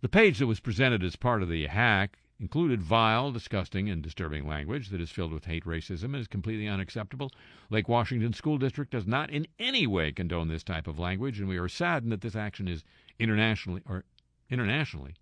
The 0.00 0.08
page 0.08 0.38
that 0.38 0.46
was 0.46 0.60
presented 0.60 1.02
as 1.02 1.16
part 1.16 1.42
of 1.42 1.50
the 1.50 1.66
hack 1.66 2.18
included 2.40 2.82
vile, 2.82 3.30
disgusting, 3.30 3.88
and 3.88 4.02
disturbing 4.02 4.46
language 4.46 4.88
that 4.88 5.00
is 5.00 5.10
filled 5.10 5.32
with 5.32 5.44
hate, 5.44 5.64
racism, 5.64 6.04
and 6.04 6.16
is 6.16 6.26
completely 6.26 6.66
unacceptable. 6.66 7.30
Lake 7.70 7.88
Washington 7.88 8.32
School 8.32 8.58
District 8.58 8.90
does 8.90 9.06
not 9.06 9.30
in 9.30 9.46
any 9.58 9.86
way 9.86 10.10
condone 10.10 10.48
this 10.48 10.64
type 10.64 10.86
of 10.86 10.98
language, 10.98 11.38
and 11.38 11.48
we 11.48 11.58
are 11.58 11.68
saddened 11.68 12.10
that 12.10 12.22
this 12.22 12.34
action 12.34 12.66
is 12.66 12.82
internationally, 13.18 13.82
or 13.88 14.04
internationally, 14.50 15.14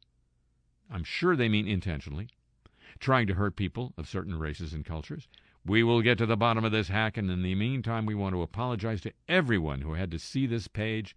I'm 0.91 1.05
sure 1.05 1.37
they 1.37 1.49
mean 1.49 1.69
intentionally, 1.69 2.29
trying 2.99 3.27
to 3.27 3.35
hurt 3.35 3.57
people 3.57 3.93
of 3.97 4.09
certain 4.09 4.39
races 4.39 4.73
and 4.73 4.85
cultures. 4.85 5.29
We 5.65 5.83
will 5.83 6.03
get 6.03 6.19
to 6.19 6.27
the 6.27 6.37
bottom 6.37 6.65
of 6.65 6.73
this 6.73 6.89
hack, 6.89 7.17
and 7.17 7.31
in 7.31 7.43
the 7.43 7.55
meantime, 7.55 8.07
we 8.07 8.15
want 8.15 8.35
to 8.35 8.43
apologize 8.43 9.01
to 9.03 9.13
everyone 9.29 9.83
who 9.83 9.95
had 9.95 10.11
to 10.11 10.19
see 10.19 10.47
this 10.47 10.67
page, 10.67 11.15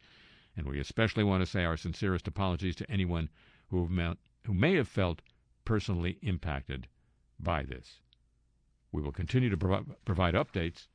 and 0.56 0.68
we 0.68 0.80
especially 0.80 1.24
want 1.24 1.42
to 1.42 1.50
say 1.50 1.64
our 1.64 1.78
sincerest 1.78 2.28
apologies 2.28 2.76
to 2.76 2.92
anyone 2.92 3.30
who, 3.70 3.90
who 4.46 4.54
may 4.54 4.76
have 4.76 4.88
felt 4.88 5.22
personally 5.66 6.18
impacted 6.22 6.88
by 7.40 7.64
this. 7.64 8.00
We 8.92 9.02
will 9.02 9.12
continue 9.12 9.50
to 9.50 9.58
provi- 9.58 9.92
provide 10.06 10.36
updates 10.36 10.88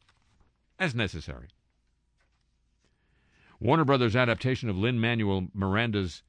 as 0.79 0.95
necessary. 0.95 1.49
Warner 3.59 3.85
Brothers' 3.85 4.16
adaptation 4.16 4.71
of 4.71 4.79
Lin 4.79 4.99
Manuel 4.99 5.49
Miranda's 5.53 6.23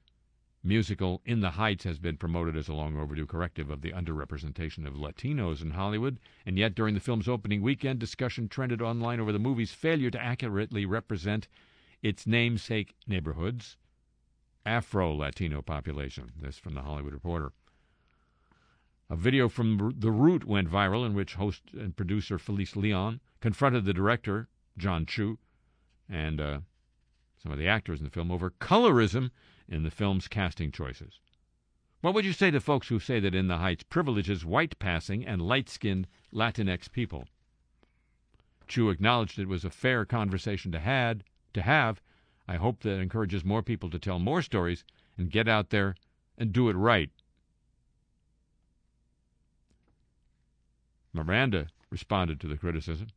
musical 0.64 1.22
In 1.26 1.40
the 1.40 1.52
Heights 1.52 1.86
has 1.86 1.98
been 1.98 2.18
promoted 2.18 2.56
as 2.56 2.68
a 2.68 2.74
long 2.74 2.98
overdue 2.98 3.26
corrective 3.26 3.70
of 3.70 3.82
the 3.82 3.94
underrepresentation 3.94 4.86
of 4.86 4.96
Latinos 4.96 5.62
in 5.62 5.72
Hollywood, 5.72 6.20
and 6.46 6.58
yet 6.58 6.76
during 6.76 6.94
the 6.94 7.00
film's 7.00 7.30
opening 7.30 7.62
weekend, 7.62 8.00
discussion 8.00 8.48
trended 8.48 8.82
online 8.82 9.20
over 9.20 9.32
the 9.32 9.40
movie's 9.40 9.72
failure 9.72 10.12
to 10.12 10.22
accurately 10.22 10.86
represent 10.86 11.48
its 12.04 12.28
namesake 12.28 12.96
neighborhoods, 13.08 13.78
Afro 14.66 15.16
Latino 15.16 15.62
population. 15.62 16.32
This 16.40 16.60
from 16.60 16.74
the 16.74 16.82
Hollywood 16.82 17.14
Reporter. 17.14 17.54
A 19.12 19.18
video 19.18 19.50
from 19.50 19.94
The 19.98 20.10
Root 20.10 20.46
went 20.46 20.72
viral 20.72 21.06
in 21.06 21.14
which 21.14 21.34
host 21.34 21.64
and 21.74 21.94
producer 21.94 22.40
Felice 22.40 22.78
Leon 22.78 23.20
confronted 23.42 23.84
the 23.84 23.94
director, 23.94 24.48
Jon 24.78 25.06
Chu, 25.06 25.38
and 26.08 26.40
uh, 26.40 26.60
some 27.44 27.52
of 27.52 27.58
the 27.58 27.68
actors 27.68 28.00
in 28.00 28.06
the 28.06 28.10
film 28.10 28.32
over 28.32 28.52
colorism 28.52 29.32
in 29.68 29.84
the 29.84 29.92
film's 29.92 30.30
casting 30.30 30.72
choices. 30.72 31.20
What 32.00 32.14
would 32.14 32.24
you 32.24 32.32
say 32.32 32.52
to 32.52 32.62
folks 32.62 32.88
who 32.88 33.00
say 33.00 33.20
that 33.20 33.36
In 33.36 33.50
the 33.50 33.58
Heights 33.58 33.84
privileges 33.84 34.46
white 34.46 34.80
passing 34.80 35.26
and 35.26 35.42
light 35.42 35.68
skinned 35.68 36.08
Latinx 36.32 36.90
people? 36.90 37.28
Chu 38.70 38.90
acknowledged 38.90 39.38
it 39.38 39.50
was 39.50 39.66
a 39.66 39.70
fair 39.70 40.06
conversation 40.06 40.72
to 40.72 40.80
had 40.80 41.26
to 41.52 41.62
have. 41.62 42.02
I 42.48 42.56
hope 42.56 42.80
that 42.84 43.02
encourages 43.02 43.44
more 43.44 43.62
people 43.62 43.90
to 43.90 44.00
tell 44.00 44.20
more 44.20 44.42
stories 44.42 44.86
and 45.18 45.30
get 45.30 45.50
out 45.50 45.70
there 45.70 45.96
and 46.38 46.54
do 46.54 46.70
it 46.70 46.78
right. 46.78 47.10
Miranda 51.14 51.68
responded 51.90 52.40
to 52.40 52.48
the 52.48 52.58
criticism. 52.58 53.08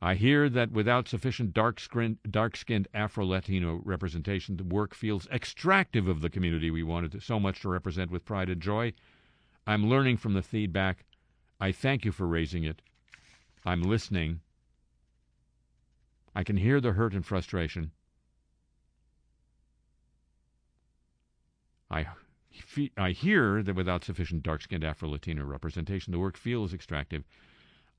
I 0.00 0.14
hear 0.14 0.48
that 0.48 0.72
without 0.72 1.06
sufficient 1.06 1.54
dark 1.54 1.78
skinned, 1.78 2.88
Afro 2.92 3.24
Latino 3.24 3.80
representation, 3.84 4.56
the 4.56 4.64
work 4.64 4.94
feels 4.94 5.28
extractive 5.28 6.08
of 6.08 6.20
the 6.20 6.30
community 6.30 6.70
we 6.72 6.82
wanted 6.82 7.12
to, 7.12 7.20
so 7.20 7.38
much 7.38 7.60
to 7.60 7.68
represent 7.68 8.10
with 8.10 8.24
pride 8.24 8.50
and 8.50 8.60
joy. 8.60 8.94
I'm 9.64 9.88
learning 9.88 10.16
from 10.16 10.34
the 10.34 10.42
feedback. 10.42 11.04
I 11.60 11.70
thank 11.70 12.04
you 12.04 12.10
for 12.10 12.26
raising 12.26 12.64
it. 12.64 12.82
I'm 13.64 13.82
listening. 13.82 14.40
I 16.34 16.42
can 16.42 16.56
hear 16.56 16.80
the 16.80 16.92
hurt 16.92 17.14
and 17.14 17.24
frustration. 17.24 17.92
I, 21.90 22.06
fe- 22.52 22.92
I 22.96 23.10
hear 23.10 23.62
that 23.62 23.74
without 23.74 24.04
sufficient 24.04 24.42
dark 24.42 24.62
skinned 24.62 24.84
Afro 24.84 25.08
Latino 25.08 25.44
representation, 25.44 26.12
the 26.12 26.18
work 26.18 26.36
feels 26.36 26.72
extractive. 26.72 27.24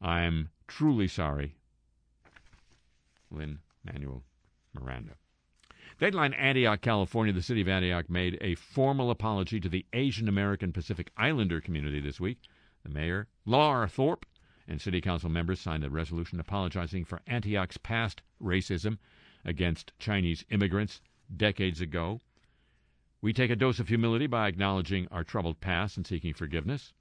I'm 0.01 0.49
truly 0.67 1.07
sorry. 1.07 1.55
Lin 3.31 3.59
Manuel 3.83 4.23
Miranda. 4.73 5.13
Deadline 5.99 6.33
Antioch, 6.33 6.81
California. 6.81 7.33
The 7.33 7.41
city 7.41 7.61
of 7.61 7.67
Antioch 7.67 8.09
made 8.09 8.37
a 8.41 8.55
formal 8.55 9.11
apology 9.11 9.59
to 9.59 9.69
the 9.69 9.85
Asian 9.93 10.27
American 10.27 10.73
Pacific 10.73 11.11
Islander 11.17 11.61
community 11.61 11.99
this 11.99 12.19
week. 12.19 12.39
The 12.83 12.89
mayor, 12.89 13.27
Lamar 13.45 13.87
Thorpe, 13.87 14.25
and 14.67 14.81
city 14.81 15.01
council 15.01 15.29
members 15.29 15.59
signed 15.59 15.83
a 15.83 15.89
resolution 15.89 16.39
apologizing 16.39 17.05
for 17.05 17.21
Antioch's 17.27 17.77
past 17.77 18.21
racism 18.41 18.97
against 19.45 19.93
Chinese 19.99 20.45
immigrants 20.49 21.01
decades 21.35 21.81
ago. 21.81 22.19
We 23.23 23.31
take 23.31 23.51
a 23.51 23.55
dose 23.55 23.79
of 23.79 23.87
humility 23.87 24.27
by 24.27 24.49
acknowledging 24.49 25.07
our 25.07 25.23
troubled 25.23 25.61
past 25.61 25.95
and 25.95 26.05
seeking 26.05 26.33
forgiveness. 26.33 26.91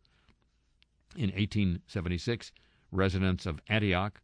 In 1.17 1.31
1876, 1.31 2.53
residents 2.93 3.45
of 3.45 3.59
Antioch 3.67 4.21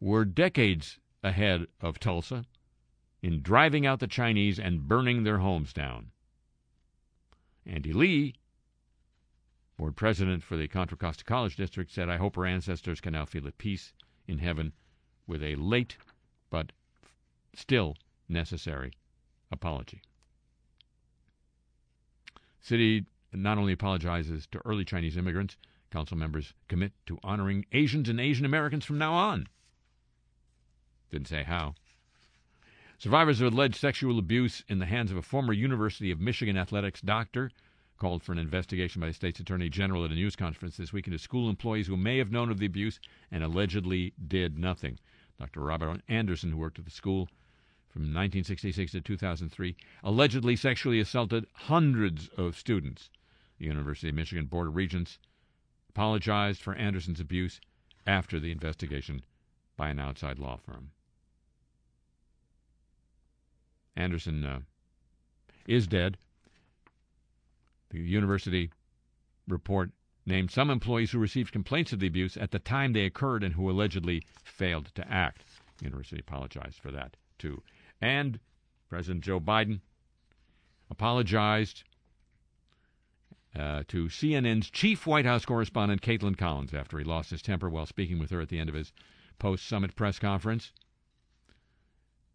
were 0.00 0.24
decades 0.24 0.98
ahead 1.22 1.68
of 1.80 2.00
Tulsa 2.00 2.46
in 3.22 3.42
driving 3.42 3.86
out 3.86 4.00
the 4.00 4.08
Chinese 4.08 4.58
and 4.58 4.88
burning 4.88 5.22
their 5.22 5.38
homes 5.38 5.72
down. 5.72 6.10
Andy 7.64 7.92
Lee, 7.92 8.34
board 9.76 9.94
president 9.94 10.42
for 10.42 10.56
the 10.56 10.66
Contra 10.66 10.98
Costa 10.98 11.22
College 11.22 11.54
District, 11.54 11.92
said, 11.92 12.08
I 12.08 12.16
hope 12.16 12.36
our 12.36 12.44
ancestors 12.44 13.00
can 13.00 13.12
now 13.12 13.24
feel 13.24 13.46
at 13.46 13.56
peace 13.56 13.92
in 14.26 14.38
heaven 14.38 14.72
with 15.28 15.44
a 15.44 15.54
late 15.54 15.96
but 16.50 16.72
still 17.54 17.94
necessary 18.28 18.90
apology. 19.52 20.02
City 22.60 23.06
not 23.32 23.58
only 23.58 23.72
apologizes 23.72 24.46
to 24.48 24.60
early 24.64 24.84
Chinese 24.84 25.16
immigrants, 25.16 25.56
council 25.90 26.16
members 26.16 26.54
commit 26.68 26.92
to 27.06 27.18
honoring 27.22 27.64
Asians 27.72 28.08
and 28.08 28.20
Asian 28.20 28.44
Americans 28.44 28.84
from 28.84 28.98
now 28.98 29.14
on. 29.14 29.48
Didn't 31.10 31.28
say 31.28 31.42
how. 31.42 31.74
Survivors 32.98 33.40
of 33.40 33.52
alleged 33.52 33.76
sexual 33.76 34.18
abuse 34.18 34.62
in 34.68 34.78
the 34.78 34.86
hands 34.86 35.10
of 35.10 35.16
a 35.16 35.22
former 35.22 35.52
University 35.52 36.10
of 36.10 36.20
Michigan 36.20 36.56
athletics 36.56 37.00
doctor 37.00 37.50
called 37.96 38.22
for 38.22 38.32
an 38.32 38.38
investigation 38.38 39.00
by 39.00 39.08
the 39.08 39.14
state's 39.14 39.40
attorney 39.40 39.68
general 39.68 40.04
at 40.04 40.10
a 40.10 40.14
news 40.14 40.36
conference 40.36 40.76
this 40.76 40.92
week 40.92 41.06
into 41.06 41.18
school 41.18 41.48
employees 41.48 41.86
who 41.86 41.96
may 41.96 42.18
have 42.18 42.30
known 42.30 42.50
of 42.50 42.58
the 42.58 42.66
abuse 42.66 43.00
and 43.30 43.42
allegedly 43.42 44.12
did 44.28 44.58
nothing. 44.58 44.98
Dr. 45.38 45.60
Robert 45.60 46.02
Anderson, 46.08 46.50
who 46.50 46.58
worked 46.58 46.78
at 46.78 46.84
the 46.84 46.90
school 46.90 47.28
from 47.90 48.02
1966 48.02 48.92
to 48.92 49.00
2003, 49.00 49.76
allegedly 50.04 50.54
sexually 50.54 51.00
assaulted 51.00 51.46
hundreds 51.52 52.28
of 52.36 52.56
students. 52.56 53.10
The 53.58 53.66
University 53.66 54.08
of 54.08 54.14
Michigan 54.14 54.46
Board 54.46 54.68
of 54.68 54.76
Regents 54.76 55.18
apologized 55.88 56.62
for 56.62 56.74
Anderson's 56.74 57.20
abuse 57.20 57.60
after 58.06 58.38
the 58.38 58.52
investigation 58.52 59.22
by 59.76 59.90
an 59.90 59.98
outside 59.98 60.38
law 60.38 60.56
firm. 60.56 60.90
Anderson 63.96 64.44
uh, 64.44 64.60
is 65.66 65.86
dead. 65.86 66.16
The 67.90 67.98
university 67.98 68.70
report 69.48 69.90
named 70.24 70.50
some 70.50 70.70
employees 70.70 71.10
who 71.10 71.18
received 71.18 71.52
complaints 71.52 71.92
of 71.92 71.98
the 71.98 72.06
abuse 72.06 72.36
at 72.36 72.52
the 72.52 72.58
time 72.60 72.92
they 72.92 73.04
occurred 73.04 73.42
and 73.42 73.54
who 73.54 73.68
allegedly 73.68 74.22
failed 74.44 74.94
to 74.94 75.10
act. 75.10 75.44
The 75.78 75.86
university 75.86 76.20
apologized 76.20 76.78
for 76.78 76.92
that, 76.92 77.16
too. 77.38 77.62
And 78.00 78.40
President 78.88 79.22
Joe 79.24 79.40
Biden 79.40 79.80
apologized 80.90 81.84
uh, 83.58 83.82
to 83.88 84.06
CNN's 84.06 84.70
chief 84.70 85.06
White 85.06 85.24
House 85.24 85.44
correspondent, 85.44 86.02
Kaitlan 86.02 86.36
Collins, 86.36 86.72
after 86.72 86.98
he 86.98 87.04
lost 87.04 87.30
his 87.30 87.42
temper 87.42 87.68
while 87.68 87.86
speaking 87.86 88.18
with 88.18 88.30
her 88.30 88.40
at 88.40 88.48
the 88.48 88.58
end 88.58 88.68
of 88.68 88.74
his 88.74 88.92
post 89.38 89.66
summit 89.66 89.96
press 89.96 90.18
conference. 90.18 90.72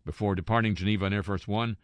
Before 0.05 0.35
departing 0.35 0.75
Geneva 0.75 1.05
on 1.05 1.13
Air 1.13 1.23
Force 1.23 1.47
One, 1.47 1.77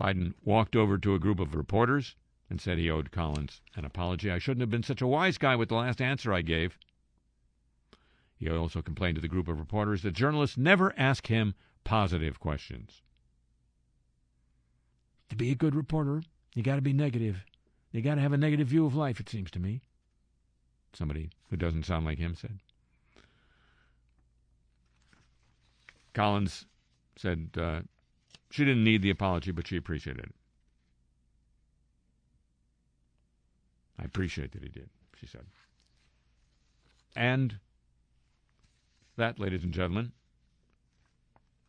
Biden 0.00 0.34
walked 0.42 0.76
over 0.76 0.98
to 0.98 1.14
a 1.14 1.18
group 1.18 1.40
of 1.40 1.54
reporters 1.54 2.14
and 2.50 2.60
said 2.60 2.78
he 2.78 2.90
owed 2.90 3.10
Collins 3.10 3.62
an 3.74 3.84
apology. 3.84 4.30
I 4.30 4.38
shouldn't 4.38 4.60
have 4.60 4.70
been 4.70 4.82
such 4.82 5.00
a 5.00 5.06
wise 5.06 5.38
guy 5.38 5.56
with 5.56 5.68
the 5.68 5.76
last 5.76 6.00
answer 6.00 6.32
I 6.32 6.42
gave. 6.42 6.78
He 8.36 8.50
also 8.50 8.82
complained 8.82 9.14
to 9.14 9.22
the 9.22 9.28
group 9.28 9.48
of 9.48 9.58
reporters 9.58 10.02
that 10.02 10.12
journalists 10.12 10.58
never 10.58 10.92
ask 10.98 11.28
him 11.28 11.54
positive 11.86 12.40
questions. 12.40 13.00
To 15.30 15.36
be 15.36 15.52
a 15.52 15.54
good 15.54 15.74
reporter, 15.74 16.20
you 16.54 16.64
got 16.64 16.74
to 16.74 16.82
be 16.82 16.92
negative. 16.92 17.44
You 17.92 18.02
got 18.02 18.16
to 18.16 18.20
have 18.20 18.32
a 18.32 18.36
negative 18.36 18.66
view 18.66 18.84
of 18.86 18.96
life, 18.96 19.20
it 19.20 19.28
seems 19.28 19.52
to 19.52 19.60
me. 19.60 19.82
Somebody 20.92 21.30
who 21.48 21.56
doesn't 21.56 21.86
sound 21.86 22.04
like 22.04 22.18
him 22.18 22.34
said. 22.34 22.58
Collins 26.12 26.66
said 27.16 27.50
uh, 27.56 27.80
she 28.50 28.64
didn't 28.64 28.84
need 28.84 29.02
the 29.02 29.10
apology, 29.10 29.52
but 29.52 29.68
she 29.68 29.76
appreciated 29.76 30.24
it. 30.24 30.34
I 33.98 34.04
appreciate 34.04 34.52
that 34.52 34.62
he 34.62 34.68
did, 34.68 34.90
she 35.20 35.26
said. 35.26 35.46
And 37.14 37.60
that, 39.16 39.38
ladies 39.38 39.62
and 39.62 39.72
gentlemen, 39.72 40.12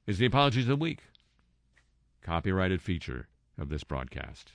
is 0.08 0.18
the 0.18 0.26
Apologies 0.26 0.64
of 0.64 0.70
the 0.70 0.76
Week, 0.78 1.04
copyrighted 2.22 2.82
feature 2.82 3.28
of 3.60 3.68
this 3.68 3.84
broadcast. 3.84 4.54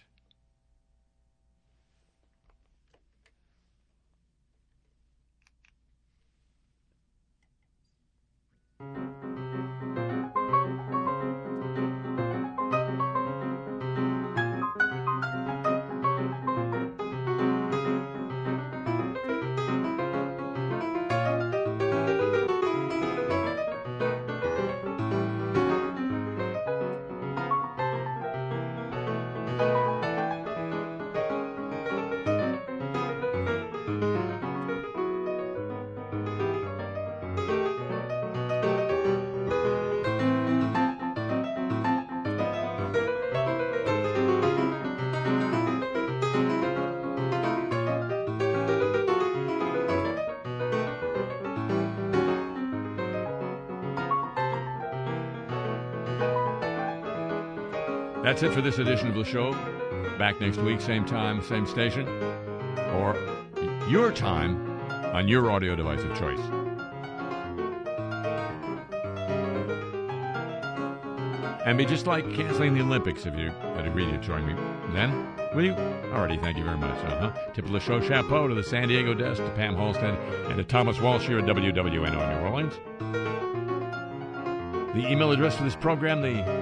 That's 58.33 58.45
it 58.45 58.55
for 58.55 58.63
this 58.63 58.79
edition 58.79 59.09
of 59.09 59.15
the 59.15 59.25
show. 59.25 59.53
Back 60.19 60.41
next 60.41 60.57
week, 60.57 60.81
same 60.81 61.05
time, 61.05 61.43
same 61.43 61.67
station, 61.67 62.09
or 62.95 63.15
your 63.91 64.11
time 64.11 64.81
on 65.13 65.29
your 65.29 65.51
audio 65.51 65.77
device 65.77 66.01
of 66.01 66.19
choice. 66.19 66.41
And 71.67 71.77
be 71.77 71.85
just 71.85 72.07
like 72.07 72.25
canceling 72.33 72.73
the 72.73 72.81
Olympics 72.81 73.27
if 73.27 73.37
you 73.37 73.51
had 73.51 73.85
agreed 73.87 74.11
to 74.11 74.17
join 74.17 74.47
me 74.47 74.55
then. 74.95 75.11
Will 75.55 75.67
you? 75.67 75.75
Alrighty, 75.75 76.41
thank 76.41 76.57
you 76.57 76.65
very 76.65 76.79
much. 76.79 77.05
Uh-huh. 77.05 77.33
Tip 77.53 77.67
of 77.67 77.73
the 77.73 77.81
show 77.81 78.01
chapeau 78.01 78.49
to 78.49 78.55
the 78.55 78.65
San 78.65 78.89
Diego 78.89 79.13
desk, 79.13 79.45
to 79.45 79.51
Pam 79.51 79.75
Halstead, 79.75 80.19
and 80.49 80.57
to 80.57 80.65
Thomas 80.65 80.99
Walsh 81.03 81.27
here 81.27 81.39
at 81.39 81.45
WWNO 81.45 82.41
New 82.41 82.47
Orleans. 82.49 82.73
The 84.95 85.07
email 85.07 85.33
address 85.33 85.55
for 85.55 85.65
this 85.65 85.77
program, 85.77 86.23
the 86.23 86.62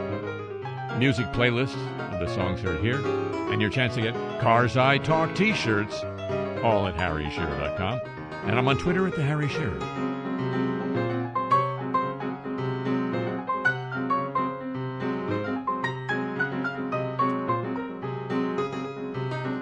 music 1.01 1.25
playlist 1.29 1.75
of 2.13 2.21
the 2.21 2.29
songs 2.35 2.61
heard 2.61 2.79
here, 2.81 3.01
and 3.51 3.59
your 3.59 3.71
chance 3.71 3.95
to 3.95 4.03
get 4.03 4.13
Karzai 4.39 5.03
Talk 5.03 5.35
t-shirts, 5.35 6.05
all 6.63 6.87
at 6.87 6.95
harryshearer.com. 6.95 8.01
And 8.45 8.59
I'm 8.59 8.69
on 8.69 8.77
Twitter 8.77 9.07
at 9.07 9.17
the 9.17 9.23
Harry 9.23 9.49
Shearer. 9.49 9.79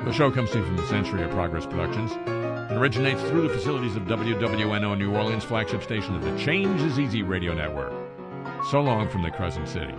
The 0.04 0.12
show 0.12 0.32
comes 0.32 0.50
to 0.50 0.58
you 0.58 0.64
from 0.64 0.76
the 0.76 0.86
Century 0.88 1.22
of 1.22 1.30
Progress 1.30 1.66
Productions 1.66 2.10
and 2.26 2.72
originates 2.72 3.22
through 3.22 3.42
the 3.42 3.54
facilities 3.54 3.94
of 3.94 4.02
WWNO 4.04 4.98
New 4.98 5.14
Orleans 5.14 5.44
flagship 5.44 5.84
station 5.84 6.16
of 6.16 6.24
the 6.24 6.36
Change 6.36 6.82
is 6.82 6.98
Easy 6.98 7.22
radio 7.22 7.54
network. 7.54 7.92
So 8.72 8.80
long 8.80 9.08
from 9.08 9.22
the 9.22 9.30
Crescent 9.30 9.68
City. 9.68 9.94